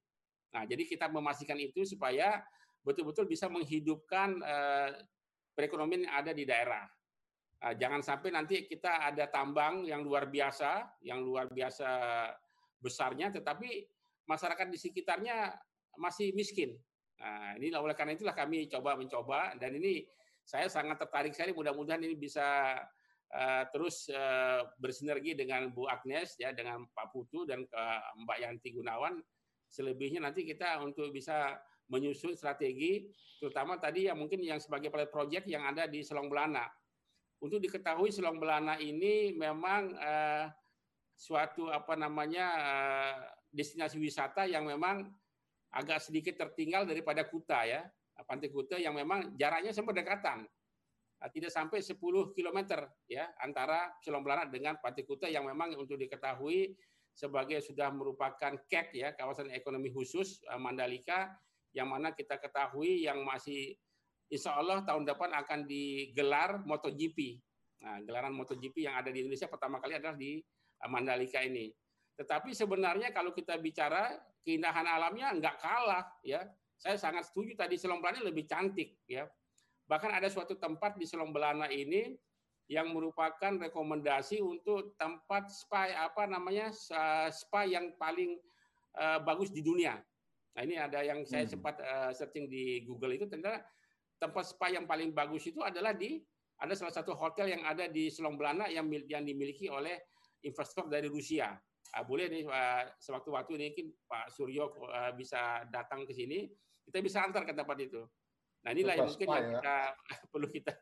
Nah, 0.54 0.62
jadi 0.64 0.86
kita 0.86 1.10
memastikan 1.10 1.58
itu 1.58 1.82
supaya 1.82 2.38
betul-betul 2.86 3.26
bisa 3.26 3.50
menghidupkan 3.50 4.38
eh, 4.38 4.90
perekonomian 5.58 6.06
yang 6.06 6.14
ada 6.14 6.30
di 6.30 6.46
daerah. 6.46 6.86
Jangan 7.58 8.06
sampai 8.06 8.30
nanti 8.30 8.70
kita 8.70 9.02
ada 9.02 9.26
tambang 9.26 9.82
yang 9.82 10.06
luar 10.06 10.30
biasa, 10.30 10.94
yang 11.02 11.26
luar 11.26 11.50
biasa 11.50 11.90
besarnya, 12.78 13.34
tetapi 13.34 13.82
masyarakat 14.30 14.70
di 14.70 14.78
sekitarnya 14.78 15.58
masih 15.98 16.30
miskin. 16.38 16.78
Nah, 17.18 17.58
ini 17.58 17.74
oleh 17.74 17.94
karena 17.98 18.14
itulah 18.14 18.34
kami 18.34 18.70
coba 18.70 18.94
mencoba 18.94 19.54
dan 19.58 19.74
ini 19.74 20.06
saya 20.46 20.70
sangat 20.70 21.02
tertarik 21.02 21.34
sekali. 21.34 21.52
Mudah-mudahan 21.52 22.00
ini 22.02 22.14
bisa 22.14 22.78
uh, 23.34 23.64
terus 23.74 24.06
uh, 24.10 24.64
bersinergi 24.78 25.34
dengan 25.34 25.70
Bu 25.74 25.90
Agnes 25.90 26.38
ya, 26.38 26.54
dengan 26.54 26.86
Pak 26.94 27.10
Putu 27.10 27.44
dan 27.44 27.66
uh, 27.74 28.00
Mbak 28.24 28.38
Yanti 28.38 28.68
Gunawan. 28.72 29.18
Selebihnya 29.68 30.24
nanti 30.24 30.48
kita 30.48 30.80
untuk 30.80 31.12
bisa 31.12 31.58
menyusun 31.92 32.32
strategi, 32.36 33.04
terutama 33.36 33.76
tadi 33.76 34.08
yang 34.08 34.16
mungkin 34.16 34.40
yang 34.40 34.60
sebagai 34.60 34.88
pilot 34.88 35.12
project 35.12 35.44
yang 35.44 35.64
ada 35.68 35.84
di 35.84 36.00
Selong 36.00 36.32
Belana 36.32 36.64
untuk 37.38 37.62
diketahui 37.62 38.10
Selong 38.10 38.38
Belana 38.42 38.74
ini 38.82 39.34
memang 39.34 39.94
uh, 39.94 40.50
suatu 41.14 41.70
apa 41.70 41.94
namanya 41.94 42.46
uh, 42.58 43.14
destinasi 43.54 43.98
wisata 43.98 44.46
yang 44.46 44.66
memang 44.66 45.06
agak 45.74 46.00
sedikit 46.00 46.38
tertinggal 46.38 46.88
daripada 46.88 47.24
Kuta 47.28 47.64
ya. 47.64 47.84
Pantai 48.26 48.50
Kuta 48.50 48.76
yang 48.76 48.98
memang 48.98 49.38
jaraknya 49.38 49.70
sama 49.70 49.94
dekatan. 49.94 50.42
Uh, 51.18 51.30
tidak 51.34 51.50
sampai 51.50 51.82
10 51.82 51.98
km 52.34 52.58
ya 53.10 53.26
antara 53.42 53.90
Selong 54.02 54.22
Belana 54.22 54.46
dengan 54.46 54.78
Pantai 54.78 55.02
Kuta 55.02 55.26
yang 55.26 55.46
memang 55.46 55.74
untuk 55.74 55.98
diketahui 55.98 56.74
sebagai 57.10 57.58
sudah 57.58 57.90
merupakan 57.90 58.54
KEK 58.70 58.86
ya 58.94 59.08
kawasan 59.18 59.50
ekonomi 59.50 59.90
khusus 59.90 60.38
Mandalika 60.54 61.34
yang 61.74 61.90
mana 61.90 62.14
kita 62.14 62.38
ketahui 62.38 63.02
yang 63.02 63.26
masih 63.26 63.74
insya 64.30 64.54
Allah 64.54 64.84
tahun 64.84 65.08
depan 65.08 65.34
akan 65.34 65.66
digelar 65.66 66.62
MotoGP. 66.64 67.40
Nah, 67.82 67.98
gelaran 68.04 68.34
MotoGP 68.34 68.86
yang 68.86 68.94
ada 68.98 69.10
di 69.10 69.24
Indonesia 69.24 69.50
pertama 69.50 69.82
kali 69.82 69.96
adalah 69.98 70.14
di 70.14 70.38
eh, 70.38 70.88
Mandalika 70.88 71.42
ini. 71.42 71.72
Tetapi 72.18 72.50
sebenarnya 72.54 73.14
kalau 73.14 73.30
kita 73.30 73.56
bicara 73.62 74.14
keindahan 74.42 74.86
alamnya 74.86 75.34
nggak 75.36 75.56
kalah 75.58 76.04
ya. 76.22 76.44
Saya 76.78 76.94
sangat 76.94 77.26
setuju 77.26 77.58
tadi 77.58 77.74
Selong 77.74 77.98
Belana 77.98 78.22
lebih 78.22 78.46
cantik 78.46 79.02
ya. 79.10 79.26
Bahkan 79.90 80.14
ada 80.14 80.30
suatu 80.30 80.54
tempat 80.54 80.94
di 80.94 81.08
Selong 81.08 81.34
Belana 81.34 81.66
ini 81.66 82.14
yang 82.68 82.92
merupakan 82.92 83.56
rekomendasi 83.56 84.44
untuk 84.44 84.92
tempat 85.00 85.48
spa 85.48 85.88
apa 86.04 86.28
namanya 86.28 86.68
spa 87.32 87.64
yang 87.64 87.96
paling 87.96 88.36
uh, 89.00 89.18
bagus 89.24 89.48
di 89.48 89.64
dunia. 89.64 89.96
Nah 90.52 90.62
ini 90.62 90.76
ada 90.76 91.00
yang 91.00 91.24
saya 91.24 91.48
hmm. 91.48 91.52
sempat 91.56 91.80
uh, 91.80 92.12
searching 92.12 92.46
di 92.46 92.84
Google 92.84 93.16
itu 93.16 93.24
ternyata 93.24 93.64
tempat 94.20 94.44
spa 94.52 94.68
yang 94.68 94.84
paling 94.84 95.16
bagus 95.16 95.48
itu 95.48 95.64
adalah 95.64 95.96
di 95.96 96.20
ada 96.58 96.74
salah 96.74 96.92
satu 96.92 97.16
hotel 97.16 97.54
yang 97.54 97.62
ada 97.64 97.88
di 97.88 98.12
Selong 98.12 98.36
Belana 98.36 98.68
yang 98.68 98.84
yang 99.08 99.24
dimiliki 99.24 99.72
oleh 99.72 99.96
investor 100.44 100.86
dari 100.86 101.08
Rusia. 101.08 101.54
Uh, 101.96 102.04
boleh 102.04 102.28
nih 102.28 102.44
uh, 102.44 102.84
sewaktu-waktu 103.00 103.56
ini 103.56 103.64
mungkin 103.72 103.88
Pak 104.04 104.26
Suryo 104.36 104.68
uh, 104.84 105.12
bisa 105.16 105.64
datang 105.72 106.04
ke 106.04 106.12
sini, 106.12 106.44
kita 106.84 107.00
bisa 107.00 107.24
antar 107.24 107.48
ke 107.48 107.56
tempat 107.56 107.80
itu. 107.80 108.04
Nah 108.64 108.70
inilah 108.76 108.94
yang 109.00 109.08
mungkin 109.08 109.28
yang 109.32 109.46
ya. 109.48 109.52
kita 109.56 109.76
perlu 110.32 110.48
kita 110.50 110.74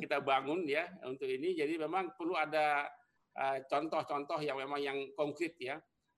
kita 0.00 0.16
bangun 0.24 0.66
ya 0.66 0.90
untuk 1.06 1.28
ini. 1.30 1.54
Jadi 1.54 1.78
memang 1.78 2.16
perlu 2.16 2.34
ada 2.34 2.88
contoh-contoh 3.68 4.40
yang 4.40 4.56
memang 4.56 4.80
yang 4.80 4.98
konkret 5.12 5.54
ya. 5.60 5.76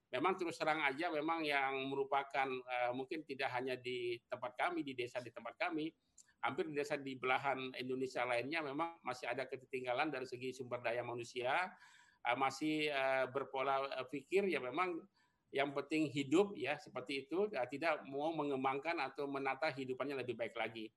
Memang 0.09 0.39
terus 0.39 0.57
terang 0.57 0.81
aja 0.81 1.11
memang 1.13 1.45
yang 1.45 1.85
merupakan 1.85 2.47
mungkin 2.95 3.21
tidak 3.27 3.53
hanya 3.53 3.77
di 3.77 4.17
tempat 4.25 4.55
kami 4.57 4.81
di 4.81 4.97
desa 4.97 5.21
di 5.21 5.29
tempat 5.29 5.53
kami, 5.59 5.91
hampir 6.41 6.71
di 6.71 6.75
desa 6.75 6.95
di 6.95 7.19
belahan 7.19 7.75
Indonesia 7.75 8.23
lainnya 8.23 8.63
memang 8.63 9.03
masih 9.03 9.27
ada 9.27 9.45
ketertinggalan 9.45 10.07
dari 10.09 10.25
segi 10.25 10.55
sumber 10.55 10.79
daya 10.79 11.03
manusia, 11.03 11.67
eh, 12.25 12.37
masih 12.37 12.91
eh, 12.91 13.25
berpola 13.31 13.87
eh, 13.87 14.07
pikir 14.07 14.47
ya 14.49 14.59
memang 14.59 14.99
yang 15.49 15.73
penting 15.73 16.05
hidup 16.09 16.53
ya 16.53 16.77
seperti 16.77 17.25
itu 17.25 17.49
tidak 17.73 18.05
mau 18.05 18.29
mengembangkan 18.37 19.01
atau 19.01 19.25
menata 19.25 19.73
hidupannya 19.73 20.21
lebih 20.21 20.37
baik 20.37 20.53
lagi. 20.53 20.93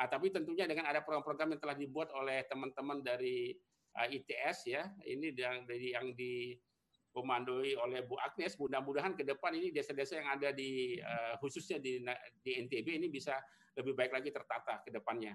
Ah, 0.00 0.08
tapi 0.08 0.32
tentunya 0.32 0.64
dengan 0.64 0.88
ada 0.88 1.04
program-program 1.04 1.52
yang 1.52 1.60
telah 1.60 1.76
dibuat 1.76 2.08
oleh 2.16 2.40
teman-teman 2.48 3.04
dari 3.04 3.52
ITS 3.92 4.72
ya, 4.72 4.88
ini 5.04 5.28
yang 5.36 5.68
dari 5.68 5.92
yang 5.92 6.16
di 6.16 6.56
komandoi 7.12 7.76
oleh 7.76 8.06
Bu 8.06 8.16
Agnes. 8.16 8.56
Mudah-mudahan 8.56 9.18
ke 9.18 9.26
depan 9.26 9.52
ini 9.52 9.74
desa-desa 9.74 10.16
yang 10.16 10.30
ada 10.32 10.54
di 10.54 10.96
uh, 10.96 11.36
khususnya 11.42 11.76
di 11.82 12.00
di 12.40 12.50
NTB 12.64 12.96
ini 12.96 13.12
bisa 13.12 13.36
lebih 13.76 13.92
baik 13.98 14.14
lagi 14.14 14.30
tertata 14.30 14.80
ke 14.80 14.90
depannya. 14.94 15.34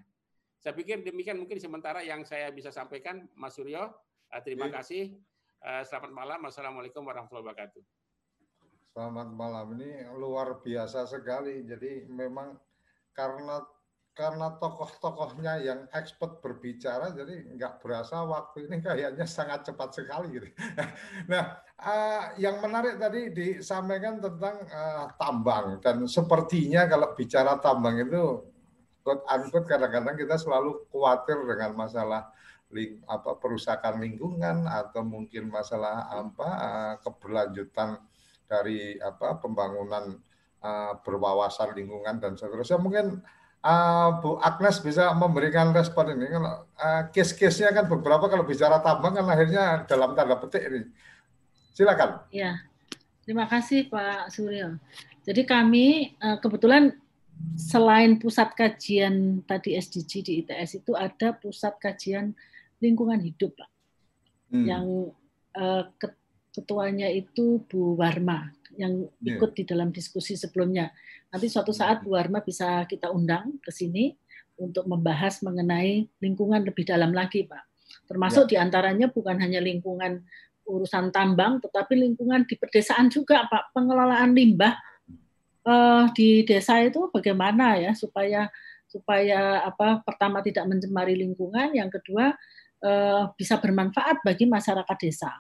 Saya 0.60 0.74
pikir 0.74 1.04
demikian 1.04 1.38
mungkin 1.38 1.62
sementara 1.62 2.02
yang 2.02 2.26
saya 2.26 2.50
bisa 2.50 2.74
sampaikan, 2.74 3.28
Mas 3.38 3.54
Suryo. 3.54 3.92
Uh, 4.36 4.44
terima 4.44 4.68
ya. 4.68 4.84
kasih. 4.84 5.16
Uh, 5.64 5.80
selamat 5.88 6.12
malam. 6.12 6.40
Assalamualaikum 6.44 7.08
warahmatullahi 7.08 7.48
wabarakatuh. 7.48 7.84
Selamat 8.92 9.32
malam. 9.32 9.80
Ini 9.80 10.12
luar 10.12 10.60
biasa 10.60 11.08
sekali. 11.08 11.64
Jadi 11.64 12.04
memang 12.12 12.60
karena 13.16 13.64
karena 14.16 14.60
tokoh-tokohnya 14.60 15.60
yang 15.64 15.88
expert 15.92 16.40
berbicara, 16.40 17.12
jadi 17.16 17.52
nggak 17.56 17.84
berasa 17.84 18.24
waktu 18.28 18.68
ini 18.68 18.84
kayaknya 18.84 19.24
sangat 19.24 19.72
cepat 19.72 19.96
sekali. 20.04 20.36
Gitu. 20.36 20.52
Nah, 21.32 21.56
uh, 21.80 22.36
yang 22.36 22.60
menarik 22.60 23.00
tadi 23.00 23.32
disampaikan 23.32 24.20
tentang 24.20 24.68
uh, 24.68 25.16
tambang 25.16 25.80
dan 25.80 26.12
sepertinya 26.12 26.92
kalau 26.92 27.16
bicara 27.16 27.56
tambang 27.64 28.04
itu 28.04 28.44
quote 29.00 29.24
unquote 29.32 29.68
kadang-kadang 29.70 30.18
kita 30.20 30.36
selalu 30.36 30.92
khawatir 30.92 31.40
dengan 31.46 31.72
masalah 31.78 32.36
ling, 32.74 33.04
apa 33.06 33.38
perusakan 33.38 34.02
lingkungan 34.02 34.66
atau 34.66 35.06
mungkin 35.06 35.52
masalah 35.52 36.10
apa 36.10 36.50
uh, 36.50 36.94
keberlanjutan 37.04 38.02
dari 38.46 38.98
apa 39.02 39.38
pembangunan 39.42 40.18
uh, 40.62 40.94
berwawasan 41.02 41.78
lingkungan 41.78 42.22
dan 42.22 42.34
seterusnya 42.38 42.82
mungkin 42.82 43.22
uh, 43.66 44.10
Bu 44.22 44.38
Agnes 44.42 44.82
bisa 44.82 45.10
memberikan 45.18 45.74
respon 45.74 46.14
ini. 46.14 46.30
Kalau 46.30 46.66
uh, 46.66 47.02
case-case-nya 47.10 47.74
kan 47.74 47.86
beberapa 47.90 48.30
kalau 48.30 48.46
bicara 48.46 48.82
tambang 48.82 49.18
kan 49.18 49.26
akhirnya 49.30 49.86
dalam 49.90 50.14
tanda 50.14 50.38
petik 50.38 50.64
ini. 50.70 50.82
Silakan. 51.76 52.24
Ya, 52.32 52.64
terima 53.28 53.50
kasih 53.50 53.92
Pak 53.92 54.32
Suryo. 54.32 54.80
Jadi 55.26 55.42
kami 55.44 56.16
uh, 56.22 56.38
kebetulan 56.38 56.94
selain 57.60 58.16
pusat 58.16 58.56
kajian 58.56 59.44
tadi 59.44 59.76
SDG 59.76 60.12
di 60.24 60.34
ITS 60.46 60.86
itu 60.86 60.96
ada 60.96 61.36
pusat 61.36 61.76
kajian 61.82 62.32
lingkungan 62.80 63.20
hidup, 63.22 63.56
Pak. 63.56 63.70
Hmm. 64.52 64.66
Yang 64.66 64.88
uh, 65.56 65.84
ketuanya 66.56 67.12
itu 67.12 67.64
Bu 67.68 68.00
Warma 68.00 68.48
yang 68.76 69.08
iya. 69.24 69.36
ikut 69.36 69.52
yeah. 69.52 69.58
di 69.60 69.64
dalam 69.68 69.90
diskusi 69.92 70.36
sebelumnya. 70.40 70.92
Nanti 71.32 71.48
suatu 71.52 71.76
hmm. 71.76 71.80
saat 71.80 71.98
Bu 72.04 72.16
Warma 72.16 72.44
bisa 72.44 72.88
kita 72.88 73.12
undang 73.12 73.60
ke 73.60 73.72
sini 73.72 74.16
untuk 74.56 74.88
membahas 74.88 75.44
mengenai 75.44 76.08
lingkungan 76.24 76.64
lebih 76.64 76.88
dalam 76.88 77.12
lagi, 77.12 77.44
Pak. 77.44 77.64
Termasuk 78.08 78.48
yeah. 78.48 78.52
di 78.52 78.56
antaranya 78.60 79.08
bukan 79.12 79.36
hanya 79.40 79.60
lingkungan 79.60 80.24
urusan 80.66 81.14
tambang, 81.14 81.62
tetapi 81.62 81.94
lingkungan 81.94 82.48
di 82.48 82.56
pedesaan 82.56 83.12
juga, 83.12 83.46
Pak. 83.52 83.76
Pengelolaan 83.76 84.32
limbah 84.32 84.74
uh, 85.68 86.08
di 86.16 86.48
desa 86.48 86.80
itu 86.82 87.12
bagaimana 87.12 87.78
ya 87.82 87.92
supaya 87.94 88.48
supaya 88.86 89.66
apa 89.66 90.00
pertama 90.08 90.40
tidak 90.40 90.64
mencemari 90.72 91.20
lingkungan, 91.20 91.76
yang 91.76 91.92
kedua 91.92 92.32
bisa 93.34 93.58
bermanfaat 93.58 94.22
bagi 94.22 94.46
masyarakat 94.46 94.98
desa. 95.02 95.34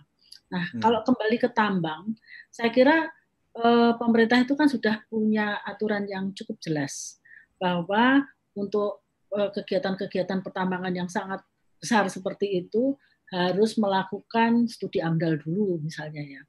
Nah, 0.49 0.65
hmm. 0.73 0.81
kalau 0.81 1.05
kembali 1.05 1.37
ke 1.37 1.49
tambang, 1.53 2.17
saya 2.49 2.73
kira 2.73 3.09
Eh, 3.55 3.93
pemerintah 3.95 4.43
itu 4.43 4.51
kan 4.51 4.67
sudah 4.67 4.99
punya 5.07 5.63
aturan 5.63 6.03
yang 6.11 6.35
cukup 6.35 6.59
jelas 6.59 7.23
bahwa 7.55 8.27
untuk 8.51 9.07
eh, 9.31 9.47
kegiatan-kegiatan 9.55 10.43
pertambangan 10.43 10.91
yang 10.91 11.07
sangat 11.07 11.39
besar 11.79 12.03
seperti 12.11 12.67
itu 12.67 12.99
harus 13.31 13.79
melakukan 13.79 14.67
studi 14.67 14.99
AMDAL 14.99 15.39
dulu 15.39 15.79
misalnya 15.79 16.19
ya. 16.19 16.41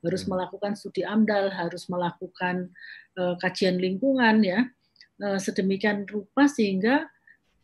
Harus 0.00 0.24
hmm. 0.24 0.32
melakukan 0.32 0.72
studi 0.74 1.04
AMDAL, 1.04 1.54
harus 1.54 1.86
melakukan 1.86 2.74
uh, 3.14 3.38
kajian 3.38 3.78
lingkungan 3.78 4.42
ya. 4.42 4.66
Uh, 5.22 5.38
sedemikian 5.38 6.02
rupa 6.10 6.50
sehingga 6.50 7.06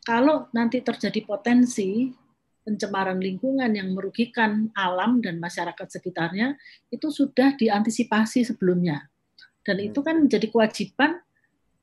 kalau 0.07 0.47
nanti 0.55 0.79
terjadi 0.79 1.27
potensi 1.27 2.15
pencemaran 2.63 3.19
lingkungan 3.19 3.71
yang 3.75 3.91
merugikan 3.91 4.71
alam 4.75 5.19
dan 5.19 5.43
masyarakat 5.43 5.87
sekitarnya 5.87 6.55
itu 6.95 7.11
sudah 7.11 7.59
diantisipasi 7.59 8.47
sebelumnya. 8.47 9.11
Dan 9.63 9.83
itu 9.83 10.03
kan 10.03 10.19
menjadi 10.19 10.51
kewajiban 10.51 11.23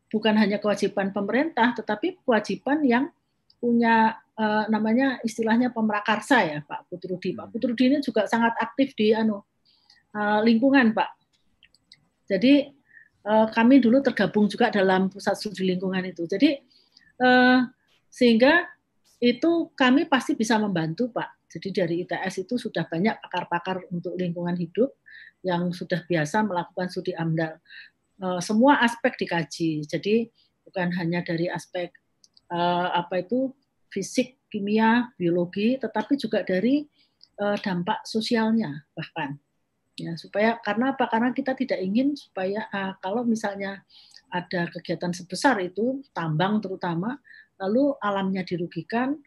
bukan 0.09 0.35
hanya 0.35 0.57
kewajiban 0.57 1.13
pemerintah 1.13 1.77
tetapi 1.77 2.19
kewajiban 2.25 2.81
yang 2.83 3.05
punya 3.59 4.17
uh, 4.39 4.65
namanya 4.71 5.19
istilahnya 5.21 5.69
pemrakarsa 5.75 6.47
ya 6.47 6.59
Pak 6.63 6.87
Putrudi. 6.87 7.35
Pak 7.35 7.51
Putrudi 7.51 7.91
ini 7.91 7.97
juga 7.99 8.25
sangat 8.25 8.55
aktif 8.57 8.95
di 8.95 9.11
anu 9.11 9.43
uh, 10.15 10.39
lingkungan 10.41 10.95
Pak. 10.95 11.09
Jadi 12.29 12.71
uh, 13.27 13.47
kami 13.51 13.83
dulu 13.83 13.99
tergabung 13.99 14.47
juga 14.47 14.71
dalam 14.71 15.11
pusat 15.11 15.35
studi 15.35 15.67
lingkungan 15.67 16.07
itu. 16.07 16.23
Jadi 16.23 16.55
uh, 17.19 17.67
sehingga 18.07 18.65
itu 19.19 19.51
kami 19.75 20.07
pasti 20.07 20.33
bisa 20.33 20.55
membantu 20.55 21.11
Pak. 21.11 21.51
Jadi 21.51 21.69
dari 21.75 21.95
ITS 22.07 22.47
itu 22.47 22.55
sudah 22.55 22.87
banyak 22.87 23.19
pakar-pakar 23.19 23.83
untuk 23.91 24.15
lingkungan 24.15 24.55
hidup 24.55 24.95
yang 25.43 25.75
sudah 25.75 26.07
biasa 26.07 26.45
melakukan 26.47 26.87
studi 26.87 27.11
AMDAL. 27.11 27.59
Eh, 28.19 28.41
semua 28.43 28.79
aspek 28.79 29.15
dikaji. 29.19 29.83
Jadi 29.83 30.27
bukan 30.63 30.91
hanya 30.95 31.19
dari 31.23 31.51
aspek 31.51 31.91
eh, 32.51 32.87
apa 32.95 33.23
itu 33.23 33.51
fisik, 33.91 34.39
kimia, 34.47 35.11
biologi, 35.19 35.75
tetapi 35.75 36.15
juga 36.15 36.45
dari 36.47 36.87
eh, 37.39 37.57
dampak 37.59 38.07
sosialnya 38.07 38.87
bahkan. 38.95 39.35
Ya, 39.99 40.15
supaya 40.15 40.55
karena 40.63 40.95
apa? 40.95 41.11
Karena 41.11 41.35
kita 41.35 41.59
tidak 41.59 41.83
ingin 41.83 42.15
supaya 42.15 42.63
kalau 43.03 43.27
misalnya 43.27 43.83
ada 44.31 44.71
kegiatan 44.71 45.11
sebesar 45.11 45.59
itu 45.59 45.99
tambang 46.15 46.63
terutama 46.63 47.19
lalu 47.59 47.95
alamnya 47.99 48.41
dirugikan 48.47 49.19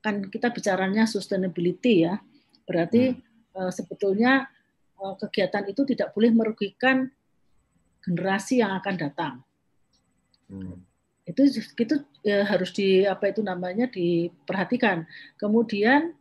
kan 0.00 0.24
kita 0.30 0.48
bicaranya 0.54 1.04
sustainability 1.04 2.06
ya 2.08 2.16
berarti 2.64 3.14
hmm. 3.14 3.70
sebetulnya 3.74 4.48
kegiatan 5.00 5.64
itu 5.68 5.82
tidak 5.88 6.12
boleh 6.12 6.30
merugikan 6.30 7.08
generasi 8.04 8.60
yang 8.60 8.76
akan 8.76 8.94
datang. 8.96 9.34
Hmm. 10.48 10.84
Itu 11.24 11.46
itu 11.56 11.94
ya, 12.24 12.44
harus 12.48 12.74
di 12.74 13.04
apa 13.06 13.30
itu 13.30 13.40
namanya 13.44 13.86
diperhatikan. 13.88 15.04
Kemudian 15.40 16.12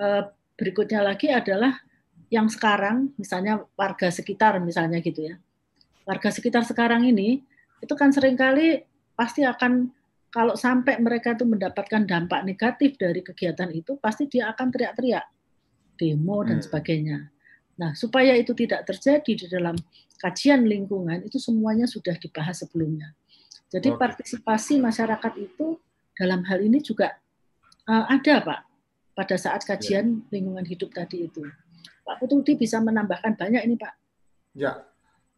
eh, 0.00 0.22
berikutnya 0.56 1.04
lagi 1.04 1.32
adalah 1.32 1.76
yang 2.32 2.50
sekarang 2.50 3.14
misalnya 3.14 3.62
warga 3.78 4.10
sekitar 4.10 4.58
misalnya 4.60 4.98
gitu 5.00 5.32
ya. 5.32 5.36
Warga 6.08 6.32
sekitar 6.32 6.66
sekarang 6.66 7.06
ini 7.06 7.44
itu 7.80 7.94
kan 7.94 8.10
sering 8.10 8.34
kali 8.34 8.82
pasti 9.14 9.46
akan 9.46 9.92
kalau 10.30 10.54
sampai 10.58 11.00
mereka 11.00 11.32
itu 11.32 11.48
mendapatkan 11.48 12.04
dampak 12.04 12.44
negatif 12.44 12.98
dari 13.00 13.24
kegiatan 13.24 13.72
itu 13.72 13.96
pasti 13.96 14.28
dia 14.28 14.52
akan 14.52 14.68
teriak-teriak 14.68 15.24
demo 15.96 16.44
dan 16.44 16.60
hmm. 16.60 16.66
sebagainya. 16.66 17.18
Nah, 17.76 17.92
supaya 17.92 18.32
itu 18.36 18.56
tidak 18.56 18.88
terjadi 18.88 19.32
di 19.36 19.46
dalam 19.48 19.76
kajian 20.16 20.64
lingkungan 20.64 21.24
itu 21.24 21.36
semuanya 21.36 21.84
sudah 21.84 22.16
dibahas 22.16 22.64
sebelumnya. 22.64 23.12
Jadi 23.68 23.92
partisipasi 23.92 24.80
masyarakat 24.80 25.32
itu 25.36 25.76
dalam 26.16 26.40
hal 26.48 26.64
ini 26.64 26.80
juga 26.80 27.12
uh, 27.84 28.04
ada, 28.08 28.40
Pak, 28.40 28.60
pada 29.12 29.36
saat 29.36 29.66
kajian 29.68 30.06
ya. 30.06 30.22
lingkungan 30.32 30.64
hidup 30.64 30.94
tadi 30.96 31.28
itu. 31.28 31.44
Pak 32.06 32.22
Putudi 32.22 32.56
bisa 32.56 32.80
menambahkan 32.80 33.36
banyak 33.36 33.62
ini, 33.66 33.76
Pak. 33.76 33.92
Ya, 34.56 34.80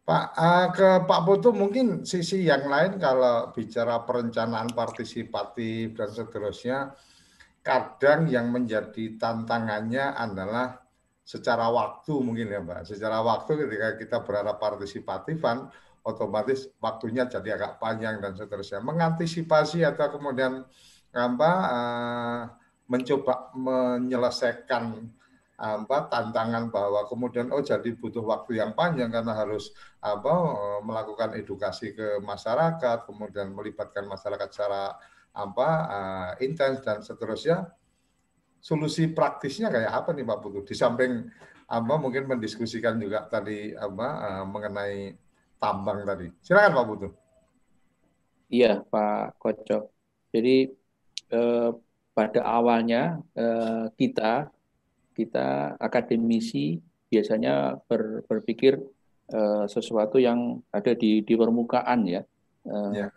Pak, 0.09 0.25
uh, 0.33 0.67
ke 0.73 0.89
Pak 1.05 1.21
Putu 1.21 1.53
mungkin 1.53 2.01
sisi 2.01 2.41
yang 2.41 2.65
lain 2.65 2.97
kalau 2.97 3.53
bicara 3.53 4.01
perencanaan 4.09 4.73
partisipatif 4.73 5.93
dan 5.93 6.09
seterusnya, 6.09 6.97
kadang 7.61 8.25
yang 8.25 8.49
menjadi 8.49 9.21
tantangannya 9.21 10.17
adalah 10.17 10.81
secara 11.21 11.69
waktu 11.69 12.25
mungkin 12.25 12.49
ya 12.49 12.57
Mbak. 12.57 12.89
Secara 12.89 13.21
waktu 13.21 13.53
ketika 13.53 13.89
kita 14.01 14.17
berharap 14.25 14.57
partisipatifan, 14.57 15.69
otomatis 16.01 16.73
waktunya 16.81 17.29
jadi 17.29 17.61
agak 17.61 17.77
panjang 17.77 18.17
dan 18.17 18.33
seterusnya. 18.33 18.81
Mengantisipasi 18.81 19.85
atau 19.85 20.09
kemudian 20.09 20.65
apa 21.13 21.51
uh, 21.69 22.41
mencoba 22.89 23.53
menyelesaikan 23.53 25.05
apa 25.59 26.07
tantangan 26.07 26.71
bahwa 26.71 27.03
kemudian 27.11 27.51
oh 27.51 27.59
jadi 27.59 27.91
butuh 27.99 28.23
waktu 28.23 28.63
yang 28.63 28.71
panjang 28.71 29.11
karena 29.11 29.35
harus 29.35 29.75
apa 29.99 30.31
melakukan 30.79 31.35
edukasi 31.35 31.91
ke 31.91 32.23
masyarakat 32.23 33.03
kemudian 33.03 33.51
melibatkan 33.51 34.07
masyarakat 34.07 34.47
secara 34.55 34.95
apa 35.35 35.69
uh, 35.85 36.31
intens 36.39 36.79
dan 36.81 37.03
seterusnya 37.03 37.69
solusi 38.59 39.11
praktisnya 39.11 39.71
kayak 39.71 39.91
apa 39.91 40.09
nih 40.11 40.25
Pak 40.27 40.39
Putu? 40.39 40.59
Di 40.63 40.75
samping 40.75 41.27
apa 41.69 41.93
mungkin 42.01 42.27
mendiskusikan 42.27 42.97
juga 42.97 43.27
tadi 43.29 43.71
apa 43.75 44.07
uh, 44.19 44.45
mengenai 44.47 45.15
tambang 45.59 46.07
tadi. 46.07 46.27
Silakan 46.39 46.75
Pak 46.75 46.87
Putu. 46.87 47.07
Iya 48.49 48.81
Pak 48.81 49.37
Kocok. 49.37 49.83
Jadi 50.33 50.69
eh, 51.33 51.69
pada 52.13 52.41
awalnya 52.41 53.21
eh, 53.37 53.85
kita 53.93 54.49
kita 55.19 55.75
akademisi 55.75 56.79
biasanya 57.11 57.75
ber, 57.83 58.23
berpikir 58.23 58.79
eh, 59.35 59.65
sesuatu 59.67 60.15
yang 60.15 60.63
ada 60.71 60.95
di 60.95 61.19
di 61.27 61.33
permukaan 61.35 62.07
ya. 62.07 62.23
Eh, 62.63 62.93
ya. 62.95 63.09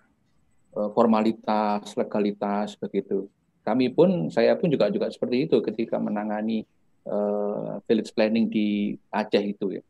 formalitas, 0.73 1.93
legalitas 2.01 2.81
begitu 2.81 3.29
kami 3.63 3.95
pun 3.95 4.27
saya 4.29 4.59
pun 4.59 4.69
juga 4.69 4.91
juga 4.91 5.07
seperti 5.09 5.47
itu 5.47 5.63
ketika 5.63 5.97
menangani 6.03 6.67
uh, 7.07 7.79
village 7.87 8.11
planning 8.11 8.51
di 8.51 8.99
Aceh 9.09 9.43
itu 9.43 9.79
ya. 9.79 9.83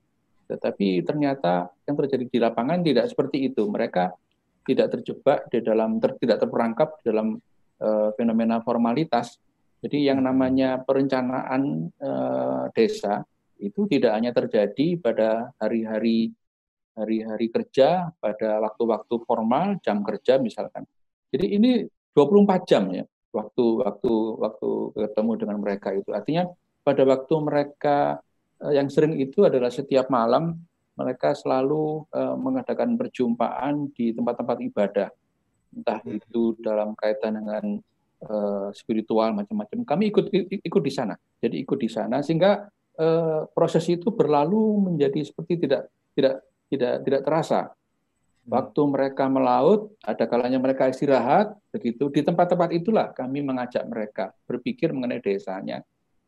Tetapi 0.52 1.00
ternyata 1.08 1.72
yang 1.88 1.96
terjadi 1.96 2.24
di 2.28 2.38
lapangan 2.38 2.84
tidak 2.84 3.08
seperti 3.08 3.48
itu. 3.48 3.64
Mereka 3.64 4.12
tidak 4.68 4.92
terjebak 4.92 5.48
di 5.48 5.64
dalam 5.64 5.96
ter, 5.98 6.14
tidak 6.20 6.44
terperangkap 6.44 7.00
di 7.00 7.04
dalam 7.08 7.40
uh, 7.80 8.12
fenomena 8.14 8.60
formalitas. 8.60 9.40
Jadi 9.82 9.98
yang 10.06 10.22
namanya 10.22 10.78
perencanaan 10.86 11.90
uh, 11.98 12.70
desa 12.70 13.26
itu 13.58 13.86
tidak 13.90 14.14
hanya 14.14 14.30
terjadi 14.30 14.98
pada 14.98 15.50
hari-hari 15.58 16.30
hari-hari 16.92 17.48
kerja, 17.48 18.12
pada 18.20 18.60
waktu-waktu 18.62 19.14
formal, 19.26 19.80
jam 19.80 20.04
kerja 20.04 20.38
misalkan. 20.38 20.86
Jadi 21.32 21.46
ini 21.56 21.70
24 22.12 22.68
jam 22.68 22.84
ya 22.92 23.04
waktu 23.32 23.64
waktu 23.80 24.12
waktu 24.38 24.70
ketemu 24.94 25.32
dengan 25.40 25.58
mereka 25.58 25.88
itu. 25.96 26.10
Artinya 26.12 26.46
pada 26.84 27.02
waktu 27.08 27.34
mereka 27.40 28.20
eh, 28.60 28.76
yang 28.76 28.92
sering 28.92 29.16
itu 29.16 29.42
adalah 29.48 29.72
setiap 29.72 30.12
malam 30.12 30.60
mereka 30.92 31.32
selalu 31.32 32.04
uh, 32.12 32.36
mengadakan 32.36 33.00
perjumpaan 33.00 33.88
di 33.96 34.12
tempat-tempat 34.12 34.58
ibadah, 34.60 35.08
entah 35.72 36.04
itu 36.04 36.52
dalam 36.60 36.92
kaitan 36.92 37.40
dengan 37.40 37.80
uh, 38.26 38.68
spiritual 38.74 39.34
macam-macam. 39.34 39.84
Kami 39.86 40.04
ikut 40.10 40.26
ikut 40.62 40.82
di 40.82 40.92
sana, 40.92 41.14
jadi 41.42 41.56
ikut 41.58 41.78
di 41.78 41.90
sana 41.90 42.22
sehingga 42.22 42.66
uh, 42.98 43.46
proses 43.50 43.84
itu 43.90 44.10
berlalu 44.12 44.90
menjadi 44.92 45.22
seperti 45.22 45.66
tidak 45.66 45.90
tidak 46.14 46.34
tidak 46.70 46.94
tidak 47.04 47.20
terasa. 47.22 47.60
Hmm. 47.68 48.50
Waktu 48.58 48.82
mereka 48.90 49.30
melaut, 49.30 49.94
ada 50.02 50.26
kalanya 50.26 50.58
mereka 50.58 50.90
istirahat, 50.90 51.54
begitu. 51.70 52.10
Di 52.10 52.26
tempat-tempat 52.26 52.74
itulah 52.74 53.14
kami 53.14 53.38
mengajak 53.38 53.86
mereka 53.86 54.34
berpikir 54.46 54.90
mengenai 54.90 55.22
desanya 55.22 55.82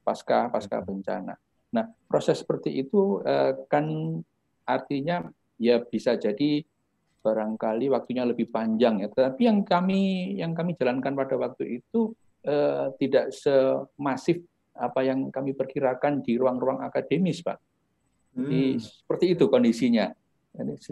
pasca 0.05 0.53
pasca 0.53 0.79
hmm. 0.79 0.87
bencana. 0.87 1.35
Nah, 1.75 1.91
proses 2.07 2.39
seperti 2.39 2.71
itu 2.87 3.19
eh, 3.27 3.51
kan 3.67 3.83
artinya 4.63 5.27
ya 5.59 5.83
bisa 5.83 6.15
jadi 6.15 6.63
barangkali 7.25 7.89
waktunya 7.89 8.29
lebih 8.29 8.53
panjang 8.53 9.01
ya. 9.01 9.09
Tetapi 9.09 9.43
yang 9.49 9.65
kami 9.65 10.35
yang 10.37 10.53
kami 10.53 10.77
jalankan 10.77 11.17
pada 11.17 11.41
waktu 11.41 11.81
itu 11.81 12.13
eh, 12.45 12.93
tidak 13.01 13.33
semasif 13.33 14.45
apa 14.77 15.01
yang 15.07 15.33
kami 15.33 15.57
perkirakan 15.57 16.21
di 16.21 16.37
ruang-ruang 16.37 16.85
akademis, 16.85 17.41
Pak. 17.41 17.59
Jadi 18.35 18.63
hmm. 18.77 18.83
seperti 18.83 19.27
itu 19.39 19.47
kondisinya. 19.47 20.11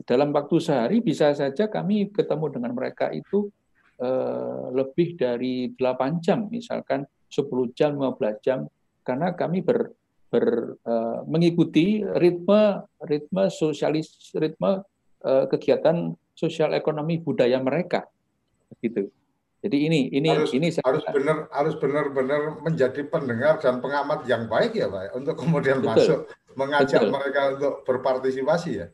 Dalam 0.03 0.35
waktu 0.35 0.59
sehari 0.59 0.99
bisa 0.99 1.31
saja 1.39 1.71
kami 1.71 2.11
ketemu 2.11 2.47
dengan 2.51 2.73
mereka 2.75 3.11
itu 3.15 3.51
eh, 3.99 4.65
lebih 4.75 5.15
dari 5.19 5.71
8 5.75 6.25
jam, 6.25 6.51
misalkan 6.51 7.07
10 7.31 7.79
jam, 7.79 7.95
15 7.95 8.43
jam, 8.43 8.67
karena 9.07 9.35
kami 9.35 9.63
ber, 9.63 9.91
ber 10.31 10.79
eh, 10.83 11.21
mengikuti 11.27 12.03
ritme 12.03 12.87
ritme 13.03 13.45
sosialis 13.51 14.35
ritme 14.35 14.83
eh, 15.27 15.45
kegiatan 15.51 16.15
sosial 16.43 16.75
ekonomi 16.75 17.23
budaya 17.23 17.63
mereka, 17.63 18.11
gitu. 18.83 19.07
Jadi 19.63 19.79
ini 19.87 20.11
ini 20.11 20.27
harus, 20.27 20.51
ini 20.59 20.75
saya 20.75 20.83
harus 20.91 21.07
benar 21.07 21.47
harus 21.55 21.79
benar-benar 21.79 22.59
menjadi 22.67 23.07
pendengar 23.07 23.63
dan 23.63 23.79
pengamat 23.79 24.27
yang 24.27 24.51
baik 24.51 24.75
ya 24.75 24.91
pak 24.91 25.15
untuk 25.15 25.39
kemudian 25.39 25.79
betul, 25.79 25.95
masuk 25.95 26.19
mengajak 26.59 26.99
betul. 26.99 27.15
mereka 27.15 27.41
untuk 27.55 27.73
berpartisipasi 27.87 28.71
ya. 28.75 28.87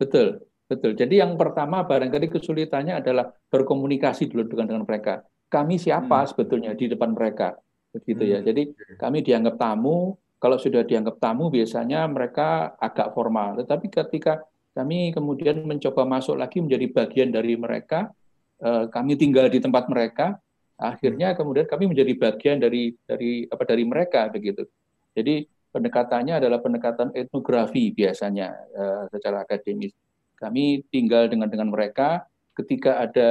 Betul, 0.00 0.40
betul. 0.72 0.96
Jadi 0.96 1.20
yang 1.20 1.36
pertama 1.36 1.84
barangkali 1.84 2.32
kesulitannya 2.32 3.04
adalah 3.04 3.28
berkomunikasi 3.28 4.32
dulu 4.32 4.48
dengan 4.48 4.72
dengan 4.72 4.84
mereka. 4.88 5.20
Kami 5.52 5.76
siapa 5.76 6.24
hmm. 6.24 6.28
sebetulnya 6.32 6.72
di 6.72 6.88
depan 6.88 7.12
mereka, 7.12 7.60
begitu 7.92 8.24
ya. 8.24 8.40
Hmm. 8.40 8.46
Jadi 8.48 8.62
kami 8.96 9.20
dianggap 9.20 9.60
tamu. 9.60 10.16
Kalau 10.36 10.60
sudah 10.60 10.84
dianggap 10.84 11.16
tamu, 11.16 11.48
biasanya 11.48 12.04
mereka 12.08 12.76
agak 12.76 13.12
formal. 13.16 13.56
Tetapi 13.60 13.88
ketika 13.88 14.44
kami 14.76 15.16
kemudian 15.16 15.64
mencoba 15.64 16.04
masuk 16.04 16.36
lagi 16.36 16.60
menjadi 16.60 16.84
bagian 16.92 17.32
dari 17.32 17.56
mereka, 17.56 18.12
eh, 18.60 18.84
kami 18.92 19.16
tinggal 19.16 19.48
di 19.48 19.56
tempat 19.56 19.88
mereka. 19.88 20.36
Akhirnya 20.76 21.32
kemudian 21.32 21.64
kami 21.64 21.88
menjadi 21.88 22.12
bagian 22.20 22.60
dari 22.60 22.92
dari 23.08 23.48
apa 23.48 23.64
dari 23.64 23.88
mereka 23.88 24.28
begitu. 24.28 24.68
Jadi 25.16 25.48
pendekatannya 25.72 26.40
adalah 26.40 26.60
pendekatan 26.60 27.12
etnografi 27.16 27.92
biasanya 27.92 28.48
uh, 28.72 29.04
secara 29.12 29.44
akademis. 29.44 29.92
Kami 30.36 30.84
tinggal 30.92 31.32
dengan 31.32 31.48
dengan 31.48 31.72
mereka 31.72 32.28
ketika 32.56 33.00
ada 33.04 33.30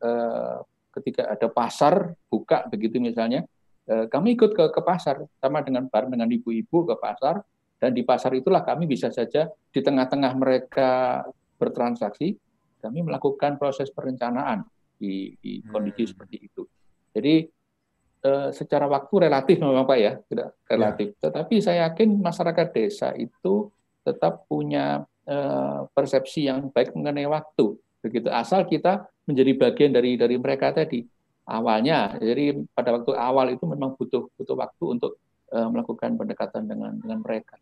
uh, 0.00 0.64
ketika 0.96 1.28
ada 1.28 1.48
pasar 1.48 2.12
buka 2.28 2.64
begitu 2.68 2.98
misalnya, 2.98 3.46
eh, 3.86 4.10
kami 4.10 4.34
ikut 4.34 4.52
ke 4.58 4.64
ke 4.74 4.80
pasar 4.82 5.22
sama 5.38 5.62
dengan 5.62 5.86
bareng 5.86 6.10
dengan 6.10 6.26
ibu-ibu 6.26 6.82
ke 6.88 6.94
pasar 6.98 7.46
dan 7.80 7.96
di 7.96 8.04
pasar 8.04 8.36
itulah 8.36 8.60
kami 8.60 8.84
bisa 8.84 9.08
saja 9.08 9.48
di 9.48 9.80
tengah-tengah 9.80 10.32
mereka 10.36 11.24
bertransaksi 11.56 12.36
kami 12.80 13.04
melakukan 13.04 13.60
proses 13.60 13.92
perencanaan 13.92 14.64
di, 14.96 15.36
di 15.40 15.60
kondisi 15.68 16.04
hmm. 16.04 16.10
seperti 16.12 16.36
itu. 16.40 16.62
Jadi 17.12 17.34
eh, 18.24 18.48
secara 18.52 18.88
waktu 18.88 19.28
relatif 19.28 19.56
memang 19.60 19.84
Pak 19.84 19.98
ya, 20.00 20.12
tidak 20.28 20.48
relatif. 20.68 21.08
Ya. 21.16 21.28
Tetapi 21.28 21.54
saya 21.60 21.78
yakin 21.88 22.20
masyarakat 22.20 22.66
desa 22.72 23.08
itu 23.16 23.68
tetap 24.04 24.48
punya 24.48 25.04
eh, 25.28 25.80
persepsi 25.92 26.48
yang 26.48 26.72
baik 26.72 26.96
mengenai 26.96 27.28
waktu. 27.28 27.76
Begitu 28.00 28.32
asal 28.32 28.64
kita 28.64 29.08
menjadi 29.28 29.52
bagian 29.56 29.92
dari 29.92 30.16
dari 30.16 30.36
mereka 30.40 30.72
tadi 30.72 31.04
awalnya. 31.48 32.16
Jadi 32.16 32.64
pada 32.72 32.96
waktu 32.96 33.12
awal 33.12 33.52
itu 33.52 33.64
memang 33.68 33.96
butuh 33.96 34.28
butuh 34.36 34.56
waktu 34.56 34.84
untuk 34.88 35.20
eh, 35.52 35.68
melakukan 35.68 36.16
pendekatan 36.16 36.64
dengan 36.64 36.96
dengan 36.96 37.20
mereka. 37.20 37.60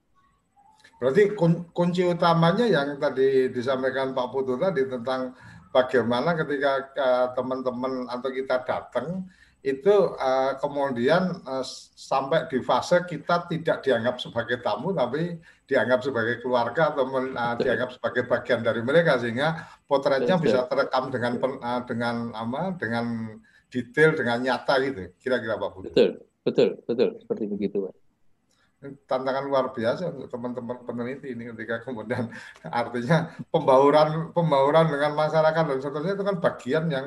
Berarti 0.99 1.31
kunci 1.71 2.03
utamanya 2.03 2.67
yang 2.67 2.99
tadi 2.99 3.55
disampaikan 3.55 4.11
Pak 4.11 4.29
Putu 4.35 4.59
tadi 4.59 4.83
tentang 4.83 5.31
bagaimana 5.71 6.35
ketika 6.35 6.73
eh, 6.91 7.27
teman-teman 7.39 8.11
atau 8.11 8.31
kita 8.35 8.67
datang 8.67 9.31
itu 9.59 10.15
uh, 10.15 10.55
kemudian 10.63 11.43
uh, 11.43 11.67
sampai 11.99 12.47
di 12.47 12.63
fase 12.63 13.03
kita 13.03 13.51
tidak 13.51 13.83
dianggap 13.83 14.23
sebagai 14.23 14.63
tamu 14.63 14.95
tapi 14.95 15.35
dianggap 15.67 16.07
sebagai 16.07 16.39
keluarga 16.39 16.95
atau 16.95 17.11
men, 17.11 17.35
uh, 17.35 17.59
dianggap 17.59 17.99
sebagai 17.99 18.31
bagian 18.31 18.63
dari 18.63 18.87
mereka 18.87 19.19
sehingga 19.19 19.67
potretnya 19.91 20.39
bisa 20.39 20.63
terekam 20.71 21.11
dengan 21.11 21.43
uh, 21.43 21.83
dengan 21.83 22.31
apa 22.39 22.79
dengan 22.79 23.35
detail 23.67 24.15
dengan 24.15 24.47
nyata 24.47 24.75
gitu 24.79 25.11
kira-kira 25.19 25.59
Pak 25.59 25.71
Budi. 25.75 25.91
Betul, 25.91 26.23
betul, 26.47 26.69
betul 26.87 27.09
seperti 27.19 27.45
begitu 27.51 27.77
Pak. 27.91 28.08
Tantangan 28.79 29.43
luar 29.43 29.75
biasa 29.75 30.15
untuk 30.15 30.31
teman-teman 30.31 30.79
peneliti 30.87 31.35
ini 31.35 31.51
ketika 31.51 31.83
kemudian 31.83 32.31
artinya 32.71 33.35
pembauran 33.51 34.31
pembauran 34.31 34.87
dengan 34.87 35.19
masyarakat 35.19 35.65
dan 35.67 35.79
seterusnya 35.83 36.15
itu 36.15 36.25
kan 36.27 36.37
bagian 36.39 36.85
yang 36.87 37.07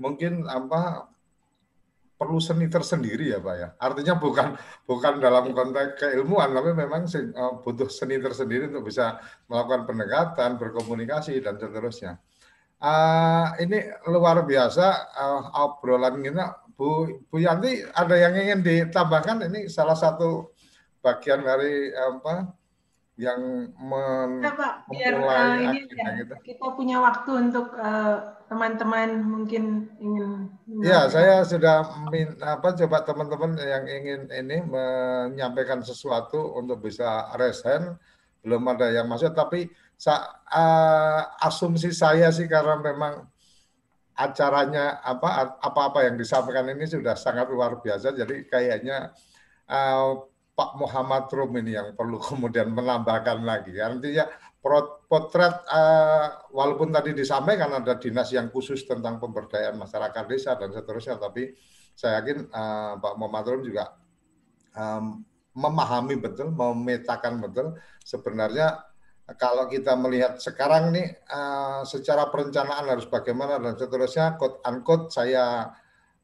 mungkin 0.00 0.48
apa 0.48 1.12
perlu 2.14 2.38
seni 2.38 2.70
tersendiri 2.70 3.34
ya 3.34 3.38
Pak 3.42 3.54
ya. 3.58 3.68
Artinya 3.76 4.14
bukan 4.16 4.56
bukan 4.86 5.20
dalam 5.20 5.50
konteks 5.52 6.00
keilmuan, 6.00 6.54
tapi 6.54 6.70
memang 6.72 7.04
eh, 7.10 7.52
butuh 7.60 7.90
seni 7.90 8.22
tersendiri 8.22 8.70
untuk 8.70 8.88
bisa 8.88 9.18
melakukan 9.50 9.84
pendekatan, 9.84 10.56
berkomunikasi 10.56 11.42
dan 11.42 11.58
seterusnya. 11.58 12.16
Uh, 12.84 13.48
ini 13.64 13.80
luar 14.12 14.44
biasa 14.44 14.86
uh, 15.16 15.42
obrolan 15.64 16.20
kita. 16.20 16.64
Bu, 16.74 17.06
Bu 17.30 17.38
Yanti 17.38 17.80
ada 17.80 18.12
yang 18.18 18.34
ingin 18.34 18.60
ditambahkan? 18.60 19.46
Ini 19.46 19.70
salah 19.72 19.94
satu 19.94 20.52
bagian 21.04 21.44
dari 21.44 21.92
apa 21.92 22.56
yang 23.14 23.70
men 23.78 24.42
ya, 24.42 24.52
Pak, 24.58 24.74
biar 24.90 25.14
uh, 25.22 25.54
ini 25.62 25.86
ya, 25.86 26.18
gitu. 26.18 26.34
kita 26.42 26.66
punya 26.74 26.98
waktu 26.98 27.46
untuk 27.46 27.70
teman-teman 28.50 29.22
uh, 29.22 29.22
mungkin 29.22 29.86
ingin 30.02 30.50
ya 30.82 31.06
saya 31.06 31.46
sudah 31.46 31.86
min, 32.10 32.34
apa 32.42 32.74
coba 32.74 33.06
teman-teman 33.06 33.54
yang 33.62 33.86
ingin 33.86 34.26
ini 34.34 34.66
menyampaikan 34.66 35.78
sesuatu 35.86 36.58
untuk 36.58 36.82
bisa 36.82 37.30
resen 37.38 37.94
belum 38.42 38.66
ada 38.74 38.90
yang 38.90 39.06
masuk 39.06 39.30
tapi 39.30 39.70
sa, 39.94 40.42
uh, 40.50 41.38
asumsi 41.38 41.94
saya 41.94 42.34
sih 42.34 42.50
karena 42.50 42.82
memang 42.82 43.30
acaranya 44.18 44.98
apa 45.06 45.54
apa-apa 45.62 46.10
yang 46.10 46.18
disampaikan 46.18 46.66
ini 46.66 46.82
sudah 46.86 47.14
sangat 47.14 47.46
luar 47.46 47.78
biasa 47.78 48.10
jadi 48.10 48.42
kayaknya 48.50 49.14
uh, 49.70 50.33
Pak 50.54 50.78
Muhammad 50.78 51.26
Rum 51.34 51.50
ini 51.58 51.74
yang 51.74 51.98
perlu 51.98 52.18
kemudian 52.22 52.70
menambahkan 52.70 53.42
lagi. 53.42 53.74
Artinya 53.78 54.30
potret 55.10 55.60
uh, 55.68 56.48
walaupun 56.54 56.88
tadi 56.88 57.12
disampaikan 57.12 57.74
ada 57.74 58.00
dinas 58.00 58.32
yang 58.32 58.48
khusus 58.48 58.86
tentang 58.88 59.20
pemberdayaan 59.20 59.76
masyarakat 59.76 60.24
desa 60.24 60.56
dan 60.56 60.72
seterusnya, 60.72 61.20
tapi 61.20 61.52
saya 61.92 62.24
yakin 62.24 62.48
uh, 62.48 62.96
Pak 62.96 63.14
Muhammad 63.20 63.44
Rum 63.50 63.62
juga 63.62 63.84
memahami 65.54 66.18
betul, 66.18 66.50
memetakan 66.50 67.38
betul 67.38 67.78
sebenarnya 68.02 68.82
kalau 69.40 69.70
kita 69.70 69.96
melihat 69.96 70.36
sekarang 70.36 70.92
nih 70.92 71.16
uh, 71.32 71.80
secara 71.88 72.28
perencanaan 72.28 72.92
harus 72.92 73.08
bagaimana 73.08 73.56
dan 73.56 73.72
seterusnya, 73.72 74.36
quote 74.36 74.60
unquote 74.68 75.08
saya 75.08 75.72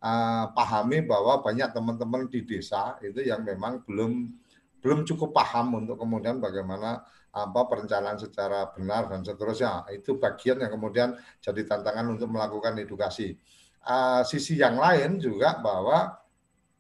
uh, 0.01 0.51
pahami 0.53 1.05
bahwa 1.05 1.41
banyak 1.45 1.71
teman-teman 1.71 2.27
di 2.27 2.45
desa 2.45 2.97
itu 3.05 3.25
yang 3.25 3.45
memang 3.45 3.85
belum 3.85 4.33
belum 4.81 5.05
cukup 5.05 5.37
paham 5.37 5.77
untuk 5.77 6.01
kemudian 6.01 6.41
bagaimana 6.41 7.05
apa 7.31 7.61
perencanaan 7.71 8.19
secara 8.19 8.67
benar 8.75 9.07
dan 9.07 9.23
seterusnya 9.23 9.87
itu 9.95 10.19
bagian 10.19 10.59
yang 10.67 10.73
kemudian 10.75 11.15
jadi 11.39 11.63
tantangan 11.63 12.11
untuk 12.11 12.27
melakukan 12.27 12.75
edukasi. 12.81 13.39
Uh, 13.81 14.21
sisi 14.27 14.61
yang 14.61 14.77
lain 14.77 15.17
juga 15.23 15.57
bahwa 15.63 16.21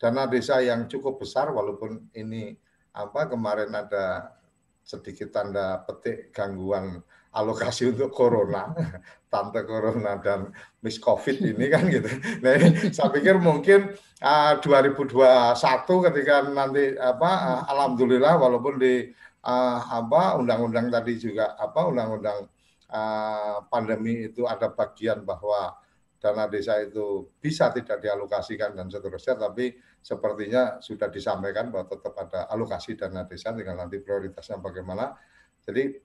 dana 0.00 0.24
desa 0.26 0.58
yang 0.60 0.88
cukup 0.88 1.22
besar 1.22 1.52
walaupun 1.52 2.08
ini 2.16 2.56
apa 2.90 3.30
kemarin 3.30 3.70
ada 3.72 4.34
sedikit 4.82 5.30
tanda 5.30 5.80
petik 5.86 6.34
gangguan 6.34 6.98
alokasi 7.30 7.94
untuk 7.94 8.10
corona, 8.10 8.74
tante 9.32 9.62
corona 9.62 10.18
dan 10.18 10.50
miss 10.82 10.98
covid 10.98 11.38
ini 11.38 11.70
kan 11.70 11.86
gitu. 11.86 12.10
Nah, 12.42 12.50
ini 12.58 12.90
saya 12.90 13.14
pikir 13.14 13.38
mungkin 13.38 13.94
uh, 14.22 14.58
2021 14.58 16.06
ketika 16.10 16.34
nanti 16.50 16.98
apa 16.98 17.30
uh, 17.30 17.62
alhamdulillah 17.70 18.34
walaupun 18.34 18.82
di 18.82 19.06
uh, 19.46 19.78
apa 19.86 20.42
undang-undang 20.42 20.90
tadi 20.90 21.14
juga 21.22 21.54
apa 21.54 21.86
undang-undang 21.86 22.50
uh, 22.90 23.62
pandemi 23.70 24.26
itu 24.26 24.44
ada 24.50 24.74
bagian 24.74 25.22
bahwa 25.22 25.78
dana 26.20 26.44
desa 26.52 26.76
itu 26.84 27.32
bisa 27.40 27.72
tidak 27.72 28.04
dialokasikan 28.04 28.76
dan 28.76 28.92
seterusnya, 28.92 29.40
tapi 29.40 29.72
sepertinya 30.04 30.76
sudah 30.84 31.08
disampaikan 31.08 31.72
bahwa 31.72 31.88
tetap 31.88 32.12
ada 32.20 32.44
alokasi 32.52 32.92
dana 32.92 33.24
desa, 33.24 33.56
tinggal 33.56 33.80
nanti 33.80 34.04
prioritasnya 34.04 34.60
bagaimana. 34.60 35.16
Jadi 35.64 35.96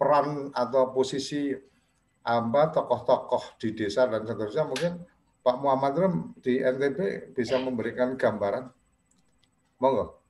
peran 0.00 0.48
atau 0.56 0.96
posisi 0.96 1.52
apa 2.24 2.72
tokoh-tokoh 2.72 3.60
di 3.60 3.76
desa 3.76 4.08
dan 4.08 4.24
seterusnya 4.24 4.64
mungkin 4.64 5.04
Pak 5.44 5.56
Muhammad 5.60 5.92
Rum 5.96 6.14
di 6.40 6.60
NTB 6.60 7.32
bisa 7.36 7.60
memberikan 7.60 8.16
gambaran. 8.16 8.68
Monggo. 9.80 10.20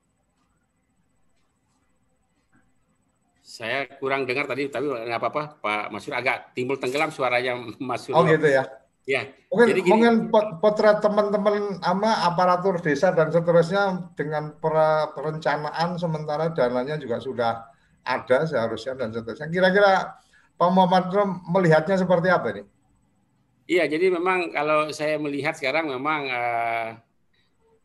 Saya 3.43 3.83
kurang 3.99 4.23
dengar 4.23 4.47
tadi, 4.47 4.71
tapi 4.71 4.87
nggak 4.87 5.19
apa-apa, 5.19 5.59
Pak 5.59 5.91
Masur 5.91 6.15
agak 6.15 6.55
timbul 6.55 6.79
tenggelam 6.79 7.11
suaranya 7.11 7.59
Mas 7.83 8.07
Oh 8.11 8.23
gitu 8.23 8.47
ya. 8.47 8.63
Ya. 9.03 9.27
Mungkin 9.51 9.75
jadi 9.75 9.81
gini, 9.83 9.91
mungkin 9.91 10.15
potret 10.63 11.03
teman-teman 11.03 11.83
ama 11.83 12.23
aparatur 12.31 12.79
desa 12.79 13.11
dan 13.11 13.33
seterusnya 13.33 14.13
dengan 14.15 14.55
perencanaan 14.61 15.99
sementara 15.99 16.53
dananya 16.53 16.95
juga 16.95 17.19
sudah 17.19 17.70
ada 18.01 18.45
seharusnya 18.49 18.93
dan 18.97 19.13
seterusnya. 19.13 19.49
Kira-kira 19.49 20.17
Pak 20.57 20.69
Muhammad 20.69 21.09
Rum 21.09 21.41
melihatnya 21.49 21.97
seperti 21.97 22.29
apa 22.29 22.47
nih? 22.53 22.65
Iya, 23.69 23.87
jadi 23.87 24.11
memang 24.11 24.51
kalau 24.51 24.91
saya 24.91 25.15
melihat 25.21 25.55
sekarang 25.55 25.87
memang 25.87 26.27
uh, 26.27 26.89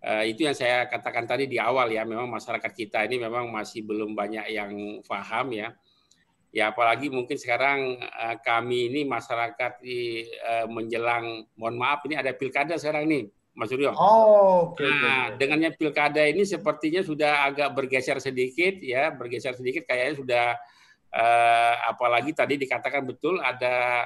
uh, 0.02 0.24
itu 0.26 0.42
yang 0.48 0.56
saya 0.56 0.88
katakan 0.90 1.28
tadi 1.28 1.46
di 1.46 1.62
awal 1.62 1.88
ya, 1.92 2.02
memang 2.02 2.26
masyarakat 2.26 2.72
kita 2.74 3.06
ini 3.06 3.22
memang 3.22 3.48
masih 3.52 3.86
belum 3.86 4.16
banyak 4.16 4.50
yang 4.50 4.72
paham 5.06 5.54
ya. 5.54 5.72
Ya 6.50 6.72
apalagi 6.72 7.12
mungkin 7.12 7.36
sekarang 7.36 8.00
uh, 8.00 8.36
kami 8.40 8.88
ini 8.88 9.04
masyarakat 9.04 9.78
di 9.84 10.24
uh, 10.42 10.66
menjelang, 10.66 11.44
mohon 11.54 11.76
maaf 11.76 12.02
ini 12.08 12.16
ada 12.16 12.32
pilkada 12.32 12.80
sekarang 12.80 13.06
nih, 13.06 13.28
Mas 13.56 13.72
Suryo. 13.72 13.96
Oh, 13.96 14.76
okay, 14.76 14.84
nah, 14.84 15.32
okay. 15.32 15.40
dengannya 15.40 15.72
pilkada 15.72 16.20
ini 16.28 16.44
sepertinya 16.44 17.00
sudah 17.00 17.48
agak 17.48 17.72
bergeser 17.72 18.20
sedikit, 18.20 18.76
ya, 18.84 19.08
bergeser 19.08 19.56
sedikit. 19.56 19.88
Kayaknya 19.88 20.14
sudah, 20.20 20.46
eh, 21.08 21.74
apalagi 21.88 22.36
tadi 22.36 22.60
dikatakan 22.60 23.08
betul 23.08 23.40
ada 23.40 24.04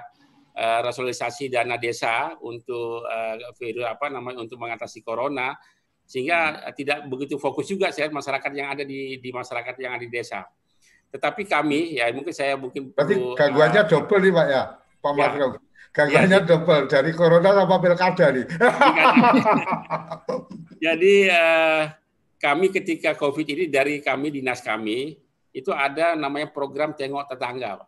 eh, 0.55 0.81
rasionalisasi 0.87 1.51
dana 1.51 1.75
desa 1.75 2.39
untuk 2.39 3.03
eh, 3.11 3.43
virus 3.59 3.91
apa 3.91 4.07
namanya 4.07 4.39
untuk 4.39 4.55
mengatasi 4.63 5.03
corona, 5.03 5.59
sehingga 6.07 6.71
hmm. 6.71 6.75
tidak 6.79 6.99
begitu 7.11 7.35
fokus 7.35 7.67
juga 7.67 7.91
saya 7.91 8.07
masyarakat 8.07 8.51
yang 8.55 8.71
ada 8.71 8.87
di 8.87 9.19
di 9.19 9.31
masyarakat 9.35 9.75
yang 9.83 9.99
ada 9.99 10.05
di 10.07 10.15
desa. 10.15 10.47
Tetapi 11.11 11.43
kami, 11.43 11.99
ya 11.99 12.07
mungkin 12.15 12.31
saya 12.31 12.55
mungkin 12.55 12.95
Berarti 12.95 13.19
perlu, 13.19 13.35
gangguannya 13.35 13.83
uh, 13.83 13.89
double 13.91 14.21
nih 14.23 14.31
Pak 14.31 14.47
ya, 14.47 14.63
Pak 15.03 15.13
ya. 15.19 15.49
Gangguannya 15.91 16.39
ya, 16.39 16.47
double 16.47 16.87
dari 16.87 17.11
corona 17.11 17.51
sama 17.51 17.83
pilkada 17.83 18.31
nih. 18.31 18.47
Jadi 20.87 21.15
uh, 21.27 21.83
kami 22.39 22.71
ketika 22.71 23.19
COVID 23.19 23.43
ini 23.43 23.65
dari 23.67 23.99
kami 23.99 24.31
dinas 24.31 24.63
kami 24.63 25.19
itu 25.51 25.75
ada 25.75 26.15
namanya 26.15 26.55
program 26.55 26.95
tengok 26.95 27.27
tetangga. 27.27 27.83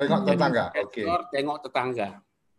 Tengok 0.00 0.20
tetangga, 0.24 0.64
oke. 0.80 0.90
Okay. 0.90 1.06
Tengok 1.28 1.58
tetangga. 1.68 2.08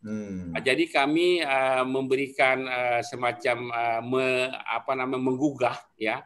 Hmm. 0.06 0.54
Jadi 0.62 0.94
kami 0.94 1.42
uh, 1.42 1.82
memberikan 1.82 2.70
uh, 2.70 3.02
semacam 3.02 3.58
uh, 3.74 4.02
me, 4.06 4.54
apa 4.70 4.94
namanya 4.94 5.26
menggugah 5.26 5.78
ya 5.98 6.22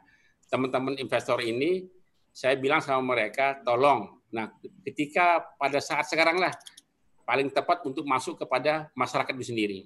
teman-teman 0.52 1.00
investor 1.00 1.40
ini. 1.40 1.88
Saya 2.36 2.60
bilang 2.60 2.84
sama 2.84 3.16
mereka, 3.16 3.64
tolong. 3.64 4.12
Nah, 4.36 4.52
ketika 4.84 5.56
pada 5.58 5.82
saat 5.82 6.06
sekarang 6.06 6.38
lah 6.38 6.54
paling 7.30 7.54
tepat 7.54 7.86
untuk 7.86 8.10
masuk 8.10 8.42
kepada 8.42 8.90
masyarakat 8.98 9.38
itu 9.38 9.54
sendiri. 9.54 9.80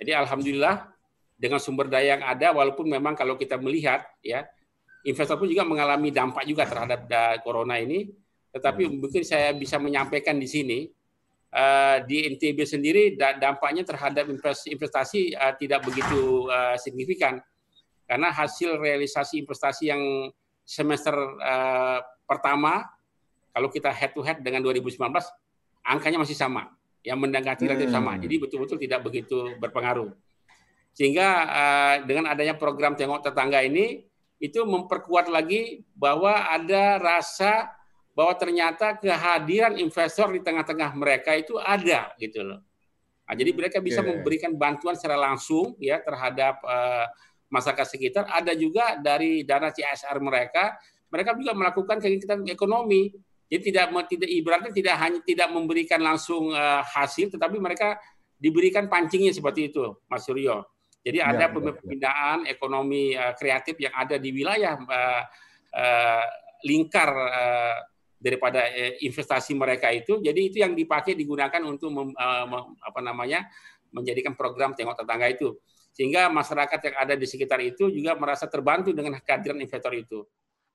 Jadi 0.00 0.16
alhamdulillah 0.16 0.88
dengan 1.36 1.60
sumber 1.60 1.92
daya 1.92 2.16
yang 2.16 2.24
ada, 2.24 2.56
walaupun 2.56 2.88
memang 2.88 3.12
kalau 3.12 3.36
kita 3.36 3.60
melihat 3.60 4.08
ya 4.24 4.48
investor 5.04 5.36
pun 5.36 5.52
juga 5.52 5.68
mengalami 5.68 6.08
dampak 6.08 6.48
juga 6.48 6.64
terhadap 6.64 7.04
corona 7.44 7.76
ini, 7.76 8.08
tetapi 8.56 8.88
hmm. 8.88 8.94
mungkin 9.04 9.20
saya 9.20 9.52
bisa 9.52 9.76
menyampaikan 9.76 10.40
di 10.40 10.48
sini 10.48 10.88
uh, 11.52 12.00
di 12.08 12.24
NTB 12.32 12.58
sendiri 12.64 13.02
dampaknya 13.16 13.84
terhadap 13.84 14.24
investasi 14.64 15.36
uh, 15.36 15.52
tidak 15.60 15.84
begitu 15.84 16.48
uh, 16.48 16.76
signifikan 16.80 17.36
karena 18.08 18.28
hasil 18.32 18.80
realisasi 18.80 19.44
investasi 19.44 19.92
yang 19.92 20.02
semester 20.64 21.12
uh, 21.40 22.00
pertama 22.24 22.84
kalau 23.52 23.68
kita 23.68 23.92
head 23.92 24.16
to 24.16 24.24
head 24.24 24.40
dengan 24.40 24.64
2019 24.64 24.96
angkanya 25.86 26.22
masih 26.22 26.38
sama 26.38 26.70
yang 27.02 27.18
mendekati 27.18 27.66
relatif 27.66 27.90
hmm. 27.90 27.96
sama 27.98 28.12
jadi 28.18 28.34
betul-betul 28.38 28.78
tidak 28.78 29.00
begitu 29.02 29.58
berpengaruh 29.58 30.10
sehingga 30.92 31.28
uh, 31.48 31.96
dengan 32.04 32.30
adanya 32.30 32.54
program 32.54 32.94
tengok 32.94 33.24
tetangga 33.24 33.64
ini 33.64 34.06
itu 34.42 34.60
memperkuat 34.66 35.30
lagi 35.30 35.86
bahwa 35.94 36.50
ada 36.50 36.98
rasa 36.98 37.70
bahwa 38.12 38.34
ternyata 38.36 38.98
kehadiran 39.00 39.78
investor 39.80 40.28
di 40.34 40.40
tengah-tengah 40.44 40.92
mereka 40.92 41.32
itu 41.32 41.56
ada 41.56 42.12
gitu 42.20 42.44
loh. 42.44 42.60
Nah, 43.24 43.34
jadi 43.38 43.50
mereka 43.56 43.80
bisa 43.80 44.04
okay. 44.04 44.12
memberikan 44.12 44.52
bantuan 44.52 44.92
secara 44.92 45.16
langsung 45.16 45.72
ya 45.80 45.96
terhadap 46.04 46.60
uh, 46.60 47.08
masyarakat 47.48 47.86
sekitar. 47.88 48.28
Ada 48.28 48.52
juga 48.52 49.00
dari 49.00 49.40
dana 49.48 49.72
CSR 49.72 50.20
mereka, 50.20 50.76
mereka 51.08 51.32
juga 51.38 51.56
melakukan 51.56 51.96
kegiatan 52.02 52.44
ekonomi. 52.52 53.14
Jadi 53.52 53.68
tidak 53.68 53.92
tidak 54.08 54.30
ibaratnya 54.32 54.72
tidak 54.72 54.96
hanya 54.96 55.20
tidak 55.20 55.48
memberikan 55.52 56.00
langsung 56.00 56.56
uh, 56.56 56.80
hasil, 56.80 57.28
tetapi 57.36 57.60
mereka 57.60 58.00
diberikan 58.40 58.88
pancingnya 58.88 59.28
seperti 59.28 59.68
itu, 59.68 59.92
Mas 60.08 60.24
Suryo. 60.24 60.64
Jadi 61.04 61.20
ya, 61.20 61.36
ada 61.36 61.44
ya, 61.44 61.52
pemindahan 61.52 62.48
ya. 62.48 62.56
ekonomi 62.56 63.12
uh, 63.12 63.36
kreatif 63.36 63.76
yang 63.76 63.92
ada 63.92 64.16
di 64.16 64.32
wilayah 64.32 64.80
uh, 64.80 65.22
uh, 65.76 66.24
lingkar 66.64 67.10
uh, 67.12 67.76
daripada 68.22 68.70
eh, 68.70 69.02
investasi 69.02 69.52
mereka 69.52 69.90
itu. 69.90 70.22
Jadi 70.22 70.40
itu 70.48 70.56
yang 70.62 70.72
dipakai 70.78 71.18
digunakan 71.18 71.58
untuk 71.66 71.90
mem, 71.90 72.14
uh, 72.14 72.46
mem, 72.46 72.78
apa 72.78 73.00
namanya 73.02 73.50
menjadikan 73.90 74.32
program 74.38 74.72
tengok 74.78 75.02
tetangga 75.02 75.28
itu. 75.28 75.58
Sehingga 75.92 76.32
masyarakat 76.32 76.80
yang 76.88 76.96
ada 76.96 77.14
di 77.18 77.26
sekitar 77.28 77.60
itu 77.60 77.92
juga 77.92 78.16
merasa 78.16 78.48
terbantu 78.48 78.96
dengan 78.96 79.18
kehadiran 79.20 79.60
investor 79.60 79.92
itu. 79.92 80.24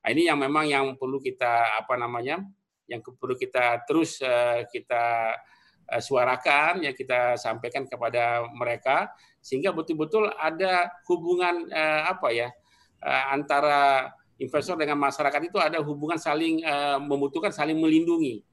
Nah, 0.03 0.09
ini 0.13 0.30
yang 0.30 0.38
memang 0.38 0.69
yang 0.69 0.86
perlu 0.99 1.17
kita 1.17 1.82
apa 1.82 1.97
namanya 1.97 2.43
yang 2.88 3.03
perlu 3.03 3.35
kita 3.35 3.83
terus 3.83 4.23
uh, 4.23 4.63
kita 4.67 5.35
uh, 5.91 6.01
suarakan 6.01 6.88
ya 6.88 6.91
kita 6.95 7.35
sampaikan 7.35 7.88
kepada 7.88 8.47
mereka 8.55 9.11
sehingga 9.43 9.71
betul-betul 9.71 10.31
ada 10.35 10.91
hubungan 11.07 11.67
uh, 11.71 12.11
apa 12.11 12.27
ya 12.31 12.49
uh, 13.03 13.23
antara 13.35 14.11
investor 14.38 14.77
dengan 14.77 14.97
masyarakat 15.01 15.41
itu 15.49 15.57
ada 15.57 15.81
hubungan 15.81 16.17
saling 16.17 16.61
uh, 16.61 17.01
membutuhkan 17.01 17.49
saling 17.49 17.77
melindungi. 17.77 18.45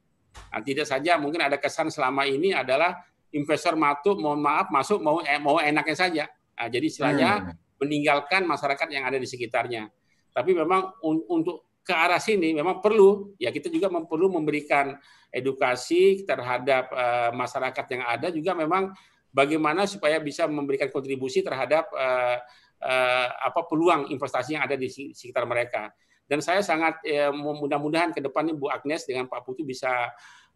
Nah, 0.51 0.61
tidak 0.65 0.89
saja 0.89 1.15
mungkin 1.21 1.45
ada 1.45 1.61
kesan 1.61 1.93
selama 1.93 2.27
ini 2.27 2.51
adalah 2.51 2.99
investor 3.31 3.79
masuk 3.79 4.19
mohon 4.19 4.41
maaf 4.41 4.71
masuk 4.73 4.99
mau 5.03 5.21
eh, 5.23 5.39
mau 5.39 5.61
enaknya 5.61 5.97
saja. 5.97 6.25
Nah, 6.57 6.67
jadi 6.71 6.87
istilahnya 6.89 7.31
hmm. 7.43 7.79
meninggalkan 7.85 8.43
masyarakat 8.49 8.89
yang 8.91 9.05
ada 9.07 9.21
di 9.21 9.29
sekitarnya. 9.29 9.91
Tapi 10.35 10.51
memang 10.57 10.99
un 11.07 11.23
untuk 11.31 11.74
ke 11.85 11.93
arah 11.93 12.17
sini 12.17 12.57
memang 12.57 12.81
perlu 12.81 13.37
ya 13.37 13.53
kita 13.53 13.69
juga 13.69 13.93
perlu 13.93 14.33
memberikan 14.33 14.97
edukasi 15.29 16.25
terhadap 16.25 16.89
uh, 16.89 17.31
masyarakat 17.37 17.85
yang 17.93 18.03
ada 18.09 18.33
juga 18.33 18.57
memang 18.57 18.89
bagaimana 19.35 19.85
supaya 19.85 20.17
bisa 20.23 20.49
memberikan 20.49 20.89
kontribusi 20.89 21.45
terhadap 21.45 21.91
uh, 21.93 22.41
uh, 22.81 23.29
apa 23.45 23.67
peluang 23.67 24.09
investasi 24.15 24.57
yang 24.57 24.65
ada 24.65 24.79
di 24.79 24.89
sekitar 24.89 25.45
mereka. 25.45 25.91
Dan 26.25 26.41
saya 26.41 26.65
sangat 26.65 27.05
ya, 27.05 27.29
mudah-mudahan 27.35 28.17
ke 28.17 28.25
depan 28.25 28.49
Bu 28.57 28.73
Agnes 28.73 29.05
dengan 29.05 29.29
Pak 29.29 29.45
Putu 29.45 29.61
bisa 29.61 30.09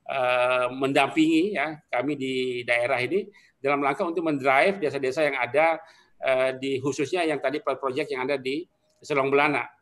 uh, 0.09 0.67
mendampingi 0.73 1.53
ya 1.61 1.77
kami 1.93 2.17
di 2.17 2.65
daerah 2.65 2.97
ini 3.05 3.29
dalam 3.61 3.85
rangka 3.85 4.07
untuk 4.07 4.25
mendrive 4.25 4.81
desa-desa 4.81 5.29
yang 5.29 5.37
ada 5.37 5.77
uh, 6.25 6.57
di 6.57 6.81
khususnya 6.81 7.27
yang 7.29 7.37
tadi 7.43 7.61
proyek 7.61 8.09
yang 8.17 8.25
ada 8.25 8.41
di 8.41 8.65
Selong 9.05 9.29
Belana. 9.29 9.78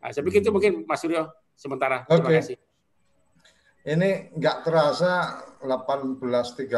Nah, 0.00 0.08
saya 0.10 0.24
pikir 0.24 0.40
itu 0.40 0.52
mungkin 0.52 0.88
Mas 0.88 1.04
Suryo 1.04 1.28
sementara. 1.52 2.08
Terima 2.08 2.28
okay. 2.28 2.40
kasih. 2.40 2.56
Ini 3.80 4.36
nggak 4.36 4.58
terasa 4.64 5.40
18.30 5.64 6.68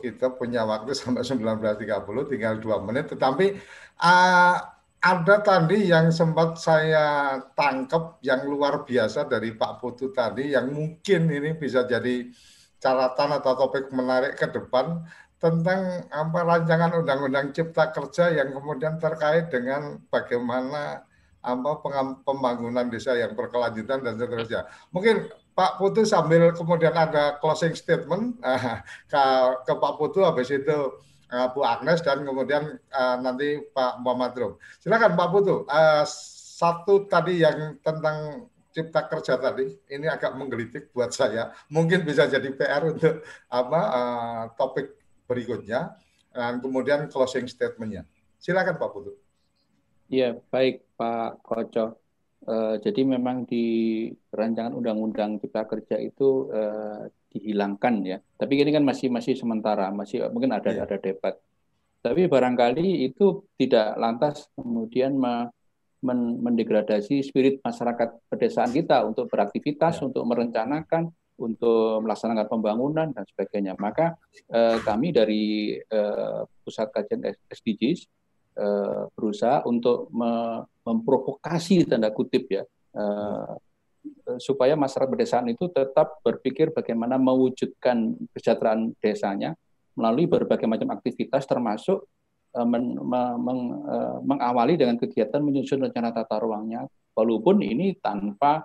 kita 0.00 0.32
punya 0.32 0.64
waktu 0.64 0.96
sampai 0.96 1.20
19.30 1.24 2.32
tinggal 2.32 2.54
dua 2.56 2.80
menit. 2.80 3.12
Tetapi 3.12 3.46
uh, 4.00 4.56
ada 4.98 5.36
tadi 5.44 5.88
yang 5.92 6.10
sempat 6.10 6.58
saya 6.58 7.38
tangkap 7.54 8.18
yang 8.24 8.48
luar 8.48 8.82
biasa 8.82 9.30
dari 9.30 9.54
Pak 9.54 9.78
Putu 9.78 10.10
tadi 10.10 10.56
yang 10.56 10.74
mungkin 10.74 11.30
ini 11.30 11.54
bisa 11.54 11.86
jadi 11.86 12.26
catatan 12.82 13.38
atau 13.38 13.52
topik 13.54 13.94
menarik 13.94 14.34
ke 14.34 14.50
depan 14.50 15.06
tentang 15.38 16.02
apa 16.10 16.38
rancangan 16.42 16.98
undang-undang 16.98 17.54
cipta 17.54 17.94
kerja 17.94 18.34
yang 18.34 18.50
kemudian 18.50 18.98
terkait 18.98 19.46
dengan 19.54 20.02
bagaimana 20.10 21.06
apa 21.38 21.78
pembangunan 22.26 22.90
desa 22.90 23.14
yang 23.14 23.32
berkelanjutan 23.38 24.02
dan 24.02 24.18
seterusnya. 24.18 24.66
Mungkin 24.90 25.30
Pak 25.54 25.78
Putu 25.78 26.06
sambil 26.06 26.54
kemudian 26.54 26.94
ada 26.94 27.38
closing 27.42 27.74
statement 27.74 28.38
uh, 28.42 28.82
ke, 29.10 29.22
ke 29.66 29.72
Pak 29.74 29.94
Putu 29.98 30.22
habis 30.22 30.50
itu 30.50 30.76
uh, 31.30 31.46
Bu 31.50 31.62
Agnes 31.66 32.02
dan 32.02 32.22
kemudian 32.22 32.78
uh, 32.94 33.16
nanti 33.18 33.62
Pak 33.74 34.02
Muhammad 34.02 34.34
Rum. 34.38 34.52
Silakan 34.78 35.18
Pak 35.18 35.28
Putu. 35.34 35.66
Uh, 35.66 36.04
satu 36.58 37.06
tadi 37.06 37.42
yang 37.46 37.78
tentang 37.82 38.50
cipta 38.74 39.06
kerja 39.06 39.38
tadi 39.38 39.78
ini 39.90 40.06
agak 40.06 40.34
menggelitik 40.34 40.90
buat 40.94 41.14
saya. 41.14 41.54
Mungkin 41.70 42.02
bisa 42.02 42.26
jadi 42.26 42.50
PR 42.54 42.82
untuk 42.94 43.22
apa 43.50 43.80
uh, 43.90 44.42
topik 44.54 44.94
berikutnya 45.26 45.94
dan 46.34 46.62
kemudian 46.62 47.10
closing 47.10 47.46
statementnya. 47.50 48.06
Silakan 48.38 48.78
Pak 48.78 48.90
Putu. 48.94 49.27
Iya, 50.08 50.40
baik 50.48 50.96
Pak 50.96 51.44
Koco. 51.44 52.00
Uh, 52.48 52.80
jadi 52.80 53.04
memang 53.04 53.44
di 53.44 54.08
rancangan 54.32 54.72
undang-undang 54.72 55.36
cipta 55.36 55.68
kerja 55.68 56.00
itu 56.00 56.48
uh, 56.48 57.04
dihilangkan 57.28 57.94
ya. 58.08 58.18
Tapi 58.40 58.56
ini 58.56 58.72
kan 58.72 58.88
masih 58.88 59.12
masih 59.12 59.36
sementara, 59.36 59.92
masih 59.92 60.32
mungkin 60.32 60.56
ada 60.56 60.72
yeah. 60.72 60.88
ada 60.88 60.96
debat. 60.96 61.36
Tapi 62.00 62.24
barangkali 62.24 63.04
itu 63.04 63.44
tidak 63.60 64.00
lantas 64.00 64.48
kemudian 64.56 65.12
me, 65.18 65.52
men, 66.00 66.40
mendegradasi 66.40 67.20
spirit 67.20 67.60
masyarakat 67.60 68.16
pedesaan 68.32 68.72
kita 68.72 69.04
untuk 69.04 69.28
beraktivitas, 69.28 70.00
yeah. 70.00 70.06
untuk 70.08 70.24
merencanakan, 70.24 71.12
untuk 71.38 72.00
melaksanakan 72.00 72.48
pembangunan 72.48 73.08
dan 73.12 73.24
sebagainya. 73.28 73.78
Maka 73.78 74.18
eh, 74.50 74.78
kami 74.82 75.14
dari 75.14 75.76
eh, 75.78 76.40
pusat 76.66 76.90
kajian 76.90 77.22
SDGs 77.50 78.17
berusaha 79.14 79.62
untuk 79.70 80.10
memprovokasi 80.82 81.86
tanda 81.86 82.10
kutip 82.10 82.50
ya 82.50 82.66
uh, 82.98 83.54
supaya 84.42 84.74
masyarakat 84.74 85.10
pedesaan 85.10 85.46
itu 85.50 85.70
tetap 85.70 86.18
berpikir 86.26 86.74
bagaimana 86.74 87.20
mewujudkan 87.20 88.18
kesejahteraan 88.34 88.98
desanya 88.98 89.54
melalui 89.94 90.26
berbagai 90.26 90.66
macam 90.66 90.94
aktivitas 90.94 91.46
termasuk 91.46 92.06
men, 92.64 92.96
meng, 92.96 93.62
mengawali 94.24 94.78
dengan 94.78 94.96
kegiatan 94.96 95.42
menyusun 95.42 95.84
rencana 95.84 96.14
tata 96.14 96.38
ruangnya. 96.40 96.86
Walaupun 97.12 97.60
ini 97.60 97.98
tanpa 97.98 98.62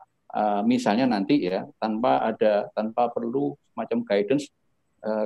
misalnya 0.63 1.09
nanti 1.09 1.41
ya 1.41 1.65
tanpa 1.81 2.21
ada 2.21 2.69
tanpa 2.73 3.09
perlu 3.09 3.53
macam 3.73 4.05
guidance 4.05 4.49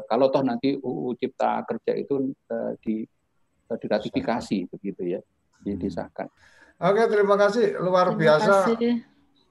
kalau 0.07 0.31
toh 0.31 0.41
nanti 0.41 0.79
UU 0.79 1.13
Cipta 1.19 1.61
Kerja 1.67 1.93
itu 1.95 2.31
di 2.81 3.03
diratifikasi 3.75 4.71
begitu 4.71 5.19
ya 5.19 5.21
hmm. 5.67 5.75
disahkan. 5.75 6.31
Oke 6.79 7.03
terima 7.11 7.35
kasih 7.35 7.75
luar 7.81 8.15
terima 8.15 8.39
biasa 8.39 8.53
kasih. 8.71 9.03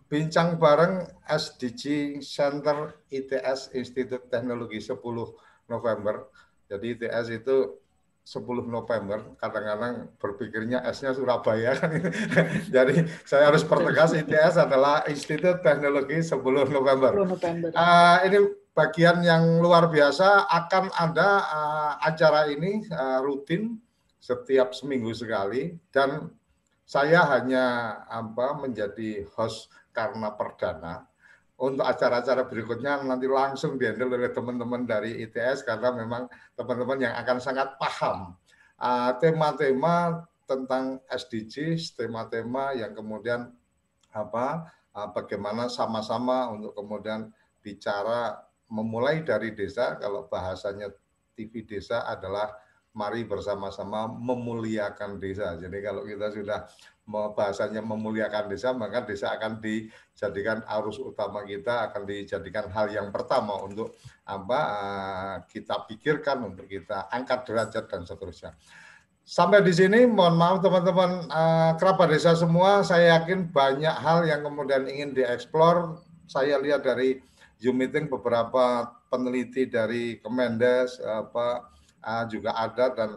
bincang 0.08 0.56
bareng 0.56 1.04
SDG 1.26 2.16
Center 2.24 2.96
ITS 3.12 3.76
Institut 3.76 4.32
Teknologi 4.32 4.80
10 4.80 4.96
November. 5.68 6.30
Jadi 6.70 6.96
ITS 6.96 7.26
itu 7.34 7.82
10 8.26 8.42
November, 8.66 9.38
kadang-kadang 9.38 10.10
berpikirnya 10.18 10.82
S-nya 10.90 11.14
Surabaya. 11.14 11.78
Jadi 12.74 13.06
saya 13.22 13.54
harus 13.54 13.62
pertegas 13.62 14.18
ITS 14.18 14.58
adalah 14.58 15.06
Institut 15.06 15.62
Teknologi 15.62 16.18
10 16.18 16.34
November. 16.66 17.14
10 17.14 17.22
November. 17.22 17.70
Uh, 17.70 18.18
ini 18.26 18.38
bagian 18.74 19.22
yang 19.22 19.62
luar 19.62 19.86
biasa 19.86 20.50
akan 20.50 20.90
ada 20.90 21.28
uh, 21.46 21.92
acara 22.02 22.50
ini 22.50 22.82
uh, 22.90 23.22
rutin 23.22 23.78
setiap 24.26 24.74
seminggu 24.74 25.14
sekali 25.14 25.78
dan 25.94 26.34
saya 26.82 27.22
hanya 27.38 27.98
apa 28.10 28.58
menjadi 28.58 29.22
host 29.38 29.70
karena 29.94 30.34
perdana. 30.34 31.06
Untuk 31.56 31.86
acara-acara 31.86 32.44
berikutnya 32.50 33.00
nanti 33.06 33.30
langsung 33.30 33.78
dihandle 33.80 34.12
oleh 34.18 34.34
teman-teman 34.34 34.82
dari 34.84 35.24
ITS 35.24 35.64
karena 35.64 35.94
memang 35.94 36.28
teman-teman 36.58 37.06
yang 37.06 37.14
akan 37.16 37.38
sangat 37.40 37.78
paham 37.80 38.36
ah, 38.76 39.16
tema-tema 39.16 39.94
uh, 39.94 40.10
tentang 40.44 41.00
SDGs, 41.08 41.96
tema-tema 41.96 42.76
yang 42.76 42.92
kemudian 42.92 43.50
apa 44.12 44.68
uh, 44.92 45.08
bagaimana 45.16 45.72
sama-sama 45.72 46.50
untuk 46.52 46.76
kemudian 46.76 47.32
bicara 47.64 48.36
memulai 48.68 49.24
dari 49.24 49.56
desa. 49.56 49.96
Kalau 49.96 50.28
bahasanya 50.28 50.92
TV 51.32 51.64
desa 51.64 52.04
adalah 52.04 52.65
mari 52.96 53.28
bersama-sama 53.28 54.08
memuliakan 54.08 55.20
desa. 55.20 55.52
Jadi 55.60 55.84
kalau 55.84 56.08
kita 56.08 56.32
sudah 56.32 56.64
bahasanya 57.06 57.84
memuliakan 57.84 58.48
desa, 58.50 58.72
maka 58.72 59.04
desa 59.04 59.36
akan 59.36 59.60
dijadikan 59.60 60.64
arus 60.80 60.96
utama 60.98 61.44
kita, 61.44 61.92
akan 61.92 62.02
dijadikan 62.08 62.72
hal 62.72 62.90
yang 62.90 63.12
pertama 63.12 63.60
untuk 63.60 63.94
apa 64.24 64.58
eh, 64.58 65.36
kita 65.52 65.86
pikirkan, 65.86 66.50
untuk 66.50 66.66
kita 66.66 67.06
angkat 67.12 67.44
derajat 67.46 67.84
dan 67.86 68.02
seterusnya. 68.08 68.56
Sampai 69.26 69.58
di 69.60 69.74
sini, 69.74 70.06
mohon 70.08 70.34
maaf 70.34 70.64
teman-teman 70.64 71.28
eh, 71.28 71.72
kerabat 71.76 72.08
desa 72.10 72.32
semua, 72.32 72.80
saya 72.80 73.20
yakin 73.20 73.52
banyak 73.52 73.92
hal 73.92 74.24
yang 74.24 74.40
kemudian 74.40 74.88
ingin 74.88 75.12
dieksplor. 75.12 76.00
Saya 76.26 76.58
lihat 76.58 76.82
dari 76.82 77.22
Zoom 77.60 77.78
meeting 77.78 78.10
beberapa 78.10 78.90
peneliti 79.06 79.70
dari 79.70 80.18
Kemendes 80.18 80.98
apa 80.98 81.75
eh, 82.06 82.24
juga 82.30 82.54
ada 82.54 82.86
dan 82.94 83.10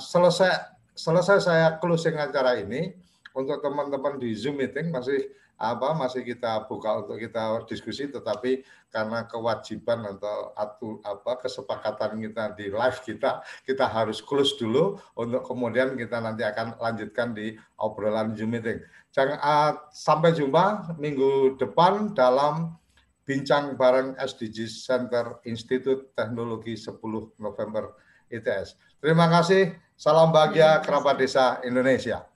selesai 0.00 0.80
selesai 0.96 1.44
saya 1.44 1.68
closing 1.76 2.16
acara 2.16 2.56
ini 2.56 2.96
untuk 3.36 3.60
teman-teman 3.60 4.16
di 4.16 4.32
Zoom 4.32 4.58
meeting 4.58 4.88
masih 4.88 5.28
apa 5.60 5.92
masih 5.92 6.24
kita 6.24 6.64
buka 6.64 7.04
untuk 7.04 7.20
kita 7.20 7.60
diskusi 7.68 8.08
tetapi 8.08 8.64
karena 8.88 9.28
kewajiban 9.28 10.08
atau 10.08 10.56
atu, 10.56 10.88
apa 11.04 11.36
kesepakatan 11.44 12.16
kita 12.16 12.56
di 12.56 12.72
live 12.72 12.98
kita 13.04 13.44
kita 13.68 13.84
harus 13.84 14.24
close 14.24 14.56
dulu 14.56 14.96
untuk 15.12 15.44
kemudian 15.44 16.00
kita 16.00 16.16
nanti 16.16 16.48
akan 16.48 16.80
lanjutkan 16.80 17.36
di 17.36 17.60
obrolan 17.76 18.32
Zoom 18.32 18.56
meeting. 18.56 18.80
Jangan 19.12 19.36
uh, 19.36 19.72
sampai 19.92 20.32
jumpa 20.32 20.96
minggu 20.96 21.60
depan 21.60 22.16
dalam 22.16 22.79
bincang 23.30 23.78
bareng 23.78 24.18
SDG 24.18 24.66
Center 24.66 25.38
Institut 25.46 26.10
Teknologi 26.18 26.74
10 26.74 26.98
November 27.38 27.94
ITS. 28.26 28.74
Terima 28.98 29.30
kasih. 29.30 29.70
Salam 29.94 30.34
bahagia 30.34 30.82
kerabat 30.82 31.22
desa 31.22 31.62
Indonesia. 31.62 32.26